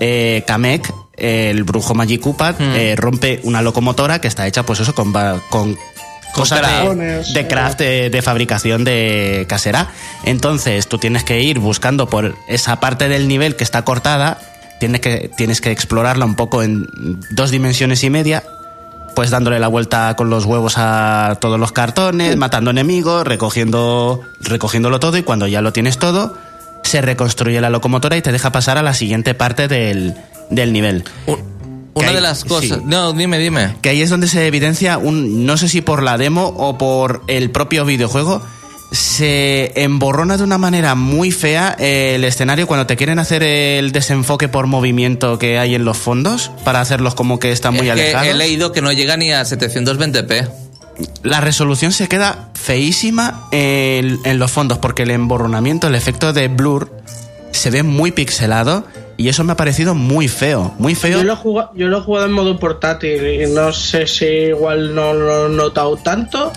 eh, 0.00 0.42
Kamek, 0.46 0.90
el 1.18 1.64
brujo 1.64 1.94
Magikupat, 1.94 2.58
hmm. 2.58 2.74
eh, 2.74 2.96
rompe 2.96 3.40
una 3.44 3.60
locomotora 3.60 4.22
que 4.22 4.28
está 4.28 4.46
hecha, 4.46 4.62
pues 4.62 4.80
eso, 4.80 4.94
con, 4.94 5.12
con 5.50 5.76
cosas 6.32 6.62
de, 7.34 7.46
craft, 7.46 7.78
de, 7.78 8.08
de, 8.08 8.22
fabricación 8.22 8.84
de 8.84 9.44
casera. 9.50 9.88
Entonces 10.24 10.88
tú 10.88 10.96
tienes 10.96 11.24
que 11.24 11.42
ir 11.42 11.58
buscando 11.58 12.08
por 12.08 12.34
esa 12.48 12.80
parte 12.80 13.08
del 13.08 13.28
nivel 13.28 13.54
que 13.54 13.64
está 13.64 13.84
cortada 13.84 14.38
tienes 14.80 15.00
que, 15.00 15.30
tienes 15.36 15.60
que 15.60 15.70
explorarla 15.70 16.24
un 16.24 16.34
poco 16.34 16.62
en 16.62 16.88
dos 17.30 17.50
dimensiones 17.50 18.04
y 18.04 18.10
media, 18.10 18.44
pues 19.14 19.30
dándole 19.30 19.58
la 19.58 19.68
vuelta 19.68 20.14
con 20.16 20.30
los 20.30 20.44
huevos 20.44 20.74
a 20.76 21.38
todos 21.40 21.58
los 21.58 21.72
cartones, 21.72 22.36
matando 22.36 22.70
enemigos, 22.70 23.26
recogiendo, 23.26 24.22
recogiéndolo 24.40 25.00
todo 25.00 25.16
y 25.16 25.22
cuando 25.22 25.46
ya 25.46 25.60
lo 25.60 25.72
tienes 25.72 25.98
todo, 25.98 26.36
se 26.82 27.00
reconstruye 27.00 27.60
la 27.60 27.70
locomotora 27.70 28.16
y 28.16 28.22
te 28.22 28.32
deja 28.32 28.52
pasar 28.52 28.78
a 28.78 28.82
la 28.82 28.94
siguiente 28.94 29.34
parte 29.34 29.68
del, 29.68 30.14
del 30.50 30.72
nivel. 30.72 31.04
Una 31.94 32.12
de 32.12 32.20
las 32.20 32.44
cosas. 32.44 32.82
No, 32.84 33.12
dime, 33.12 33.38
dime. 33.38 33.76
Que 33.80 33.90
ahí 33.90 34.02
es 34.02 34.10
donde 34.10 34.26
se 34.26 34.46
evidencia 34.46 34.98
un. 34.98 35.46
No 35.46 35.56
sé 35.56 35.68
si 35.68 35.80
por 35.80 36.02
la 36.02 36.18
demo 36.18 36.48
o 36.48 36.76
por 36.76 37.22
el 37.28 37.50
propio 37.50 37.84
videojuego 37.84 38.42
se 38.94 39.72
emborrona 39.82 40.36
de 40.36 40.44
una 40.44 40.56
manera 40.56 40.94
muy 40.94 41.32
fea 41.32 41.74
el 41.78 42.24
escenario 42.24 42.66
cuando 42.66 42.86
te 42.86 42.96
quieren 42.96 43.18
hacer 43.18 43.42
el 43.42 43.92
desenfoque 43.92 44.48
por 44.48 44.66
movimiento 44.66 45.38
que 45.38 45.58
hay 45.58 45.74
en 45.74 45.84
los 45.84 45.98
fondos 45.98 46.50
para 46.64 46.80
hacerlos 46.80 47.14
como 47.14 47.38
que 47.38 47.50
están 47.50 47.74
muy 47.74 47.90
alejados. 47.90 48.28
he 48.28 48.34
leído 48.34 48.72
que 48.72 48.82
no 48.82 48.92
llega 48.92 49.16
ni 49.16 49.32
a 49.32 49.42
720p. 49.42 50.48
La 51.24 51.40
resolución 51.40 51.90
se 51.90 52.06
queda 52.06 52.50
feísima 52.54 53.48
en, 53.50 54.38
los 54.38 54.52
fondos 54.52 54.78
porque 54.78 55.02
el 55.02 55.10
emborronamiento, 55.10 55.88
el 55.88 55.96
efecto 55.96 56.32
de 56.32 56.46
blur, 56.46 56.90
se 57.50 57.70
ve 57.70 57.82
muy 57.82 58.12
pixelado 58.12 58.86
y 59.16 59.28
eso 59.28 59.42
me 59.42 59.52
ha 59.52 59.56
parecido 59.56 59.96
muy 59.96 60.28
feo, 60.28 60.72
muy 60.78 60.94
feo. 60.94 61.18
Yo 61.18 61.24
lo 61.24 61.32
he 61.32 61.36
jugado, 61.36 61.72
yo 61.74 61.88
lo 61.88 61.98
he 61.98 62.00
jugado 62.00 62.26
en 62.26 62.32
modo 62.32 62.58
portátil 62.60 63.26
y 63.26 63.46
no 63.52 63.72
sé 63.72 64.06
si 64.06 64.24
igual 64.24 64.94
no 64.94 65.12
lo 65.14 65.46
he 65.46 65.50
notado 65.50 65.96
tanto 65.96 66.52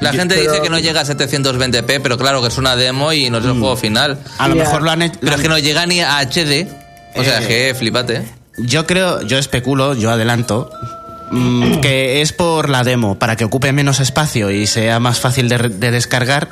la 0.00 0.12
gente 0.12 0.34
dice 0.34 0.60
que 0.62 0.70
no 0.70 0.78
llega 0.78 1.02
a 1.02 1.04
720p, 1.04 2.00
pero 2.02 2.16
claro 2.16 2.40
que 2.40 2.48
es 2.48 2.58
una 2.58 2.76
demo 2.76 3.12
y 3.12 3.30
no 3.30 3.38
es 3.38 3.44
el 3.44 3.54
mm. 3.54 3.60
juego 3.60 3.76
final. 3.76 4.18
A 4.38 4.48
lo 4.48 4.56
mejor 4.56 4.82
lo 4.82 4.90
han 4.90 5.02
hecho. 5.02 5.18
Pero 5.20 5.36
es 5.36 5.42
que 5.42 5.48
no 5.48 5.58
llega 5.58 5.86
ni 5.86 6.00
a 6.00 6.18
HD. 6.20 6.66
O 7.14 7.24
sea, 7.24 7.46
que 7.46 7.74
flipate. 7.76 8.24
Yo 8.58 8.86
creo, 8.86 9.22
yo 9.22 9.38
especulo, 9.38 9.94
yo 9.94 10.10
adelanto, 10.10 10.70
mm, 11.30 11.80
que 11.80 12.20
es 12.22 12.32
por 12.32 12.68
la 12.68 12.84
demo, 12.84 13.18
para 13.18 13.36
que 13.36 13.44
ocupe 13.44 13.72
menos 13.72 14.00
espacio 14.00 14.50
y 14.50 14.66
sea 14.66 15.00
más 15.00 15.20
fácil 15.20 15.48
de, 15.48 15.90
descargar. 15.90 16.48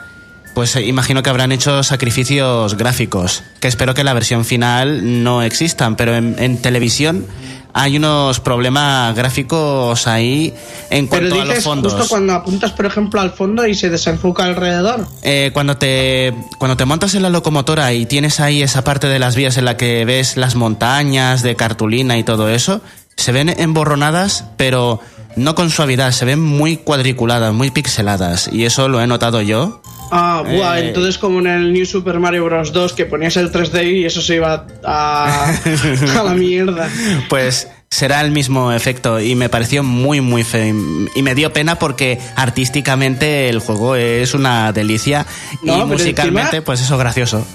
Pues 0.55 0.75
eh, 0.77 0.83
imagino 0.83 1.23
que 1.23 1.31
habrán 1.31 1.53
hecho 1.53 1.83
sacrificios 1.83 2.77
gráficos, 2.77 3.45
que 3.61 3.69
espero 3.69 3.95
que 3.95 4.01
en 4.01 4.07
la 4.07 4.15
versión 4.15 4.45
final 4.45 5.23
no 5.23 5.43
existan, 5.43 5.97
pero 5.97 6.17
en 6.17 6.59
televisión 6.61 7.27
hay 7.73 7.97
unos 7.97 8.41
problemas 8.41 9.15
gráficos 9.15 10.07
ahí 10.07 10.55
en 10.91 11.07
cuanto 11.07 11.31
Pero 11.31 11.43
a 11.43 11.45
los 11.45 11.65
fondos. 11.65 11.93
justo 11.95 12.09
cuando 12.09 12.33
apuntas, 12.33 12.73
por 12.73 12.87
ejemplo, 12.87 13.21
al 13.21 13.31
fondo 13.31 13.67
y 13.67 13.75
se 13.75 13.91
desenfoca 13.91 14.45
alrededor. 14.45 15.07
Eh, 15.23 15.51
cuando 15.53 15.77
te 15.77 16.35
cuando 16.59 16.77
te 16.77 16.85
montas 16.85 17.15
en 17.15 17.23
la 17.23 17.31
locomotora 17.31 17.93
y 17.93 18.07
tienes 18.07 18.41
ahí 18.41 18.63
esa 18.63 18.85
parte 18.85 19.07
de 19.09 19.19
las 19.19 19.37
vías 19.37 19.57
en 19.57 19.65
la 19.65 19.77
que 19.77 20.05
ves 20.05 20.37
las 20.37 20.55
montañas 20.55 21.43
de 21.43 21.57
cartulina 21.57 22.19
y 22.19 22.25
todo 22.25 22.49
eso, 22.49 22.81
se 23.17 23.33
ven 23.33 23.49
emborronadas, 23.49 24.45
pero 24.57 25.01
no 25.37 25.55
con 25.55 25.71
suavidad, 25.71 26.13
se 26.13 26.25
ven 26.25 26.41
muy 26.41 26.79
cuadriculadas, 26.79 27.53
muy 27.53 27.71
pixeladas 27.71 28.49
y 28.53 28.65
eso 28.65 28.89
lo 28.89 29.01
he 29.01 29.07
notado 29.07 29.43
yo. 29.43 29.83
Ah, 30.11 30.43
buah, 30.47 30.81
Eh. 30.81 30.89
entonces 30.89 31.19
como 31.19 31.41
en 31.41 31.47
el 31.47 31.73
New 31.73 31.85
Super 31.87 32.19
Mario 32.19 32.45
Bros. 32.45 32.73
2 32.73 32.93
que 32.95 33.05
ponías 33.07 33.37
el 33.37 33.51
3D 33.53 33.85
y 34.01 34.05
eso 34.05 34.23
se 34.23 34.37
iba 34.37 34.67
a, 34.85 35.53
a 36.19 36.23
la 36.23 36.35
mierda. 36.35 36.89
Pues 37.29 37.69
será 37.91 38.21
el 38.21 38.31
mismo 38.31 38.73
efecto 38.73 39.21
y 39.21 39.35
me 39.35 39.49
pareció 39.49 39.83
muy 39.83 40.21
muy 40.21 40.45
feo 40.45 40.75
y 41.15 41.23
me 41.23 41.35
dio 41.35 41.53
pena 41.53 41.79
porque 41.79 42.19
artísticamente 42.37 43.49
el 43.49 43.61
juego 43.61 43.97
es 43.97 44.35
una 44.35 44.73
delicia 44.73 45.27
No, 45.63 45.83
y 45.83 45.85
musicalmente 45.87 46.59
encima- 46.59 46.65
pues 46.65 46.81
eso 46.81 46.99
gracioso. 46.99 47.47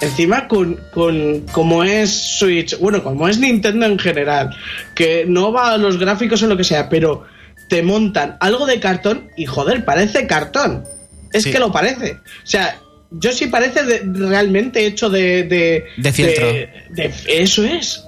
Encima 0.00 0.46
con, 0.46 0.78
con 0.94 1.40
como 1.50 1.82
es 1.82 2.38
Switch, 2.38 2.78
bueno, 2.78 3.02
como 3.02 3.28
es 3.28 3.38
Nintendo 3.38 3.84
en 3.86 3.98
general, 3.98 4.56
que 4.94 5.24
no 5.26 5.52
va 5.52 5.72
a 5.72 5.76
los 5.76 5.98
gráficos 5.98 6.40
o 6.42 6.46
lo 6.46 6.56
que 6.56 6.62
sea, 6.64 6.88
pero 6.88 7.24
te 7.68 7.82
montan 7.82 8.36
algo 8.40 8.64
de 8.64 8.78
cartón 8.78 9.28
y 9.36 9.46
joder, 9.46 9.84
parece 9.84 10.26
cartón. 10.28 10.84
Es 11.32 11.44
Sí. 11.44 11.52
que 11.52 11.58
lo 11.58 11.70
parece. 11.72 12.12
O 12.12 12.46
sea, 12.46 12.78
yo 13.10 13.32
sí 13.32 13.46
parece 13.46 13.82
de- 13.84 14.02
realmente 14.28 14.84
hecho 14.86 15.08
de... 15.10 15.44
De, 15.44 15.84
De 15.96 16.12
fieltro. 16.12 16.46
de- 16.52 16.68
de- 16.90 17.12
eso 17.28 17.64
es. 17.64 18.04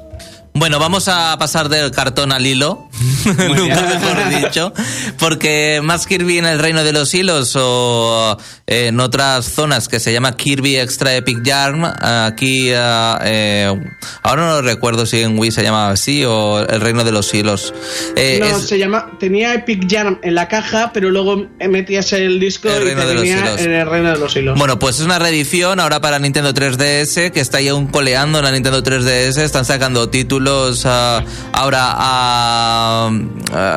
Bueno, 0.52 0.78
vamos 0.80 1.06
a 1.08 1.36
pasar 1.38 1.68
del 1.68 1.92
cartón 1.92 2.32
al 2.32 2.44
hilo, 2.44 2.88
nunca 3.24 3.82
mejor 3.82 4.28
dicho, 4.42 4.72
porque 5.18 5.80
más 5.82 6.06
Kirby 6.08 6.38
en 6.38 6.44
el 6.44 6.58
Reino 6.58 6.82
de 6.82 6.92
los 6.92 7.14
Hilos 7.14 7.54
o 7.56 8.36
eh, 8.66 8.88
en 8.88 8.98
otras 8.98 9.46
zonas 9.46 9.88
que 9.88 10.00
se 10.00 10.12
llama 10.12 10.36
Kirby 10.36 10.76
Extra 10.76 11.14
Epic 11.14 11.42
Yarn, 11.44 11.84
aquí, 11.84 12.68
eh, 12.70 13.14
eh, 13.22 13.80
ahora 14.24 14.46
no 14.48 14.60
recuerdo 14.60 15.06
si 15.06 15.20
en 15.20 15.38
Wii 15.38 15.52
se 15.52 15.62
llama 15.62 15.90
así 15.90 16.24
o 16.26 16.58
el 16.58 16.80
Reino 16.80 17.04
de 17.04 17.12
los 17.12 17.32
Hilos. 17.32 17.72
Eh, 18.16 18.38
no, 18.40 18.46
es- 18.46 18.66
se 18.68 18.76
llama... 18.78 19.06
Tenía 19.20 19.54
Epic 19.54 19.86
Jam 19.88 20.18
en 20.22 20.34
la 20.34 20.48
caja, 20.48 20.90
pero 20.92 21.10
luego 21.10 21.46
metías 21.70 22.12
el 22.12 22.40
disco 22.40 22.68
El 22.68 22.82
y 22.82 22.84
Reino 22.86 23.02
te 23.02 23.06
de 23.06 23.14
los 23.14 23.22
venía 23.22 23.38
Hilos. 23.38 23.60
en 23.60 23.72
el 23.72 23.88
Reino 23.88 24.10
de 24.12 24.18
los 24.18 24.34
Hilos. 24.36 24.58
Bueno, 24.58 24.78
pues 24.80 24.98
es 24.98 25.04
una 25.04 25.20
reedición 25.20 25.78
ahora 25.78 26.00
para 26.00 26.18
Nintendo 26.18 26.52
3DS 26.52 27.30
que 27.30 27.40
está 27.40 27.58
ahí 27.58 27.68
aún 27.68 27.86
coleando 27.86 28.38
en 28.38 28.44
la 28.44 28.50
Nintendo 28.50 28.82
3DS. 28.82 29.38
Están 29.38 29.64
sacando 29.64 30.08
títulos 30.08 30.39
ah, 30.84 31.24
ahora 31.52 31.94
a 31.96 33.10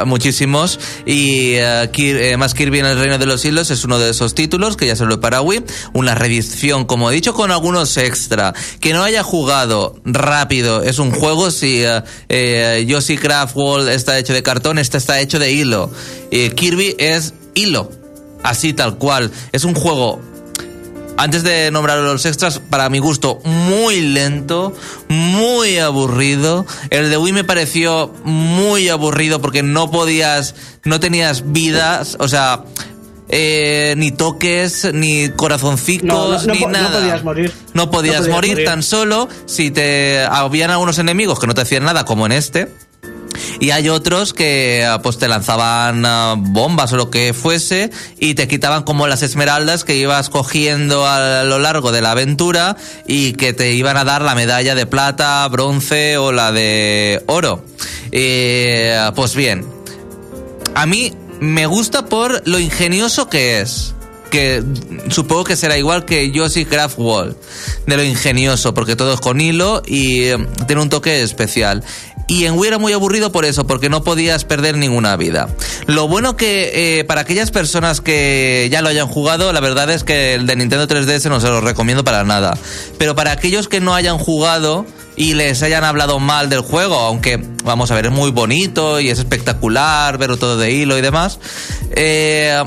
muchísimos. 0.06 0.80
Y 1.06 1.54
Kir- 1.54 2.20
eh, 2.22 2.38
más 2.38 2.54
Kirby 2.54 2.80
en 2.80 2.86
el 2.86 2.98
Reino 3.00 3.18
de 3.18 3.26
los 3.26 3.44
Hilos 3.46 3.72
es 3.72 3.84
uno 3.84 4.00
de 4.00 4.10
esos 4.12 4.34
títulos 4.36 4.78
que 4.78 4.88
ya 4.88 4.96
salió 4.96 5.20
para 5.20 5.42
Wii. 5.42 5.64
Una 5.94 6.16
reedición, 6.16 6.86
como 6.86 7.10
he 7.12 7.14
dicho, 7.14 7.34
con 7.34 7.52
algunos 7.52 7.98
extra. 7.98 8.54
Que 8.80 8.94
no 8.94 9.04
haya 9.04 9.24
jugado 9.24 9.96
rápido 10.06 10.84
es 10.84 11.00
un 11.00 11.12
juego. 11.12 11.52
Si 11.52 11.86
ah, 11.86 12.04
eh, 12.30 12.86
Yoshi 12.88 13.18
Craft 13.18 13.56
World 13.56 13.90
está 13.90 14.18
hecho 14.18 14.34
de 14.34 14.44
cartón, 14.44 14.78
este 14.78 14.98
está 14.98 15.20
hecho 15.20 15.40
de 15.40 15.52
hilo. 15.52 15.92
Eh, 16.32 16.52
Kirby 16.56 16.96
es 17.00 17.34
hilo. 17.54 17.90
Así 18.44 18.74
tal 18.74 18.98
cual. 18.98 19.32
Es 19.52 19.64
un 19.64 19.74
juego 19.74 20.20
antes 21.18 21.44
de 21.44 21.70
nombrar 21.72 22.00
los 22.00 22.26
extras, 22.26 22.60
para 22.60 22.90
mi 22.90 23.00
gusto, 23.00 23.40
muy 23.44 24.02
lento, 24.02 24.74
muy 25.10 25.78
aburrido. 25.80 26.66
El 26.90 27.10
de 27.10 27.18
Wii 27.18 27.34
me 27.34 27.44
pareció 27.44 28.14
muy 28.24 28.90
aburrido 28.90 29.42
porque 29.42 29.64
no 29.64 29.92
podías, 29.92 30.56
no 30.84 31.00
tenías 31.00 31.52
vidas, 31.52 32.18
o 32.20 32.28
sea, 32.28 32.64
eh, 33.30 33.94
ni 33.98 34.12
toques, 34.12 34.90
ni 34.94 35.30
corazoncicos, 35.30 36.04
No, 36.08 36.32
no, 36.32 36.42
no 36.44 36.54
ni 36.54 36.60
po- 36.60 36.68
no 36.68 36.72
nada. 36.72 37.00
podías 37.00 37.24
morir. 37.24 37.54
No 37.74 37.90
podías, 37.90 38.16
No 38.16 38.20
podías 38.22 38.36
morir, 38.36 38.52
morir. 38.54 38.66
tan 38.66 38.84
solo 38.84 39.30
si 39.46 39.72
te 39.72 40.24
habían 40.24 40.72
algunos 40.72 40.98
enemigos 41.00 41.40
que 41.40 41.48
no 41.48 41.54
te 41.54 41.62
hacían 41.62 41.84
nada, 41.84 42.06
como 42.06 42.26
en 42.26 42.32
este. 42.34 42.70
Y 43.60 43.72
hay 43.72 43.90
otros 43.90 44.34
que 44.34 44.86
ah, 44.86 45.02
pues 45.02 45.18
te 45.18 45.28
lanzaban 45.28 46.06
ah, 46.06 46.36
bombas 46.38 46.94
o 46.94 46.98
lo 46.98 47.10
que 47.10 47.34
fuese 47.34 47.92
y 48.20 48.36
te 48.36 48.48
quitaban 48.48 48.84
como 48.84 49.08
las 49.08 49.24
esmeraldas 49.24 49.84
que 49.84 49.96
ibas 49.96 50.30
cogiendo 50.30 51.08
a 51.08 51.44
lo 51.44 51.60
largo 51.60 51.92
de 51.92 52.02
la 52.02 52.12
aventura 52.12 52.78
y 53.08 53.34
que 53.34 53.54
te 53.54 53.74
iban 53.74 53.98
a 53.98 54.04
dar 54.04 54.22
la 54.22 54.36
medalla 54.36 54.76
de 54.76 54.86
plata, 54.86 55.48
bronce 55.48 56.18
o 56.18 56.32
la 56.32 56.52
de 56.52 57.24
oro. 57.28 57.64
Eh, 58.12 58.98
pues 59.16 59.36
bien, 59.36 59.66
a 60.76 60.86
mí 60.86 61.14
me 61.40 61.66
gusta 61.66 62.06
por 62.06 62.48
lo 62.48 62.60
ingenioso 62.60 63.30
que 63.30 63.62
es. 63.62 63.94
Que 64.32 64.64
supongo 65.10 65.44
que 65.44 65.56
será 65.56 65.78
igual 65.78 66.06
que 66.06 66.32
Yoshi 66.32 66.66
Craft 66.66 66.98
Wall. 66.98 67.38
De 67.86 67.98
lo 67.98 68.04
ingenioso, 68.04 68.74
porque 68.74 68.96
todo 68.96 69.14
es 69.14 69.20
con 69.20 69.40
hilo 69.40 69.84
y 69.86 70.30
tiene 70.66 70.82
un 70.82 70.90
toque 70.90 71.22
especial. 71.22 71.84
Y 72.28 72.46
en 72.46 72.58
Wii 72.58 72.68
era 72.70 72.78
muy 72.78 72.94
aburrido 72.94 73.32
por 73.32 73.46
eso, 73.46 73.68
porque 73.68 73.90
no 73.90 74.04
podías 74.04 74.46
perder 74.46 74.78
ninguna 74.78 75.16
vida. 75.18 75.50
Lo 75.88 76.08
bueno 76.08 76.38
que 76.38 77.00
eh, 77.00 77.04
para 77.04 77.22
aquellas 77.22 77.52
personas 77.52 78.02
que 78.02 78.70
ya 78.72 78.82
lo 78.82 78.90
hayan 78.90 79.08
jugado, 79.08 79.52
la 79.52 79.60
verdad 79.60 79.90
es 79.90 80.04
que 80.04 80.36
el 80.36 80.48
de 80.48 80.56
Nintendo 80.56 80.88
3DS 80.88 81.30
no 81.30 81.40
se 81.40 81.50
lo 81.50 81.62
recomiendo 81.62 82.04
para 82.04 82.24
nada. 82.24 82.58
Pero 82.98 83.16
para 83.16 83.32
aquellos 83.32 83.68
que 83.68 83.82
no 83.82 83.94
hayan 83.94 84.18
jugado 84.18 84.86
y 85.16 85.34
les 85.34 85.62
hayan 85.64 85.84
hablado 85.84 86.20
mal 86.20 86.50
del 86.50 86.62
juego, 86.62 86.96
aunque 86.96 87.44
vamos 87.64 87.92
a 87.92 87.96
ver, 87.96 88.08
es 88.08 88.12
muy 88.12 88.32
bonito 88.32 89.00
y 89.00 89.10
es 89.10 89.20
espectacular, 89.20 90.18
verlo 90.18 90.38
todo 90.38 90.58
de 90.58 90.72
hilo 90.72 90.98
y 90.98 91.02
demás. 91.02 91.40
Eh, 91.92 92.64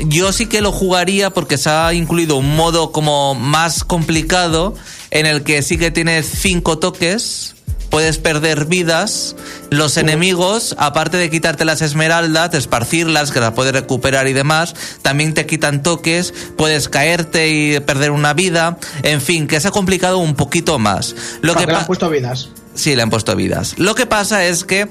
yo 0.00 0.32
sí 0.32 0.46
que 0.46 0.60
lo 0.60 0.72
jugaría 0.72 1.30
porque 1.30 1.58
se 1.58 1.70
ha 1.70 1.94
incluido 1.94 2.36
un 2.36 2.54
modo 2.56 2.92
como 2.92 3.34
más 3.34 3.84
complicado 3.84 4.74
en 5.10 5.26
el 5.26 5.42
que 5.42 5.62
sí 5.62 5.78
que 5.78 5.90
tienes 5.90 6.26
cinco 6.26 6.78
toques. 6.78 7.55
Puedes 7.90 8.18
perder 8.18 8.66
vidas, 8.66 9.36
los 9.70 9.96
enemigos, 9.96 10.74
aparte 10.78 11.16
de 11.16 11.30
quitarte 11.30 11.64
las 11.64 11.82
esmeraldas, 11.82 12.50
de 12.50 12.58
esparcirlas, 12.58 13.30
que 13.30 13.40
las 13.40 13.52
puedes 13.52 13.72
recuperar 13.72 14.28
y 14.28 14.32
demás, 14.32 14.74
también 15.02 15.34
te 15.34 15.46
quitan 15.46 15.82
toques, 15.82 16.34
puedes 16.56 16.88
caerte 16.88 17.48
y 17.48 17.80
perder 17.80 18.10
una 18.10 18.34
vida, 18.34 18.78
en 19.02 19.20
fin, 19.20 19.46
que 19.46 19.60
se 19.60 19.68
ha 19.68 19.70
complicado 19.70 20.18
un 20.18 20.34
poquito 20.34 20.78
más. 20.78 21.14
Lo 21.40 21.54
que 21.54 21.66
le 21.66 21.74
han 21.74 21.86
puesto 21.86 22.10
vidas. 22.10 22.48
Sí, 22.74 22.94
le 22.94 23.02
han 23.02 23.10
puesto 23.10 23.34
vidas. 23.34 23.78
Lo 23.78 23.94
que 23.94 24.06
pasa 24.06 24.44
es 24.44 24.64
que 24.64 24.88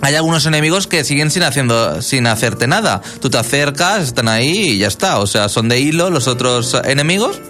hay 0.00 0.14
algunos 0.14 0.46
enemigos 0.46 0.86
que 0.86 1.02
siguen 1.04 1.30
sin 1.30 1.42
haciendo 1.42 2.00
sin 2.02 2.26
hacerte 2.26 2.66
nada. 2.66 3.02
Tú 3.20 3.30
te 3.30 3.38
acercas, 3.38 4.04
están 4.04 4.28
ahí 4.28 4.70
y 4.70 4.78
ya 4.78 4.86
está. 4.86 5.18
O 5.18 5.26
sea, 5.26 5.48
son 5.48 5.68
de 5.68 5.80
hilo 5.80 6.10
los 6.10 6.28
otros 6.28 6.76
enemigos. 6.84 7.40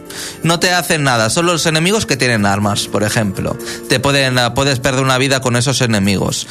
No 0.43 0.59
te 0.59 0.73
hacen 0.73 1.03
nada. 1.05 1.29
Son 1.31 1.45
los 1.47 1.67
enemigos 1.67 2.07
que 2.07 2.17
tienen 2.17 2.47
armas, 2.47 2.87
por 2.89 3.03
ejemplo. 3.05 3.57
Te 3.89 4.01
pueden 4.01 4.39
ah, 4.39 4.55
puedes 4.55 4.79
perder 4.81 5.05
una 5.05 5.19
vida 5.19 5.41
con 5.41 5.57
esos 5.57 5.81
enemigos. 5.83 6.47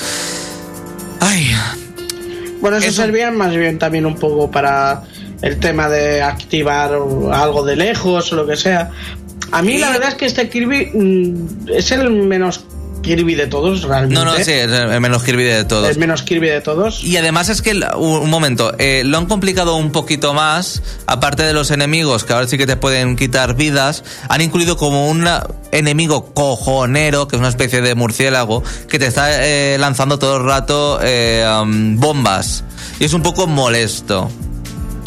Ay, 1.19 1.51
Bueno, 2.61 2.77
eso 2.77 2.87
Eso- 2.87 3.01
servía 3.03 3.31
más 3.31 3.55
bien 3.55 3.77
también 3.79 4.05
un 4.05 4.15
poco 4.15 4.49
para 4.51 5.03
el 5.41 5.59
tema 5.59 5.87
de 5.89 6.21
activar 6.21 6.91
algo 6.93 7.63
de 7.65 7.75
lejos 7.75 8.31
o 8.33 8.35
lo 8.35 8.45
que 8.47 8.55
sea. 8.57 8.91
A 9.51 9.61
mí 9.61 9.73
Y- 9.75 9.77
la 9.79 9.91
verdad 9.91 10.09
es 10.09 10.15
que 10.15 10.25
este 10.25 10.49
Kirby 10.49 10.91
mm, 10.93 11.69
es 11.75 11.91
el 11.91 12.09
menos 12.11 12.61
Kirby 13.07 13.35
de 13.35 13.47
todos, 13.47 13.83
realmente. 13.83 14.15
no, 14.15 14.25
no, 14.25 14.35
sí, 14.35 14.51
es 14.51 14.71
el 14.71 15.01
menos 15.01 15.23
Kirby 15.23 15.43
de 15.43 15.65
todos. 15.65 15.89
El 15.89 15.97
menos 15.97 16.23
Kirby 16.23 16.49
de 16.49 16.61
todos. 16.61 17.03
Y 17.03 17.17
además 17.17 17.49
es 17.49 17.61
que, 17.61 17.71
un 17.95 18.27
un 18.27 18.29
momento, 18.29 18.73
eh, 18.77 19.03
lo 19.05 19.17
han 19.17 19.25
complicado 19.25 19.77
un 19.77 19.91
poquito 19.91 20.33
más, 20.33 20.81
aparte 21.05 21.43
de 21.43 21.53
los 21.53 21.71
enemigos, 21.71 22.25
que 22.25 22.33
ahora 22.33 22.47
sí 22.47 22.57
que 22.57 22.67
te 22.67 22.75
pueden 22.75 23.15
quitar 23.15 23.55
vidas, 23.55 24.03
han 24.27 24.41
incluido 24.41 24.75
como 24.77 25.09
un 25.09 25.25
enemigo 25.71 26.33
cojonero, 26.33 27.27
que 27.27 27.37
es 27.37 27.39
una 27.39 27.49
especie 27.49 27.81
de 27.81 27.95
murciélago, 27.95 28.63
que 28.89 28.99
te 28.99 29.07
está 29.07 29.45
eh, 29.45 29.77
lanzando 29.79 30.19
todo 30.19 30.37
el 30.37 30.43
rato 30.43 30.99
eh, 31.01 31.45
um, 31.61 31.97
bombas. 31.97 32.63
Y 32.99 33.05
es 33.05 33.13
un 33.13 33.23
poco 33.23 33.47
molesto 33.47 34.29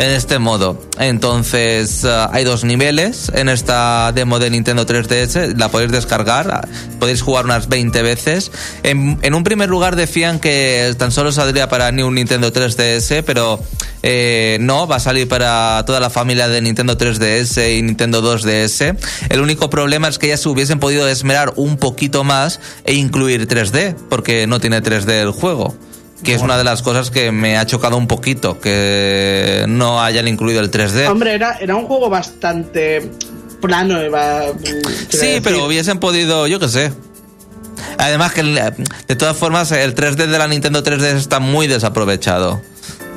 en 0.01 0.11
este 0.13 0.39
modo. 0.39 0.81
Entonces, 0.99 2.05
eh, 2.05 2.27
hay 2.33 2.45
dos 2.45 2.65
niveles 2.65 3.31
en 3.35 3.51
esta 3.51 4.13
demo 4.13 4.39
de 4.39 4.49
Nintendo 4.49 4.87
3DS. 4.87 5.57
La 5.59 5.69
podéis 5.69 5.93
descargar, 5.93 6.51
ah, 6.51 6.69
podéis 6.99 7.21
jugar 7.21 7.45
unas 7.45 7.69
20 7.69 8.03
veces. 8.03 8.51
En, 8.83 9.19
en 9.21 9.35
un 9.35 9.45
primer 9.45 9.69
lugar 9.69 9.97
decían 9.97 10.41
que 10.41 10.95
tan 10.97 11.13
solo 11.13 11.33
saldría 11.33 11.69
para 11.69 11.93
New 11.93 12.11
Nintendo 12.11 12.51
3DS, 12.51 13.23
pero 13.25 13.61
eh, 14.03 14.57
no, 14.61 14.87
va 14.87 14.97
a 14.97 15.01
salir 15.01 15.29
para 15.29 15.83
toda 15.87 16.01
la 16.01 16.09
familia 16.09 16.49
de 16.49 16.63
Nintendo 16.63 16.97
3DS 16.97 17.77
y 17.77 17.83
Nintendo 17.83 18.23
2DS. 18.23 18.97
El 19.29 19.41
único 19.41 19.69
problema 19.69 20.09
es 20.09 20.19
que 20.19 20.29
ya 20.29 20.39
se 20.39 20.49
hubiesen 20.49 20.81
podido 20.81 21.07
esmerar 21.09 21.53
un 21.57 21.77
poquito 21.77 22.25
más 22.25 22.61
e 22.85 22.95
incluir 22.95 23.47
3D, 23.47 23.95
porque 24.09 24.47
no 24.47 24.61
tiene 24.61 24.83
3D 24.83 25.11
el 25.11 25.31
juego 25.31 25.75
que 26.23 26.35
es 26.35 26.43
una 26.43 26.59
de 26.59 26.65
las 26.65 26.83
cosas 26.83 27.11
que 27.11 27.33
me 27.33 27.57
ha 27.57 27.67
chocado 27.67 27.97
un 27.97 28.07
poquito, 28.07 28.61
que 28.61 29.65
no 29.69 30.03
hayan 30.03 30.29
incluido 30.29 30.61
el 30.61 30.71
3D. 30.71 31.09
Hombre, 31.09 31.35
era, 31.35 31.59
era 31.59 31.77
un 31.77 31.87
juego 31.87 32.11
bastante 32.11 33.11
plano. 33.61 34.03
Iba, 34.03 34.43
sí, 35.09 35.41
pero 35.43 35.67
hubiesen 35.67 35.99
podido, 35.99 36.47
yo 36.47 36.59
qué 36.59 36.69
sé. 36.69 36.93
Además 37.99 38.33
que 38.33 38.43
de 38.43 39.17
todas 39.17 39.37
formas 39.37 39.73
el 39.73 39.95
3D 39.95 40.27
de 40.27 40.39
la 40.39 40.49
Nintendo 40.49 40.83
3DS 40.83 41.17
está 41.17 41.41
muy 41.41 41.67
desaprovechado. 41.67 42.61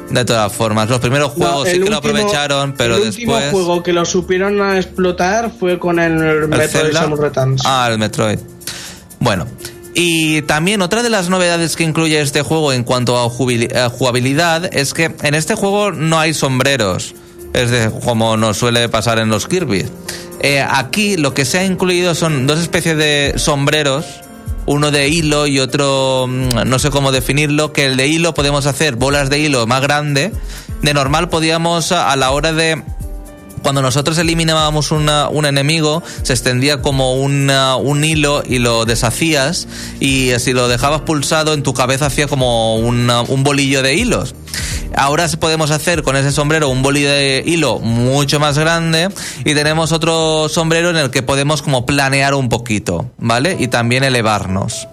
De 0.09 0.25
todas 0.25 0.51
formas, 0.53 0.89
los 0.89 0.99
primeros 0.99 1.31
juegos 1.31 1.69
sí 1.69 1.79
que 1.79 1.89
lo 1.89 1.97
aprovecharon, 1.97 2.73
pero 2.73 2.95
después. 2.95 3.17
El 3.17 3.23
último 3.25 3.51
juego 3.51 3.83
que 3.83 3.93
lo 3.93 4.05
supieron 4.05 4.61
a 4.61 4.77
explotar 4.77 5.51
fue 5.57 5.79
con 5.79 5.97
el, 5.97 6.47
Metroid 6.47 6.93
Samus 6.93 7.19
Returns. 7.19 7.61
Ah, 7.65 7.87
el 7.89 7.97
Metroid. 7.97 8.37
Bueno, 9.19 9.47
y 9.95 10.41
también 10.43 10.81
otra 10.81 11.03
de 11.03 11.09
las 11.09 11.29
novedades 11.29 11.75
que 11.75 11.83
incluye 11.83 12.19
este 12.19 12.41
juego 12.41 12.73
en 12.73 12.83
cuanto 12.83 13.17
a 13.17 13.29
jugabilidad 13.29 14.73
es 14.75 14.93
que 14.93 15.13
en 15.21 15.35
este 15.35 15.55
juego 15.55 15.91
no 15.91 16.19
hay 16.19 16.33
sombreros, 16.33 17.13
es 17.53 17.69
de, 17.69 17.91
como 18.03 18.35
nos 18.37 18.57
suele 18.57 18.89
pasar 18.89 19.19
en 19.19 19.29
los 19.29 19.47
Kirby. 19.47 19.85
Eh, 20.39 20.65
aquí 20.67 21.15
lo 21.15 21.33
que 21.33 21.45
se 21.45 21.59
ha 21.59 21.65
incluido 21.65 22.15
son 22.15 22.47
dos 22.47 22.59
especies 22.59 22.97
de 22.97 23.33
sombreros, 23.37 24.05
uno 24.65 24.91
de 24.91 25.09
hilo 25.09 25.45
y 25.45 25.59
otro 25.59 26.25
mm, 26.27 26.67
no 26.67 26.79
sé 26.79 26.89
cómo 26.89 27.11
definirlo, 27.11 27.71
que 27.71 27.85
el 27.85 27.97
de 27.97 28.07
hilo 28.07 28.33
podemos 28.33 28.65
hacer 28.65 28.95
bolas 28.95 29.29
de 29.29 29.39
hilo 29.39 29.67
más 29.67 29.81
grande. 29.81 30.31
De 30.81 30.93
normal 30.93 31.29
podíamos 31.29 31.91
a 31.91 32.13
la 32.15 32.31
hora 32.31 32.51
de 32.51 32.83
cuando 33.63 33.81
nosotros 33.81 34.17
eliminábamos 34.17 34.91
un 34.91 35.45
enemigo, 35.45 36.03
se 36.21 36.33
extendía 36.33 36.81
como 36.81 37.15
un 37.15 38.03
hilo 38.03 38.43
y 38.45 38.59
lo 38.59 38.85
deshacías 38.85 39.67
y 39.99 40.31
si 40.37 40.53
lo 40.53 40.67
dejabas 40.67 41.01
pulsado 41.01 41.53
en 41.53 41.63
tu 41.63 41.73
cabeza 41.73 42.07
hacía 42.07 42.27
como 42.27 42.75
un 42.75 43.43
bolillo 43.43 43.81
de 43.81 43.95
hilos. 43.95 44.35
Ahora 44.95 45.27
podemos 45.39 45.71
hacer 45.71 46.03
con 46.03 46.15
ese 46.15 46.31
sombrero 46.31 46.69
un 46.69 46.83
bolillo 46.83 47.09
de 47.09 47.43
hilo 47.45 47.79
mucho 47.79 48.39
más 48.39 48.57
grande 48.57 49.09
y 49.43 49.53
tenemos 49.53 49.91
otro 49.91 50.47
sombrero 50.49 50.89
en 50.89 50.97
el 50.97 51.09
que 51.09 51.23
podemos 51.23 51.61
como 51.61 51.85
planear 51.85 52.33
un 52.33 52.49
poquito, 52.49 53.11
¿vale? 53.17 53.55
Y 53.59 53.67
también 53.67 54.03
elevarnos. 54.03 54.87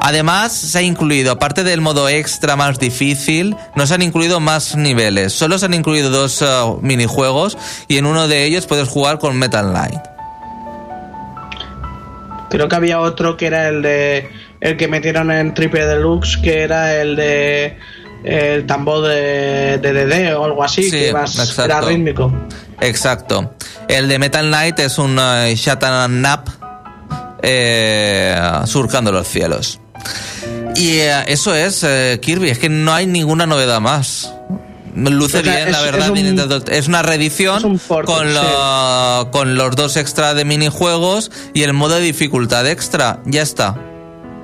Además, 0.00 0.52
se 0.52 0.78
ha 0.78 0.82
incluido, 0.82 1.32
aparte 1.32 1.64
del 1.64 1.80
modo 1.80 2.08
extra 2.08 2.56
más 2.56 2.78
difícil, 2.78 3.56
no 3.76 3.86
se 3.86 3.94
han 3.94 4.02
incluido 4.02 4.40
más 4.40 4.76
niveles. 4.76 5.32
Solo 5.32 5.58
se 5.58 5.66
han 5.66 5.74
incluido 5.74 6.10
dos 6.10 6.42
uh, 6.42 6.78
minijuegos 6.80 7.58
y 7.88 7.98
en 7.98 8.06
uno 8.06 8.28
de 8.28 8.44
ellos 8.44 8.66
puedes 8.66 8.88
jugar 8.88 9.18
con 9.18 9.36
Metal 9.36 9.70
Knight. 9.70 10.00
Creo 12.50 12.68
que 12.68 12.76
había 12.76 13.00
otro 13.00 13.36
que 13.36 13.46
era 13.46 13.68
el 13.68 13.82
de 13.82 14.30
el 14.60 14.78
que 14.78 14.88
metieron 14.88 15.30
en 15.30 15.52
Triple 15.52 15.84
Deluxe, 15.86 16.38
que 16.38 16.62
era 16.62 16.94
el 16.94 17.16
de 17.16 17.76
el 18.24 18.66
tambor 18.66 19.06
de, 19.06 19.78
DD 19.78 20.34
o 20.36 20.44
algo 20.44 20.64
así, 20.64 20.90
que 20.90 21.10
era 21.10 21.80
rítmico. 21.82 22.32
Exacto. 22.80 23.54
El 23.88 24.08
de 24.08 24.18
Metal 24.18 24.46
Knight 24.46 24.78
es 24.80 24.98
un 24.98 25.18
uh, 25.18 25.54
Shatan 25.54 26.22
Nap 26.22 26.48
eh, 27.42 28.36
surcando 28.66 29.12
los 29.12 29.28
cielos. 29.28 29.78
Y 30.76 30.96
eh, 30.96 31.24
eso 31.28 31.54
es 31.54 31.84
eh, 31.84 32.18
Kirby, 32.20 32.48
es 32.48 32.58
que 32.58 32.68
no 32.68 32.92
hay 32.94 33.06
ninguna 33.06 33.46
novedad 33.46 33.80
más. 33.80 34.32
Luce 34.96 35.42
bien, 35.42 35.72
la 35.72 35.82
verdad. 35.82 36.12
Es, 36.68 36.86
una 36.86 37.02
reedición 37.02 37.78
con, 37.88 38.06
con 39.32 39.54
los 39.56 39.76
dos 39.76 39.96
extra 39.96 40.34
de 40.34 40.44
minijuegos 40.44 41.32
y 41.52 41.64
el 41.64 41.72
modo 41.72 41.96
de 41.96 42.00
dificultad 42.00 42.66
extra. 42.68 43.18
Ya 43.24 43.42
está. 43.42 43.76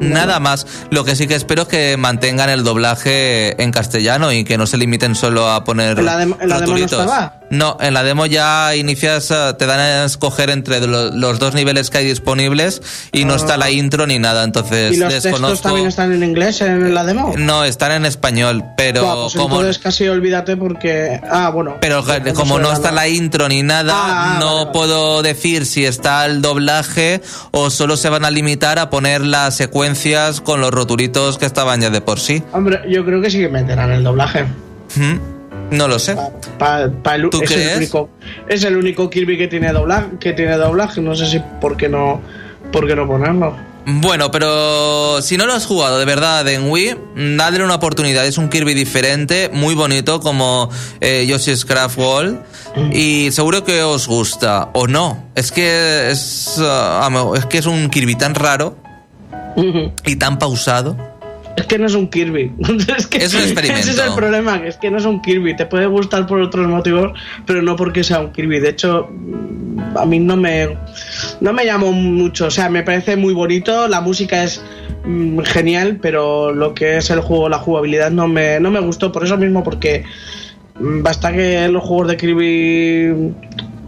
Nada 0.01 0.41
más. 0.41 0.67
Lo 0.91 1.05
que 1.05 1.15
sí 1.15 1.29
que 1.29 1.35
espero 1.35 1.63
es 1.63 1.69
que 1.69 1.97
mantengan 1.97 2.51
el 2.51 2.65
doblaje 2.65 3.63
en 3.63 3.71
castellano 3.71 4.33
y 4.33 4.45
que 4.45 4.59
no 4.59 4.67
se 4.67 4.77
limiten 4.79 5.15
solo 5.15 5.49
a 5.49 5.65
poner. 5.65 5.99
¿En 5.99 6.05
la, 6.05 6.17
demo, 6.17 6.37
no 6.41 6.77
estaba? 6.77 7.40
No, 7.51 7.77
en 7.81 7.95
la 7.95 8.05
demo 8.05 8.27
ya 8.27 8.77
inicias, 8.77 9.31
eh, 9.31 9.55
te 9.59 9.67
dan 9.67 9.81
a 9.81 10.05
escoger 10.05 10.51
entre 10.51 10.87
los 10.87 11.39
dos 11.39 11.55
niveles 11.55 11.91
que 11.91 11.99
hay 11.99 12.07
disponibles 12.07 12.81
y 13.13 13.25
no 13.25 13.35
está 13.35 13.57
la 13.57 13.67
ah. 13.67 13.71
intro 13.71 14.07
ni 14.07 14.19
nada. 14.21 14.45
Entonces, 14.45 14.93
¿Y 14.93 14.97
los 14.99 15.21
textos 15.21 15.61
también 15.61 15.89
están 15.89 16.13
en 16.13 16.23
inglés 16.23 16.61
en 16.61 16.95
la 16.95 17.05
demo? 17.05 17.35
No, 17.37 17.65
están 17.65 17.93
en 17.93 18.07
español, 18.07 18.65
pero 18.77 19.23
pues 19.23 19.35
como. 19.35 19.57
Entonces 19.57 19.83
casi 19.83 20.07
olvídate 20.09 20.57
porque. 20.57 21.21
Ah, 21.29 21.51
bueno. 21.51 21.79
Pero 21.81 22.05
como 22.35 22.59
no 22.61 22.73
está 22.73 22.93
la 22.93 23.09
intro 23.09 23.49
ni 23.49 23.63
nada, 23.63 23.95
ah, 23.97 24.37
no 24.39 24.71
puedo 24.73 25.23
decir 25.23 25.67
si 25.67 25.85
está 25.85 26.27
el 26.27 26.43
doblaje 26.43 27.21
o 27.51 27.71
solo 27.71 27.97
se 27.97 28.09
van 28.09 28.25
a 28.25 28.31
limitar 28.31 28.79
a 28.79 28.91
poner 28.91 29.23
la 29.23 29.51
secuencia 29.51 30.31
con 30.45 30.61
los 30.61 30.71
roturitos 30.71 31.39
que 31.39 31.47
estaban 31.47 31.81
ya 31.81 31.91
de 31.91 32.01
por 32.01 32.21
sí. 32.21 32.43
Hombre, 32.53 32.83
yo 32.89 33.05
creo 33.05 33.21
que 33.21 33.31
sí 33.31 33.39
que 33.39 33.49
meterán 33.49 33.91
el 33.91 34.05
doblaje. 34.05 34.47
No 35.71 35.89
lo 35.89 35.99
sé. 35.99 36.17
¿Tú 37.31 37.43
es, 37.43 37.51
El 37.51 37.77
único, 37.79 38.11
es 38.49 38.65
el 38.65 38.77
único 38.77 39.09
Kirby 39.09 39.39
que 39.39 39.49
tiene 39.49 39.73
doblaje, 39.73 40.09
que 40.19 40.33
tiene 40.33 40.57
doblaje. 40.57 41.01
No 41.01 41.15
sé 41.15 41.27
si 41.27 41.41
por 41.61 41.77
qué 41.77 41.89
no, 41.89 42.21
por 42.73 42.87
qué 42.87 42.97
no 42.97 43.07
ponerlo. 43.07 43.57
Bueno, 43.87 44.31
pero 44.31 45.23
si 45.23 45.37
no 45.37 45.47
lo 45.47 45.55
has 45.55 45.67
jugado 45.67 45.99
de 45.99 46.05
verdad 46.05 46.47
en 46.49 46.71
Wii, 46.71 46.97
dadle 47.37 47.65
una 47.65 47.77
oportunidad. 47.77 48.27
Es 48.27 48.39
un 48.39 48.49
Kirby 48.49 48.75
diferente, 48.75 49.51
muy 49.53 49.75
bonito, 49.75 50.21
como 50.21 50.69
eh, 51.01 51.25
Yoshi's 51.27 51.65
Craft 51.65 51.99
World. 51.99 52.39
Y 52.93 53.31
seguro 53.33 53.65
que 53.65 53.83
os 53.83 54.07
gusta, 54.07 54.69
o 54.75 54.87
no. 54.87 55.31
Es 55.35 55.51
que 55.51 56.11
es, 56.11 56.59
uh, 56.59 57.35
es 57.35 57.47
que 57.47 57.59
es 57.59 57.67
un 57.67 57.89
Kirby 57.89 58.17
tan 58.17 58.35
raro 58.35 58.77
y 60.05 60.17
tan 60.17 60.39
pausado. 60.39 61.10
Es 61.61 61.67
que 61.67 61.79
no 61.79 61.87
es 61.87 61.95
un 61.95 62.09
Kirby. 62.09 62.53
es, 62.97 63.07
que, 63.07 63.19
es 63.19 63.35
un 63.35 63.43
experimento. 63.43 63.81
Ese 63.83 63.91
es 63.91 63.99
el 63.99 64.15
problema, 64.15 64.57
es 64.65 64.77
que 64.77 64.91
no 64.91 64.99
es 64.99 65.05
un 65.05 65.21
Kirby. 65.21 65.57
Te 65.57 65.67
puede 65.67 65.87
gustar 65.87 66.27
por 66.27 66.41
otros 66.41 66.67
motivos, 66.67 67.13
pero 67.47 67.63
no 67.63 67.77
porque 67.77 68.03
sea 68.03 68.21
un 68.21 68.33
Kirby. 68.33 68.61
De 68.61 68.71
hecho, 68.71 69.09
a 69.97 70.07
mí 70.07 70.19
no 70.19 70.37
me, 70.37 70.77
no 71.41 71.53
me 71.53 71.65
llamó 71.65 71.93
mucho. 71.93 72.47
O 72.47 72.51
sea, 72.51 72.69
me 72.69 72.83
parece 72.83 73.17
muy 73.17 73.35
bonito, 73.35 73.89
la 73.89 74.01
música 74.01 74.43
es 74.43 74.63
mm, 75.05 75.41
genial, 75.41 75.99
pero 76.01 76.53
lo 76.53 76.75
que 76.75 76.97
es 76.97 77.11
el 77.11 77.21
juego, 77.21 77.49
la 77.49 77.59
jugabilidad 77.59 78.11
no 78.11 78.27
me, 78.27 78.59
no 78.61 78.71
me 78.71 78.81
gustó. 78.81 79.13
Por 79.13 79.25
eso 79.25 79.37
mismo, 79.37 79.63
porque 79.63 80.05
mm, 80.79 81.03
basta 81.03 81.33
que 81.33 81.69
los 81.69 81.85
juegos 81.85 82.09
de 82.09 82.17
Kirby 82.17 83.35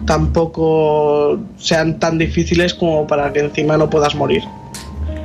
tampoco 0.07 1.39
sean 1.57 1.99
tan 1.99 2.18
difíciles 2.18 2.75
como 2.75 3.07
para 3.07 3.33
que 3.33 3.41
encima 3.41 3.77
no 3.77 3.89
puedas 3.89 4.14
morir. 4.14 4.43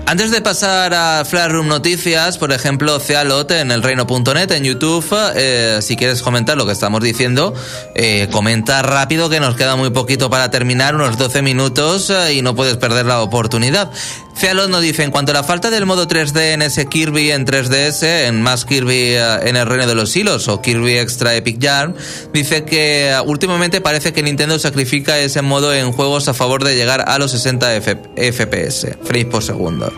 Antes 0.10 0.32
de 0.32 0.39
pasar 0.39 0.93
a 0.93 1.26
Room 1.49 1.68
Noticias, 1.68 2.38
por 2.38 2.53
ejemplo, 2.53 2.97
Cealot 2.97 3.51
en 3.51 3.72
el 3.72 3.84
reino.net 3.84 4.49
en 4.51 4.64
YouTube, 4.64 5.05
eh, 5.36 5.80
si 5.82 5.97
quieres 5.97 6.22
comentar 6.22 6.55
lo 6.55 6.66
que 6.66 6.72
estamos 6.72 7.01
diciendo, 7.01 7.53
eh, 7.93 8.30
comenta 8.32 8.82
rápido 8.84 9.30
que 9.30 9.41
nos 9.41 9.58
queda 9.58 9.76
muy 9.76 9.89
poquito 9.89 10.30
para 10.30 10.49
terminar, 10.49 10.95
unos 10.95 11.18
12 11.18 11.41
minutos 11.41 12.10
eh, 12.10 12.36
y 12.36 12.41
no 12.41 12.55
puedes 12.55 12.78
perder 12.78 13.05
la 13.05 13.22
oportunidad. 13.22 13.91
Cealot 14.38 14.70
nos 14.70 14.84
dice, 14.84 15.02
en 15.02 15.10
cuanto 15.10 15.32
a 15.32 15.34
la 15.34 15.44
falta 15.44 15.72
del 15.72 15.88
modo 15.88 16.08
3D 16.08 16.54
en 16.54 16.62
ese 16.62 16.86
Kirby 16.86 17.32
en 17.32 17.46
3DS, 17.46 18.28
en 18.28 18.42
más 18.44 18.66
Kirby 18.66 19.16
en 19.16 19.56
el 19.56 19.66
reino 19.66 19.88
de 19.88 19.96
los 19.96 20.16
hilos 20.16 20.48
o 20.48 20.62
Kirby 20.62 21.00
Extra 21.00 21.36
Epic 21.36 21.58
Yarn, 21.58 21.96
dice 22.34 22.64
que 22.64 23.16
últimamente 23.26 23.82
parece 23.82 24.14
que 24.14 24.22
Nintendo 24.22 24.60
sacrifica 24.60 25.18
ese 25.18 25.42
modo 25.42 25.74
en 25.74 25.92
juegos 25.92 26.28
a 26.28 26.36
favor 26.36 26.64
de 26.64 26.76
llegar 26.76 27.06
a 27.08 27.18
los 27.18 27.32
60 27.32 27.82
FPS, 27.82 28.96
frames 29.04 29.26
por 29.26 29.44
segundo. 29.44 29.92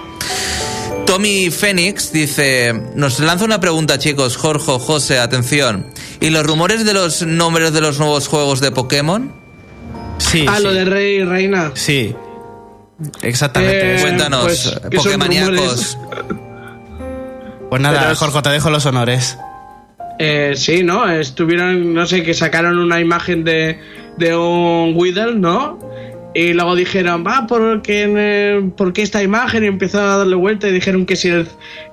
Tommy 1.06 1.50
Phoenix 1.50 2.14
dice, 2.14 2.74
nos 2.96 3.20
lanza 3.20 3.44
una 3.44 3.60
pregunta 3.60 4.00
chicos, 4.00 4.38
Jorge, 4.38 4.80
José, 4.80 5.20
atención. 5.20 5.88
¿Y 6.22 6.30
los 6.30 6.46
rumores 6.46 6.86
de 6.86 6.94
los 6.94 7.24
nombres 7.24 7.74
de 7.74 7.82
los 7.82 8.00
nuevos 8.00 8.28
juegos 8.28 8.62
de 8.62 8.72
Pokémon? 8.72 9.34
Sí. 10.18 10.46
Ah, 10.48 10.62
lo 10.62 10.72
de 10.72 10.86
Rey 10.86 11.18
y 11.18 11.24
Reina. 11.26 11.72
Sí. 11.74 12.16
Exactamente. 13.22 13.96
Eh, 13.98 14.02
Cuéntanos, 14.02 14.44
pues, 14.44 15.04
Pokémoníacos. 15.04 15.98
Pues 17.70 17.82
nada, 17.82 18.16
Jorge, 18.16 18.42
te 18.42 18.50
dejo 18.50 18.70
los 18.70 18.86
honores. 18.86 19.38
Eh, 20.18 20.54
sí, 20.56 20.84
¿no? 20.84 21.10
Estuvieron, 21.10 21.94
no 21.94 22.06
sé, 22.06 22.24
que 22.24 22.34
sacaron 22.34 22.78
una 22.78 23.00
imagen 23.00 23.44
de, 23.44 23.80
de 24.18 24.36
un 24.36 24.94
Weedle, 24.96 25.36
¿no? 25.36 25.80
Y 26.36 26.54
luego 26.54 26.76
dijeron, 26.76 27.26
va, 27.26 27.48
porque, 27.48 28.72
porque 28.78 29.02
esta 29.02 29.24
imagen 29.24 29.64
y 29.64 29.68
empezó 29.68 30.00
a 30.00 30.18
darle 30.18 30.36
vuelta 30.36 30.68
y 30.68 30.72
dijeron 30.72 31.08
que 31.08 31.16
si 31.16 31.30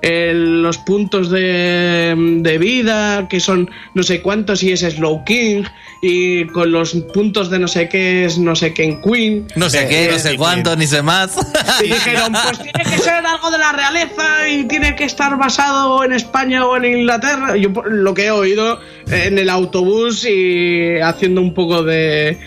el, 0.01 0.61
los 0.61 0.77
puntos 0.77 1.31
de, 1.31 2.13
de, 2.41 2.57
vida, 2.59 3.27
que 3.29 3.39
son 3.39 3.69
no 3.95 4.03
sé 4.03 4.21
cuántos 4.21 4.61
y 4.61 4.71
es 4.71 4.81
Slow 4.81 5.23
King, 5.25 5.63
y 6.03 6.45
con 6.47 6.71
los 6.71 6.93
puntos 7.13 7.49
de 7.49 7.57
no 7.57 7.67
sé 7.67 7.89
qué 7.89 8.25
es 8.25 8.37
no 8.37 8.55
sé 8.55 8.75
qué 8.75 8.83
en 8.83 9.01
Queen. 9.01 9.47
No 9.55 9.69
sé 9.69 9.87
qué, 9.87 10.09
no 10.11 10.19
sé 10.19 10.37
cuánto, 10.37 10.75
ni 10.75 10.85
sé 10.85 11.01
más. 11.01 11.35
Y 11.83 11.87
dijeron, 11.87 12.33
pues 12.33 12.59
tiene 12.59 12.89
que 12.89 12.97
ser 12.99 13.25
algo 13.25 13.49
de 13.49 13.57
la 13.57 13.71
realeza 13.71 14.49
y 14.49 14.65
tiene 14.65 14.95
que 14.95 15.05
estar 15.05 15.35
basado 15.37 16.03
en 16.03 16.13
España 16.13 16.65
o 16.65 16.77
en 16.77 16.85
Inglaterra. 16.85 17.57
Yo 17.57 17.69
lo 17.87 18.13
que 18.13 18.25
he 18.25 18.31
oído 18.31 18.79
en 19.09 19.39
el 19.39 19.49
autobús 19.49 20.25
y 20.25 20.99
haciendo 20.99 21.41
un 21.41 21.53
poco 21.53 21.83
de 21.83 22.37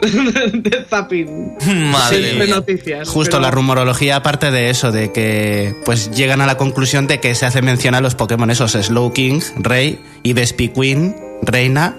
de 0.52 0.84
zapping. 0.88 1.56
Madre 1.90 2.46
noticias. 2.48 3.08
Justo 3.08 3.40
la 3.40 3.50
rumorología, 3.50 4.16
aparte 4.16 4.50
de 4.50 4.70
eso, 4.70 4.92
de 4.92 5.12
que 5.12 5.74
pues 5.84 6.10
llegan 6.10 6.40
a 6.40 6.46
la 6.46 6.56
conclusión 6.56 7.06
de 7.06 7.20
que 7.20 7.34
se 7.34 7.46
hace 7.46 7.62
mención 7.62 7.94
a 7.94 8.00
los 8.00 8.14
Pokémon 8.14 8.50
esos 8.50 8.72
Slow 8.72 9.12
King, 9.12 9.40
Rey, 9.56 9.98
y 10.22 10.32
Vespi 10.32 10.68
Queen, 10.68 11.16
Reina, 11.42 11.96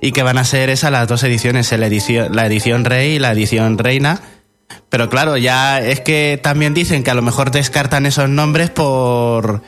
y 0.00 0.12
que 0.12 0.22
van 0.22 0.38
a 0.38 0.44
ser 0.44 0.70
esas 0.70 0.90
las 0.90 1.08
dos 1.08 1.22
ediciones, 1.24 1.70
la 1.72 1.86
edición, 1.86 2.34
la 2.34 2.46
edición 2.46 2.84
Rey 2.84 3.16
y 3.16 3.18
la 3.18 3.32
edición 3.32 3.78
Reina. 3.78 4.20
Pero 4.88 5.08
claro, 5.08 5.36
ya 5.36 5.80
es 5.80 6.00
que 6.00 6.40
también 6.42 6.74
dicen 6.74 7.02
que 7.02 7.10
a 7.10 7.14
lo 7.14 7.22
mejor 7.22 7.50
descartan 7.50 8.06
esos 8.06 8.28
nombres 8.28 8.70
por 8.70 9.62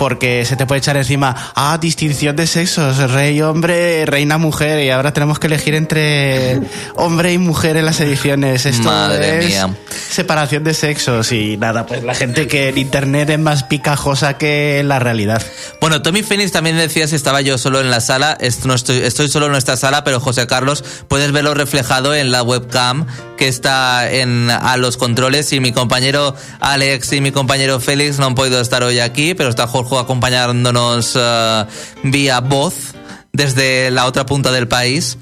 porque 0.00 0.46
se 0.46 0.56
te 0.56 0.64
puede 0.64 0.78
echar 0.78 0.96
encima, 0.96 1.52
ah, 1.54 1.76
distinción 1.78 2.34
de 2.34 2.46
sexos, 2.46 2.96
rey 3.12 3.42
hombre, 3.42 4.06
reina 4.06 4.38
mujer, 4.38 4.82
y 4.82 4.88
ahora 4.88 5.12
tenemos 5.12 5.38
que 5.38 5.46
elegir 5.46 5.74
entre 5.74 6.58
hombre 6.94 7.34
y 7.34 7.38
mujer 7.38 7.76
en 7.76 7.84
las 7.84 8.00
ediciones. 8.00 8.64
Esto 8.64 8.84
Madre 8.84 9.40
es 9.40 9.46
mía. 9.48 9.76
separación 10.08 10.64
de 10.64 10.72
sexos 10.72 11.32
y 11.32 11.58
nada, 11.58 11.84
pues 11.84 12.02
la 12.02 12.14
gente 12.14 12.46
que 12.46 12.70
en 12.70 12.78
internet 12.78 13.28
es 13.28 13.38
más 13.38 13.64
picajosa 13.64 14.38
que 14.38 14.82
la 14.86 15.00
realidad. 15.00 15.42
Bueno, 15.82 16.00
Tommy 16.00 16.22
Phoenix 16.22 16.50
también 16.50 16.78
decía 16.78 17.06
si 17.06 17.16
estaba 17.16 17.42
yo 17.42 17.58
solo 17.58 17.78
en 17.78 17.90
la 17.90 18.00
sala, 18.00 18.38
estoy 18.40 19.28
solo 19.28 19.46
en 19.46 19.52
nuestra 19.52 19.76
sala, 19.76 20.02
pero 20.02 20.18
José 20.18 20.46
Carlos, 20.46 20.82
puedes 21.08 21.30
verlo 21.30 21.52
reflejado 21.52 22.14
en 22.14 22.32
la 22.32 22.42
webcam 22.42 23.06
que 23.40 23.48
está 23.48 24.12
en, 24.12 24.50
a 24.50 24.76
los 24.76 24.98
controles 24.98 25.50
y 25.54 25.60
mi 25.60 25.72
compañero 25.72 26.34
Alex 26.60 27.14
y 27.14 27.22
mi 27.22 27.32
compañero 27.32 27.80
Félix 27.80 28.18
no 28.18 28.26
han 28.26 28.34
podido 28.34 28.60
estar 28.60 28.82
hoy 28.82 28.98
aquí, 28.98 29.32
pero 29.32 29.48
está 29.48 29.66
Jorge 29.66 29.96
acompañándonos 29.96 31.16
uh, 31.16 31.64
vía 32.02 32.40
voz 32.40 32.92
desde 33.32 33.90
la 33.90 34.06
otra 34.06 34.26
punta 34.26 34.50
del 34.50 34.66
país. 34.66 35.16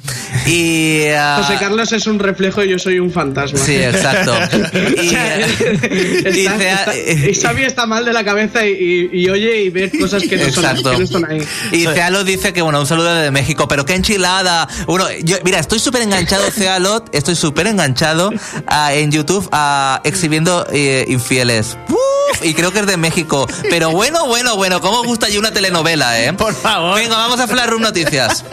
Y, 0.46 1.08
uh, 1.10 1.42
José 1.42 1.56
Carlos 1.60 1.92
es 1.92 2.06
un 2.06 2.18
reflejo 2.18 2.64
y 2.64 2.70
yo 2.70 2.78
soy 2.78 2.98
un 2.98 3.12
fantasma. 3.12 3.58
Sí, 3.58 3.76
exacto. 3.76 4.34
y, 5.02 5.14
está, 6.46 6.96
y, 6.96 7.34
Xavi 7.34 7.64
está 7.64 7.86
mal 7.86 8.04
de 8.04 8.12
la 8.12 8.24
cabeza 8.24 8.66
y, 8.66 9.28
oye 9.28 9.62
y 9.62 9.70
ve 9.70 9.90
cosas 9.90 10.22
que 10.22 10.36
no, 10.36 10.50
son, 10.50 10.76
que 10.76 10.82
no 10.82 11.04
están 11.04 11.30
ahí. 11.30 11.42
Y 11.72 11.84
Cealot 11.84 12.24
dice 12.24 12.52
que, 12.52 12.62
bueno, 12.62 12.80
un 12.80 12.86
saludo 12.86 13.14
de 13.14 13.30
México, 13.30 13.68
pero 13.68 13.84
qué 13.84 13.94
enchilada. 13.94 14.68
Bueno, 14.86 15.06
yo, 15.22 15.36
mira, 15.44 15.58
estoy 15.58 15.78
súper 15.78 16.02
enganchado, 16.02 16.50
Cealot, 16.50 17.14
estoy 17.14 17.36
súper 17.36 17.66
enganchado 17.66 18.30
uh, 18.30 18.90
en 18.90 19.10
YouTube 19.10 19.48
exhibiendo 20.04 20.66
eh, 20.72 21.04
infieles. 21.08 21.76
y 22.42 22.54
creo 22.54 22.72
que 22.72 22.80
es 22.80 22.86
de 22.86 22.96
México. 22.96 23.46
Pero 23.68 23.90
bueno, 23.90 24.26
bueno, 24.26 24.56
bueno, 24.56 24.80
¿cómo 24.80 25.02
gusta 25.02 25.26
allí 25.26 25.36
una 25.36 25.50
telenovela, 25.50 26.20
eh? 26.22 26.32
Por 26.32 26.54
favor. 26.54 26.96
Venga, 26.96 27.16
vamos 27.16 27.38
a 27.40 27.46
Flash 27.46 27.68
Room 27.68 27.82
Noticias. 27.98 28.44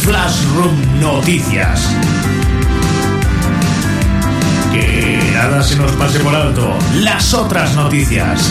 Flash 0.00 0.42
Room 0.54 1.00
Noticias. 1.00 1.82
Que 4.72 5.20
nada 5.34 5.62
se 5.62 5.76
nos 5.76 5.92
pase 5.92 6.18
por 6.20 6.34
alto. 6.34 6.78
Las 6.94 7.34
otras 7.34 7.74
noticias. 7.74 8.50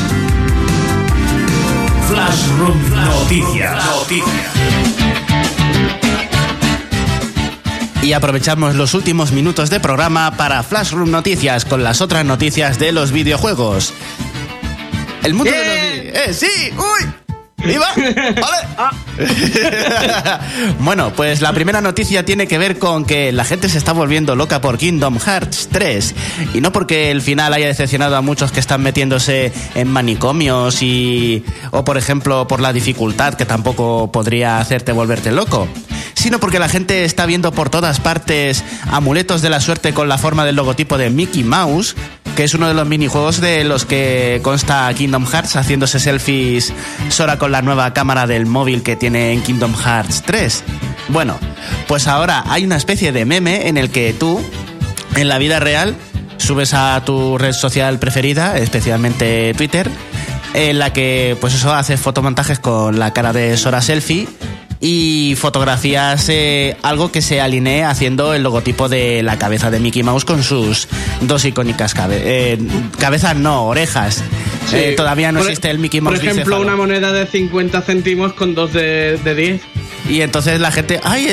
Flash 2.08 2.48
Room 2.60 2.80
Noticias. 2.92 5.07
Y 8.02 8.14
aprovechamos 8.14 8.76
los 8.76 8.94
últimos 8.94 9.32
minutos 9.32 9.70
de 9.70 9.80
programa 9.80 10.38
para 10.38 10.64
Flash 10.64 10.92
Room 10.92 11.12
Noticias 11.12 11.66
con 11.66 11.84
las 11.84 12.02
otras 12.02 12.24
noticias 12.24 12.80
de 12.80 12.92
los 12.92 13.12
videojuegos. 13.12 13.94
El 15.24 15.34
mundo 15.34 15.52
de 15.52 15.58
los... 15.58 16.30
¡Eh, 16.30 16.34
sí! 16.34 16.72
¡Uy! 16.78 17.10
¡Viva! 17.66 17.88
¡Vale! 17.96 18.68
Ah. 18.78 18.92
bueno, 20.80 21.12
pues 21.16 21.42
la 21.42 21.52
primera 21.54 21.82
noticia 21.82 22.24
tiene 22.24 22.48
que 22.48 22.58
ver 22.58 22.78
con 22.78 23.04
que 23.04 23.32
la 23.32 23.44
gente 23.44 23.68
se 23.68 23.80
está 23.80 23.94
volviendo 23.94 24.36
loca 24.36 24.62
por 24.62 24.78
Kingdom 24.78 25.20
Hearts 25.20 25.70
3. 25.72 26.16
Y 26.54 26.62
no 26.62 26.72
porque 26.72 27.10
el 27.12 27.22
final 27.22 27.54
haya 27.54 27.68
decepcionado 27.68 28.16
a 28.16 28.22
muchos 28.22 28.52
que 28.52 28.60
están 28.60 28.84
metiéndose 28.84 29.52
en 29.76 29.88
manicomios 29.90 30.82
y. 30.84 31.44
o 31.72 31.84
por 31.84 31.98
ejemplo 31.98 32.48
por 32.48 32.62
la 32.62 32.72
dificultad 32.74 33.34
que 33.34 33.46
tampoco 33.46 34.12
podría 34.12 34.60
hacerte 34.60 34.92
volverte 34.92 35.32
loco 35.32 35.68
sino 36.18 36.40
porque 36.40 36.58
la 36.58 36.68
gente 36.68 37.06
está 37.06 37.28
viendo 37.28 37.52
por 37.52 37.70
todas 37.70 38.00
partes 38.00 38.64
amuletos 38.92 39.44
de 39.44 39.52
la 39.52 39.62
suerte 39.62 39.94
con 39.94 40.10
la 40.10 40.18
forma 40.18 40.46
del 40.46 40.56
logotipo 40.56 40.98
de 40.98 41.12
Mickey 41.12 41.44
Mouse, 41.44 41.96
que 42.36 42.44
es 42.44 42.56
uno 42.56 42.68
de 42.68 42.74
los 42.74 42.88
minijuegos 42.88 43.40
de 43.40 43.64
los 43.64 43.86
que 43.86 44.40
consta 44.42 44.92
Kingdom 44.96 45.28
Hearts 45.28 45.56
haciéndose 45.56 46.00
selfies 46.00 46.74
Sora 47.10 47.38
con 47.38 47.52
la 47.52 47.62
nueva 47.62 47.94
cámara 47.94 48.26
del 48.26 48.48
móvil 48.48 48.82
que 48.82 48.96
tiene 48.96 49.32
en 49.32 49.44
Kingdom 49.44 49.76
Hearts 49.76 50.24
3. 50.26 50.64
Bueno, 51.10 51.38
pues 51.88 52.08
ahora 52.08 52.44
hay 52.48 52.66
una 52.66 52.78
especie 52.78 53.12
de 53.12 53.26
meme 53.26 53.68
en 53.68 53.78
el 53.78 53.92
que 53.92 54.12
tú, 54.14 54.42
en 55.16 55.30
la 55.30 55.38
vida 55.38 55.60
real, 55.60 55.96
subes 56.38 56.74
a 56.74 57.00
tu 57.06 57.38
red 57.38 57.54
social 57.54 58.00
preferida, 58.00 58.58
especialmente 58.58 59.54
Twitter, 59.56 59.88
en 60.56 60.80
la 60.80 60.92
que 60.94 61.38
pues 61.40 61.54
eso 61.54 61.76
haces 61.76 62.00
fotomontajes 62.00 62.58
con 62.58 62.98
la 62.98 63.14
cara 63.14 63.34
de 63.34 63.56
Sora 63.56 63.84
selfie 63.84 64.28
y 64.80 65.36
fotografías 65.38 66.28
eh, 66.30 66.78
algo 66.84 67.12
que 67.12 67.22
se 67.22 67.42
alinee 67.42 67.84
haciendo 67.84 68.34
el 68.34 68.44
logotipo 68.44 68.90
de 68.90 69.24
la 69.24 69.38
cabeza 69.40 69.72
de 69.72 69.80
Mickey 69.80 70.04
Mouse 70.04 70.26
con 70.26 70.44
sus 70.44 70.88
dos 71.22 71.46
icónicas 71.46 71.96
eh, 72.12 72.58
cabezas, 73.00 73.36
no, 73.36 73.66
orejas. 73.66 74.24
Eh, 74.74 74.94
todavía 74.98 75.32
no 75.32 75.40
existe 75.40 75.70
el 75.70 75.80
Mickey 75.80 76.02
Mouse. 76.02 76.20
Por 76.20 76.28
ejemplo, 76.28 76.62
una 76.62 76.76
moneda 76.76 77.12
de 77.12 77.26
50 77.26 77.82
céntimos 77.82 78.34
con 78.34 78.54
dos 78.54 78.74
de, 78.74 79.18
de 79.24 79.36
10. 79.36 79.62
Y 80.10 80.22
entonces 80.22 80.60
la 80.60 80.72
gente, 80.72 81.00
ay, 81.04 81.28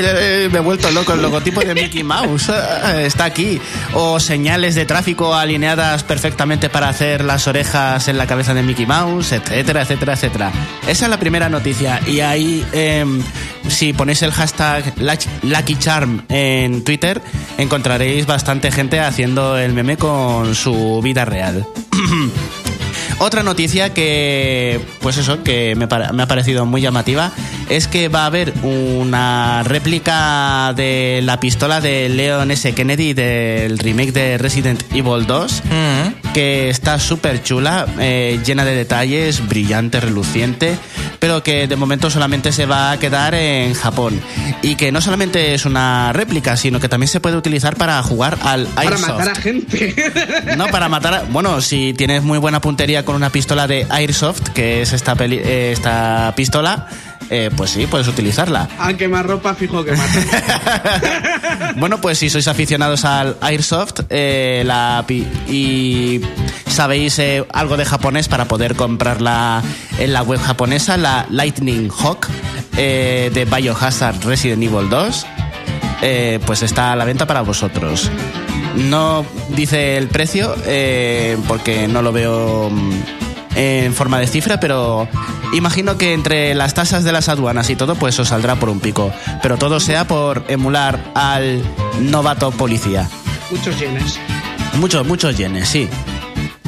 me 0.51 0.59
he 0.59 0.61
vuelto 0.61 0.91
loco, 0.91 1.13
el 1.13 1.23
logotipo 1.23 1.61
de 1.61 1.75
Mickey 1.75 2.03
Mouse 2.03 2.51
está 2.99 3.25
aquí. 3.25 3.61
O 3.93 4.19
señales 4.21 4.75
de 4.75 4.85
tráfico 4.85 5.35
alineadas 5.35 6.03
perfectamente 6.03 6.69
para 6.69 6.89
hacer 6.89 7.25
las 7.25 7.47
orejas 7.47 8.09
en 8.09 8.19
la 8.19 8.27
cabeza 8.27 8.55
de 8.55 8.63
Mickey 8.63 8.87
Mouse, 8.87 9.33
etcétera, 9.33 9.83
etcétera, 9.83 10.15
etcétera. 10.15 10.53
Esa 10.87 11.05
es 11.07 11.11
la 11.11 11.19
primera 11.19 11.49
noticia. 11.49 12.01
Y 12.07 12.21
ahí, 12.21 12.65
em, 12.73 13.23
si 13.69 13.93
ponéis 13.93 14.23
el 14.23 14.33
hashtag 14.33 14.93
Lucky 15.43 15.77
Charm 15.77 16.23
en 16.29 16.85
Twitter, 16.85 17.21
encontraréis 17.59 18.27
bastante 18.27 18.71
gente 18.71 19.01
haciendo 19.01 19.57
el 19.57 19.73
meme 19.73 19.97
con 19.97 20.55
su 20.55 21.01
vida 21.03 21.25
real. 21.25 21.67
Otra 23.25 23.43
noticia 23.43 23.95
que, 23.95 24.79
pues 25.01 25.17
eso, 25.17 25.43
que 25.43 25.75
me, 25.77 25.87
ha 25.87 26.27
parecido 26.27 26.67
muy 26.67 26.83
llamativa, 26.83 27.33
es 27.71 27.89
que 27.89 28.09
va 28.09 28.25
a 28.25 28.27
haber 28.27 28.53
una 28.63 29.63
réplica 29.63 30.75
de 30.77 31.21
la 31.23 31.41
pistola 31.41 31.81
de 31.81 32.11
Leon 32.11 32.51
S. 32.51 32.75
Kennedy 32.75 33.15
del 33.15 33.79
remake 33.79 34.13
de 34.13 34.37
Resident 34.37 34.83
Evil 34.93 35.25
2, 35.27 35.63
mm. 35.65 36.24
Que 36.35 36.69
está 36.69 36.99
súper 36.99 37.43
chula, 37.43 37.87
eh, 38.01 38.41
llena 38.45 38.65
de 38.65 38.75
detalles, 38.75 39.47
brillante, 39.49 40.01
reluciente, 40.01 40.77
pero 41.21 41.45
que 41.45 41.69
de 41.69 41.77
momento 41.77 42.11
solamente 42.11 42.51
se 42.51 42.67
va 42.67 42.91
a 42.91 42.99
quedar 42.99 43.35
en 43.35 43.73
Japón. 43.73 44.21
Y 44.61 44.75
que 44.75 44.91
no 44.91 45.01
solamente 45.01 45.55
es 45.55 45.65
una 45.65 46.13
réplica, 46.13 46.57
sino 46.57 46.81
que 46.81 46.89
también 46.89 47.09
se 47.09 47.21
puede 47.21 47.37
utilizar 47.37 47.77
para 47.77 48.03
jugar 48.03 48.37
al 48.43 48.67
Airsoft. 48.77 49.03
Para 49.03 49.15
matar 49.15 49.29
a 49.31 49.35
gente. 49.37 49.95
No, 50.57 50.67
para 50.69 50.89
matar 50.89 51.15
a... 51.15 51.23
Bueno, 51.23 51.61
si 51.61 51.95
tienes 51.95 52.23
muy 52.23 52.39
buena 52.39 52.61
puntería 52.61 53.05
con 53.05 53.15
una 53.15 53.31
pistola 53.31 53.67
de 53.67 53.87
Airsoft, 53.89 54.49
que 54.51 54.83
es 54.83 54.93
esta, 54.93 55.17
eh, 55.21 55.71
esta 55.73 56.33
pistola, 56.37 56.89
eh, 57.31 57.51
pues 57.57 57.71
sí, 57.71 57.87
puedes 57.87 58.09
utilizarla. 58.09 58.69
A 58.79 58.95
quemar 58.95 59.27
ropa, 59.27 59.55
fijo 59.55 59.85
que 59.85 59.93
mata. 59.93 61.73
bueno, 61.77 62.01
pues 62.01 62.19
si 62.19 62.31
sois 62.31 62.49
aficionados 62.49 63.05
al 63.05 63.37
Airsoft 63.41 64.01
eh, 64.11 64.63
la, 64.67 65.05
y 65.09 66.21
sabéis 66.67 67.21
algo 67.53 67.77
de 67.77 67.85
japonés 67.85 68.29
para 68.29 68.47
poder 68.47 68.75
comprarla 68.75 69.63
en 69.99 70.13
la 70.13 70.23
web 70.23 70.41
japonesa, 70.41 70.97
la 70.97 71.27
Lightning 71.31 71.91
Hawk 71.91 72.29
de 72.73 73.49
Biohazard 73.51 74.25
Resident 74.25 74.63
Evil 74.63 74.91
2, 74.91 75.27
pues 76.45 76.63
está 76.63 76.93
a 76.93 76.97
la 76.97 77.05
venta 77.05 77.27
para 77.27 77.43
vosotros. 77.43 78.11
No 78.77 79.25
dice 79.51 79.97
el 79.97 80.09
precio 80.09 80.55
porque 81.47 81.87
no 81.87 82.03
lo 82.03 82.11
veo 82.13 82.71
mm, 82.71 83.24
en 83.55 83.95
forma 83.95 84.19
de 84.19 84.27
cifra, 84.27 84.61
pero 84.61 85.09
imagino 85.53 85.97
que 85.97 86.13
entre 86.13 86.55
las 86.55 86.75
tasas 86.75 87.05
de 87.05 87.13
las 87.13 87.29
aduanas 87.29 87.71
y 87.71 87.77
todo, 87.77 87.95
pues 87.95 88.19
os 88.19 88.29
saldrá 88.29 88.57
por 88.57 88.69
un 88.69 88.81
pico. 88.81 89.13
Pero 89.43 89.57
todo 89.57 89.81
sea 89.81 90.07
por 90.07 90.45
emular 90.49 91.13
al 91.15 91.63
novato 92.01 92.51
policía. 92.51 93.09
Muchos 93.51 93.79
yenes. 93.79 94.19
Muchos, 94.75 95.07
muchos 95.07 95.37
yenes, 95.37 95.69
sí. 95.69 95.89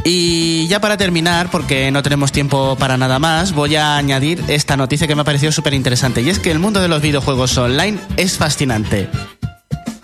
Y 0.09 0.69
ya 0.69 0.81
para 0.81 0.97
terminar, 0.97 1.51
porque 1.51 1.91
no 1.91 2.01
tenemos 2.01 2.31
tiempo 2.31 2.77
para 2.77 2.97
nada 2.97 3.19
más, 3.19 3.53
voy 3.53 3.75
a 3.75 3.97
añadir 3.97 4.41
esta 4.47 4.77
noticia 4.77 5.09
que 5.09 5.17
me 5.17 5.23
ha 5.23 5.25
parecido 5.25 5.51
súper 5.51 5.75
interesante. 5.75 6.23
Y 6.23 6.31
es 6.31 6.39
que 6.39 6.53
el 6.53 6.61
mundo 6.61 6.81
de 6.81 6.87
los 6.87 7.03
videojuegos 7.03 7.59
online 7.59 7.99
es 8.17 8.37
fascinante. 8.37 9.09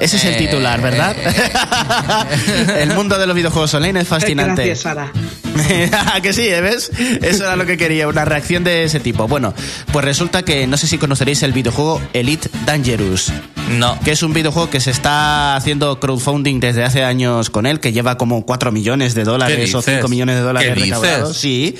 Ese 0.03 0.17
es 0.17 0.25
el 0.25 0.37
titular, 0.37 0.81
¿verdad? 0.81 1.17
el 2.77 2.93
mundo 2.93 3.19
de 3.19 3.27
los 3.27 3.37
videojuegos 3.37 3.73
online 3.75 4.01
es 4.01 4.09
fascinante. 4.09 4.67
Gracias, 4.67 4.81
Sara. 4.81 5.13
que 6.23 6.33
sí, 6.33 6.49
¿eh? 6.49 6.61
¿ves? 6.61 6.91
Eso 7.23 7.45
era 7.45 7.55
lo 7.55 7.67
que 7.67 7.77
quería, 7.77 8.09
una 8.09 8.25
reacción 8.25 8.65
de 8.65 8.83
ese 8.83 8.99
tipo. 8.99 9.29
Bueno, 9.29 9.55
pues 9.93 10.05
resulta 10.05 10.43
que 10.43 10.67
no 10.67 10.77
sé 10.77 10.89
si 10.89 10.99
conoceréis 10.99 11.45
el 11.45 11.53
videojuego 11.53 12.03
Elite 12.15 12.49
Dangerous. 12.67 13.33
No. 13.79 13.97
Que 14.01 14.11
es 14.11 14.25
un 14.25 14.33
videojuego 14.33 14.71
que 14.71 14.81
se 14.81 14.91
está 14.91 15.55
haciendo 15.55 16.01
crowdfunding 16.01 16.59
desde 16.59 16.83
hace 16.83 17.05
años 17.05 17.49
con 17.49 17.65
él, 17.65 17.79
que 17.79 17.93
lleva 17.93 18.19
como 18.19 18.45
4 18.45 18.73
millones 18.73 19.15
de 19.15 19.23
dólares 19.23 19.73
o 19.73 19.83
5 19.83 20.09
millones 20.09 20.35
de 20.35 20.43
dólares 20.43 20.79
recaudados. 20.79 21.37
Sí. 21.37 21.77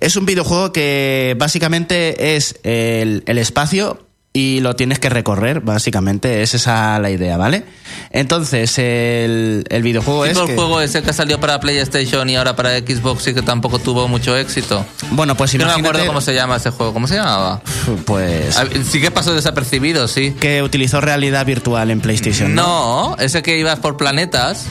Es 0.00 0.16
un 0.16 0.24
videojuego 0.24 0.72
que 0.72 1.36
básicamente 1.38 2.34
es 2.36 2.56
el, 2.62 3.24
el 3.26 3.36
espacio 3.36 4.07
y 4.38 4.60
lo 4.60 4.76
tienes 4.76 5.00
que 5.00 5.08
recorrer, 5.08 5.62
básicamente. 5.62 6.42
Es 6.42 6.54
esa 6.54 7.00
la 7.00 7.10
idea, 7.10 7.36
¿vale? 7.36 7.64
Entonces, 8.12 8.78
el, 8.78 9.64
el 9.68 9.82
videojuego 9.82 10.24
es. 10.24 10.38
el 10.38 10.54
juego 10.54 10.80
ese 10.80 11.02
que 11.02 11.12
salió 11.12 11.40
para 11.40 11.58
PlayStation 11.58 12.30
y 12.30 12.36
ahora 12.36 12.54
para 12.54 12.78
Xbox 12.78 13.26
y 13.26 13.34
que 13.34 13.42
tampoco 13.42 13.80
tuvo 13.80 14.06
mucho 14.06 14.36
éxito. 14.36 14.86
Bueno, 15.10 15.36
pues 15.36 15.54
imagínate... 15.54 15.78
No 15.78 15.82
me 15.82 15.88
acuerdo 15.88 16.06
cómo 16.06 16.20
se 16.20 16.34
llama 16.34 16.54
ese 16.54 16.70
juego. 16.70 16.92
¿Cómo 16.92 17.08
se 17.08 17.16
llamaba? 17.16 17.60
Pues. 18.04 18.56
Sí 18.88 19.00
que 19.00 19.10
pasó 19.10 19.34
desapercibido, 19.34 20.06
sí. 20.06 20.36
Que 20.38 20.62
utilizó 20.62 21.00
realidad 21.00 21.44
virtual 21.44 21.90
en 21.90 22.00
PlayStation. 22.00 22.54
No, 22.54 23.16
no 23.16 23.16
ese 23.18 23.42
que 23.42 23.58
ibas 23.58 23.80
por 23.80 23.96
planetas. 23.96 24.66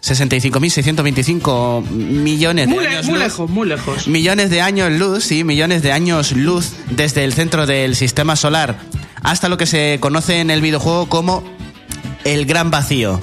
65.625 0.00 1.88
millones 1.88 2.68
de 2.68 2.86
años 2.86 3.06
muy 3.06 3.18
lejos, 3.18 3.50
muy 3.50 3.66
lejos. 3.66 4.06
Millones 4.06 4.50
de 4.50 4.60
años 4.60 4.92
luz, 4.92 5.24
sí, 5.24 5.42
millones 5.42 5.82
de 5.82 5.90
años 5.92 6.32
luz 6.32 6.74
desde 6.90 7.24
el 7.24 7.32
centro 7.32 7.66
del 7.66 7.96
sistema 7.96 8.36
solar 8.36 8.76
hasta 9.28 9.50
lo 9.50 9.58
que 9.58 9.66
se 9.66 9.98
conoce 10.00 10.40
en 10.40 10.50
el 10.50 10.62
videojuego 10.62 11.06
como 11.06 11.44
el 12.24 12.46
gran 12.46 12.70
vacío. 12.70 13.20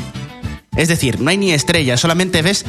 Es 0.77 0.87
decir, 0.87 1.19
no 1.19 1.31
hay 1.31 1.37
ni 1.37 1.51
estrellas, 1.51 1.99
solamente 1.99 2.43
ves 2.43 2.63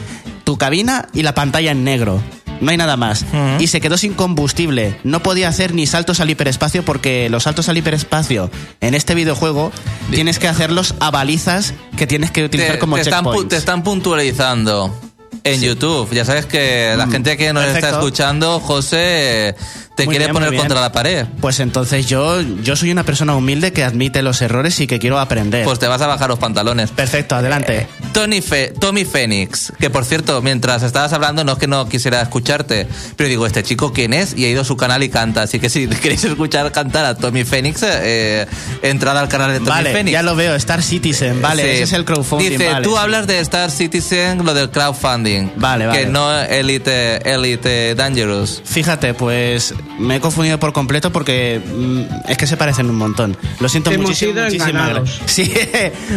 tu 0.44 0.56
cabina 0.56 1.08
y 1.12 1.22
la 1.22 1.34
pantalla 1.34 1.70
en 1.72 1.84
negro. 1.84 2.22
No 2.62 2.70
hay 2.70 2.78
nada 2.78 2.96
más. 2.96 3.26
Y 3.58 3.66
se 3.66 3.82
quedó 3.82 3.98
sin 3.98 4.14
combustible. 4.14 4.98
No 5.04 5.22
podía 5.22 5.48
hacer 5.48 5.74
ni 5.74 5.86
saltos 5.86 6.20
al 6.20 6.30
hiperespacio 6.30 6.82
porque 6.82 7.28
los 7.28 7.42
saltos 7.42 7.68
al 7.68 7.76
hiperespacio 7.76 8.50
en 8.80 8.94
este 8.94 9.14
videojuego 9.14 9.70
tienes 10.10 10.38
que 10.38 10.48
hacerlos 10.48 10.94
a 11.00 11.10
balizas 11.10 11.74
que 11.98 12.06
tienes 12.06 12.30
que 12.30 12.44
utilizar 12.44 12.78
como 12.78 12.96
te 12.96 13.04
te 13.04 13.56
están 13.56 13.82
puntualizando 13.82 14.98
en 15.44 15.60
YouTube. 15.60 16.08
Ya 16.12 16.24
sabes 16.24 16.46
que 16.46 16.94
la 16.96 17.04
mm, 17.04 17.12
gente 17.12 17.36
que 17.36 17.52
nos 17.52 17.64
está 17.64 17.90
escuchando, 17.90 18.60
José 18.60 19.54
te 19.96 20.06
quiere 20.06 20.28
poner 20.28 20.54
contra 20.54 20.80
la 20.80 20.92
pared. 20.92 21.26
Pues 21.40 21.58
entonces 21.58 22.06
yo, 22.06 22.40
yo 22.42 22.76
soy 22.76 22.90
una 22.90 23.04
persona 23.04 23.34
humilde 23.34 23.72
que 23.72 23.82
admite 23.82 24.22
los 24.22 24.42
errores 24.42 24.78
y 24.80 24.86
que 24.86 24.98
quiero 24.98 25.18
aprender. 25.18 25.64
Pues 25.64 25.78
te 25.78 25.88
vas 25.88 26.02
a 26.02 26.06
bajar 26.06 26.28
los 26.28 26.38
pantalones. 26.38 26.90
Perfecto, 26.90 27.34
adelante. 27.34 27.78
Eh, 27.78 27.86
Tony 28.12 28.42
Tommy 28.78 29.06
Phoenix, 29.06 29.72
que 29.78 29.88
por 29.88 30.04
cierto, 30.04 30.42
mientras 30.42 30.82
estabas 30.82 31.14
hablando, 31.14 31.44
no 31.44 31.52
es 31.52 31.58
que 31.58 31.66
no 31.66 31.88
quisiera 31.88 32.20
escucharte, 32.20 32.86
pero 33.16 33.28
digo, 33.28 33.46
¿este 33.46 33.62
chico 33.62 33.94
quién 33.94 34.12
es? 34.12 34.36
Y 34.36 34.44
ha 34.44 34.48
ido 34.48 34.60
a 34.60 34.64
su 34.64 34.76
canal 34.76 35.02
y 35.02 35.08
canta. 35.08 35.42
Así 35.42 35.58
que 35.58 35.70
si 35.70 35.86
queréis 36.02 36.24
escuchar 36.24 36.70
cantar 36.72 37.06
a 37.06 37.14
Tommy 37.14 37.44
Phoenix, 37.44 37.82
eh, 37.82 38.46
entrad 38.82 39.16
al 39.16 39.28
canal 39.28 39.52
de 39.52 39.58
Tommy 39.60 39.92
vale, 39.92 40.10
Ya 40.10 40.22
lo 40.22 40.36
veo, 40.36 40.54
Star 40.56 40.82
Citizen, 40.82 41.40
vale, 41.40 41.72
ese 41.72 41.82
es 41.84 41.92
el 41.94 42.04
crowdfunding. 42.04 42.50
Dice, 42.50 42.70
tú 42.82 42.98
hablas 42.98 43.26
de 43.26 43.38
Star 43.40 43.70
Citizen, 43.70 44.44
lo 44.44 44.52
del 44.52 44.68
crowdfunding. 44.68 45.52
Vale, 45.56 45.86
vale. 45.86 46.00
Que 46.00 46.06
no 46.06 46.38
Elite, 46.38 47.32
Elite 47.32 47.94
Dangerous. 47.94 48.60
Fíjate, 48.62 49.14
pues 49.14 49.74
me 49.98 50.16
he 50.16 50.20
confundido 50.20 50.58
por 50.58 50.72
completo 50.72 51.12
porque 51.12 51.60
mm, 51.64 52.30
es 52.30 52.36
que 52.36 52.46
se 52.46 52.56
parecen 52.56 52.90
un 52.90 52.96
montón. 52.96 53.36
Lo 53.60 53.68
siento 53.68 53.90
muchísimo. 53.92 54.34
Sí, 55.26 55.52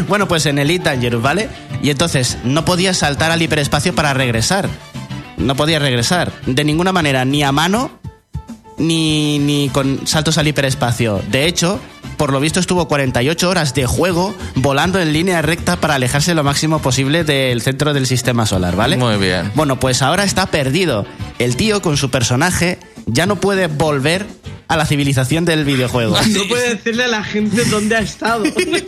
bueno, 0.08 0.28
pues 0.28 0.46
en 0.46 0.60
Elite 0.60 0.84
Dangerous, 0.84 1.22
¿vale? 1.22 1.50
Y 1.82 1.90
entonces 1.90 2.38
no 2.44 2.66
podías 2.66 2.98
saltar 2.98 3.32
al 3.32 3.42
hiperespacio 3.42 3.94
para 3.96 4.14
regresar. 4.14 4.70
No 5.38 5.56
podías 5.56 5.82
regresar. 5.82 6.32
De 6.46 6.64
ninguna 6.64 6.92
manera, 6.92 7.26
ni 7.26 7.44
a 7.44 7.52
mano, 7.52 7.92
ni, 8.78 9.40
ni 9.40 9.70
con 9.70 10.06
saltos 10.08 10.38
al 10.38 10.48
hiperespacio. 10.48 11.22
De 11.30 11.46
hecho, 11.46 11.80
por 12.20 12.34
lo 12.34 12.42
visto 12.42 12.60
estuvo 12.60 12.86
48 12.90 13.50
horas 13.50 13.74
de 13.74 13.86
juego 13.86 14.36
volando 14.56 15.00
en 15.00 15.14
línea 15.14 15.42
recta 15.42 15.78
para 15.78 15.96
alejarse 15.96 16.36
lo 16.36 16.44
máximo 16.44 16.82
posible 16.82 17.24
del 17.24 17.62
centro 17.62 17.94
del 17.94 18.08
sistema 18.08 18.46
solar, 18.46 18.76
¿vale? 18.76 18.98
Muy 18.98 19.16
bien. 19.16 19.54
Bueno, 19.56 19.80
pues 19.80 20.02
ahora 20.02 20.26
está 20.26 20.48
perdido. 20.48 21.06
El 21.40 21.56
tío 21.56 21.82
con 21.82 21.96
su 21.96 22.12
personaje 22.12 22.78
ya 23.06 23.26
no 23.26 23.38
puede 23.38 23.68
volver 23.68 24.26
a 24.68 24.76
la 24.76 24.86
civilización 24.86 25.46
del 25.46 25.64
videojuego. 25.64 26.18
No 26.30 26.44
puede 26.50 26.76
decirle 26.76 27.06
a 27.06 27.08
la 27.08 27.24
gente 27.24 27.64
dónde 27.66 27.96
ha 27.96 28.00
estado. 28.00 28.44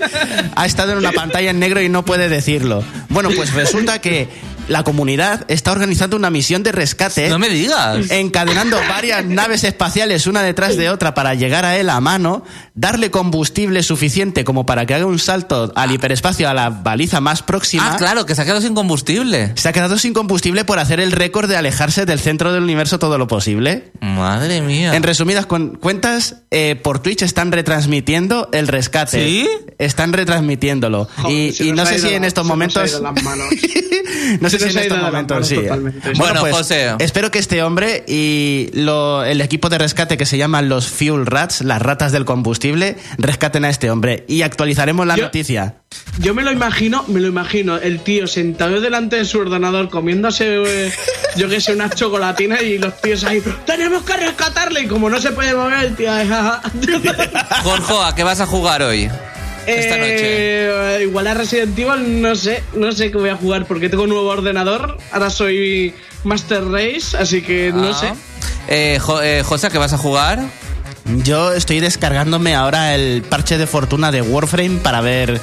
ha 0.55 0.65
estado 0.65 0.91
en 0.91 0.97
una 0.97 1.13
pantalla 1.13 1.51
en 1.51 1.59
negro 1.59 1.82
y 1.82 1.88
no 1.88 2.03
puede 2.03 2.27
decirlo. 2.27 2.84
Bueno, 3.07 3.29
pues 3.34 3.53
resulta 3.53 3.99
que 3.99 4.27
la 4.68 4.84
comunidad 4.84 5.45
está 5.47 5.72
organizando 5.72 6.16
una 6.16 6.30
misión 6.30 6.64
de 6.64 6.72
rescate. 6.72 7.30
No 7.30 7.39
me 7.39 7.49
digas. 7.49 8.09
Encadenando 8.12 8.78
varias 8.89 9.26
naves 9.26 9.64
espaciales 9.64 10.28
una 10.28 10.41
detrás 10.43 10.78
de 10.78 10.89
otra 10.89 11.14
para 11.14 11.34
llegar 11.36 11.66
a 11.66 11.78
él 11.78 11.89
a 11.89 11.99
mano, 11.99 12.43
darle 12.74 13.12
combustible 13.12 13.84
suficiente 13.84 14.43
como 14.43 14.66
para 14.66 14.86
que 14.86 14.93
haga 14.93 15.05
un 15.05 15.20
salto 15.20 15.72
al 15.76 15.91
hiperespacio 15.91 16.49
a 16.49 16.53
la 16.53 16.70
baliza 16.70 17.22
más 17.22 17.43
próxima. 17.43 17.93
Ah, 17.93 17.97
claro, 17.97 18.26
que 18.26 18.36
se 18.36 18.41
ha 18.41 18.45
quedado 18.45 18.62
sin 18.62 18.76
combustible. 18.76 19.53
Se 19.55 19.70
ha 19.70 19.74
quedado 19.74 19.97
sin 19.97 20.14
combustible 20.14 20.66
por 20.66 20.80
hacer 20.80 20.99
el 20.99 21.12
récord 21.12 21.49
de 21.49 21.57
alejarse 21.57 22.05
del 22.05 22.20
centro 22.20 22.53
del 22.53 22.64
universo 22.64 22.99
todo 22.99 23.18
lo 23.18 23.28
posible. 23.28 23.91
Madre 24.01 24.62
mía. 24.62 24.95
En 24.95 25.03
resumidas 25.03 25.45
cuentas, 25.45 26.38
eh, 26.51 26.80
por 26.82 26.99
Twitch 26.99 27.22
están 27.24 27.51
retransmitiendo 27.51 28.49
el 28.51 28.68
rescate. 28.68 29.26
¿Sí? 29.26 29.49
Están 29.78 30.14
retransmitiéndolo. 30.14 31.07
y, 31.30 31.72
no 31.74 31.86
sé 31.86 31.99
si 31.99 32.09
en 32.09 32.24
estos 32.24 32.45
momentos. 32.45 33.01
no 34.39 34.49
sé 34.60 34.70
si 34.70 34.78
en 34.78 34.84
estos 34.84 35.02
momentos 35.02 35.47
sí. 35.47 35.58
Bueno, 36.16 36.41
pues, 36.41 36.56
José. 36.56 36.95
Espero 36.99 37.32
que 37.32 37.39
este 37.39 37.64
hombre 37.64 38.04
y 38.08 38.70
el 38.74 39.41
equipo 39.41 39.70
de 39.70 39.78
rescate 39.78 40.18
que 40.18 40.26
se 40.26 40.38
llaman 40.38 40.70
los 40.70 40.88
Fuel 40.88 41.26
Rats, 41.26 41.62
las 41.62 41.82
ratas 41.82 42.12
del 42.12 42.26
combustible, 42.26 42.97
rescaten 43.18 43.66
a 43.66 43.70
este 43.70 43.89
hombre 43.89 44.26
y 44.28 44.41
actualizaremos 44.41 45.06
la 45.06 45.18
noticia. 45.18 45.76
Yo 46.20 46.34
me 46.34 46.43
lo 46.43 46.52
imagino, 46.52 47.04
me 47.08 47.20
lo 47.20 47.28
imagino, 47.28 47.78
el 47.78 47.99
tío 47.99 48.28
sentado 48.28 48.80
delante 48.80 49.18
de 49.18 49.26
su 49.26 49.39
ordenador 49.39 49.89
comiéndose, 49.89 50.62
eh, 50.64 50.91
yo 51.36 51.49
que 51.49 51.60
sé, 51.60 51.74
unas 51.74 51.95
chocolatinas 51.95 52.62
y 52.62 52.78
los 52.78 52.99
tíos 53.02 53.24
ahí, 53.24 53.41
tenemos 53.66 54.04
que 54.04 54.16
rescatarle 54.16 54.82
y 54.82 54.88
como 54.88 55.10
no 55.10 55.20
se 55.20 55.32
puede 55.32 55.54
mover 55.54 55.86
el 55.86 55.95
tío, 55.95 56.12
Jorge, 57.64 57.93
¿a 58.04 58.16
qué 58.16 58.24
vas 58.24 58.39
a 58.39 58.45
jugar 58.45 58.84
hoy? 58.84 59.10
Esta 59.66 59.97
noche? 59.97 60.97
Eh, 60.97 61.03
igual 61.03 61.28
a 61.28 61.34
Resident 61.34 61.78
Evil 61.78 62.22
no 62.22 62.36
sé, 62.36 62.64
no 62.74 62.91
sé 62.91 63.12
qué 63.12 63.18
voy 63.18 63.30
a 63.30 63.36
jugar 63.36 63.66
porque 63.66 63.89
tengo 63.89 64.03
un 64.03 64.09
nuevo 64.09 64.28
ordenador. 64.30 64.97
Ahora 65.12 65.30
soy 65.30 65.93
Master 66.24 66.66
Race, 66.66 67.18
así 67.18 67.41
que 67.41 67.72
no 67.74 67.89
ah. 67.89 67.93
sé. 67.93 68.14
Eh, 68.68 68.99
eh, 69.24 69.43
José, 69.43 69.70
¿qué 69.70 69.78
vas 69.78 69.93
a 69.93 69.97
jugar? 69.97 70.39
Yo 71.06 71.54
estoy 71.54 71.80
descargándome 71.80 72.56
ahora 72.56 72.95
el 72.95 73.24
parche 73.24 73.58
de 73.58 73.68
fortuna 73.68 74.12
de 74.12 74.22
Warframe 74.22 74.80
para 74.80 75.02
ver 75.02 75.41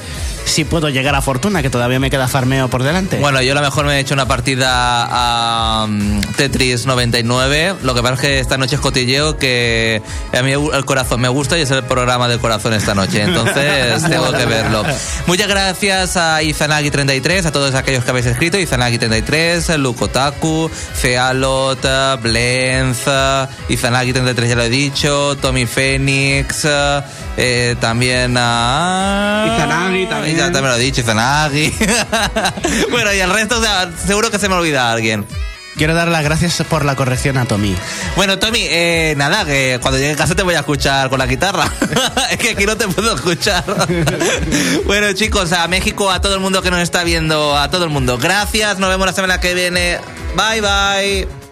si 0.49 0.65
puedo 0.65 0.89
llegar 0.89 1.15
a 1.15 1.21
fortuna, 1.21 1.63
que 1.63 1.71
todavía 1.71 2.01
me 2.01 2.11
queda 2.11 2.27
farmeo 2.27 2.69
por 2.69 2.83
delante. 2.83 3.19
Bueno, 3.19 3.43
yo 3.43 3.53
a 3.53 3.55
lo 3.55 3.61
mejor 3.61 3.85
me 3.85 3.97
he 3.97 4.01
hecho 4.01 4.15
una 4.15 4.27
partida 4.27 5.07
a 5.11 5.85
um, 5.85 6.21
Tetris 6.37 6.87
99. 6.87 7.77
Lo 7.83 7.95
que 7.95 8.03
pasa 8.03 8.15
es 8.15 8.21
que 8.21 8.41
esta 8.41 8.57
noche 8.57 8.77
es 8.77 8.81
cotilleo 8.81 9.37
que 9.37 10.03
a 10.33 10.43
mí 10.43 10.53
el 10.53 10.85
corazón 10.85 11.21
me 11.21 11.29
gusta 11.29 11.59
y 11.59 11.63
es 11.63 11.71
el 11.71 11.85
programa 11.85 12.29
del 12.29 12.39
corazón 12.39 12.73
esta 12.73 12.95
noche. 12.95 13.23
Entonces 13.23 14.03
tengo 14.09 14.33
que 14.33 14.47
verlo. 14.47 14.85
Muchas 15.27 15.49
gracias 15.49 16.17
a 16.17 16.43
Izanagi33, 16.43 17.45
a 17.45 17.53
todos 17.53 17.75
aquellos 17.75 18.05
que 18.05 18.11
habéis 18.11 18.27
escrito. 18.27 18.59
Izanagi33, 18.59 19.77
Lukotaku, 19.77 20.71
Fealot, 20.71 21.87
Blenz, 22.23 23.03
Izanagi33 23.69 24.49
ya 24.49 24.57
lo 24.57 24.63
he 24.63 24.71
dicho, 24.71 25.37
Tommy 25.49 25.65
Phoenix, 25.65 26.69
eh, 27.39 27.75
también 27.81 28.35
a... 28.37 29.47
Izanagi 29.47 30.05
también. 30.05 30.37
Ya 30.37 30.53
también 30.53 30.69
lo 30.69 30.75
he 30.75 30.79
dicho, 30.79 31.01
Izanagi. 31.01 31.73
bueno, 32.91 33.15
y 33.15 33.21
el 33.21 33.31
resto, 33.33 33.59
seguro 34.07 34.31
que 34.31 34.39
se 34.39 34.51
me 34.51 34.57
olvida 34.57 34.93
alguien. 34.93 35.25
Quiero 35.79 35.95
dar 35.95 36.09
las 36.09 36.23
gracias 36.23 36.63
por 36.69 36.85
la 36.85 36.97
corrección 36.97 37.39
a 37.39 37.47
Tommy. 37.47 37.75
Bueno, 38.15 38.39
Tommy, 38.39 38.61
eh, 38.61 39.15
nada, 39.17 39.47
que 39.47 39.79
cuando 39.81 39.99
llegue 39.99 40.13
a 40.13 40.17
casa 40.17 40.35
te 40.35 40.43
voy 40.43 40.55
a 40.55 40.59
escuchar 40.59 41.09
con 41.09 41.19
la 41.19 41.25
guitarra. 41.25 41.65
es 42.31 42.37
que 42.37 42.51
aquí 42.51 42.67
no 42.67 42.77
te 42.77 42.87
puedo 42.89 43.15
escuchar. 43.15 43.65
bueno, 44.85 45.11
chicos, 45.15 45.55
a 45.55 45.67
México, 45.67 46.11
a 46.11 46.21
todo 46.21 46.35
el 46.35 46.41
mundo 46.41 46.61
que 46.61 46.71
nos 46.71 46.81
está 46.81 47.05
viendo, 47.05 47.57
a 47.57 47.71
todo 47.71 47.85
el 47.85 47.91
mundo. 47.91 48.19
Gracias, 48.19 48.79
nos 48.79 48.91
vemos 48.91 49.07
la 49.07 49.15
semana 49.15 49.41
que 49.41 49.55
viene. 49.55 49.99
Bye, 50.37 50.61
bye. 50.61 51.48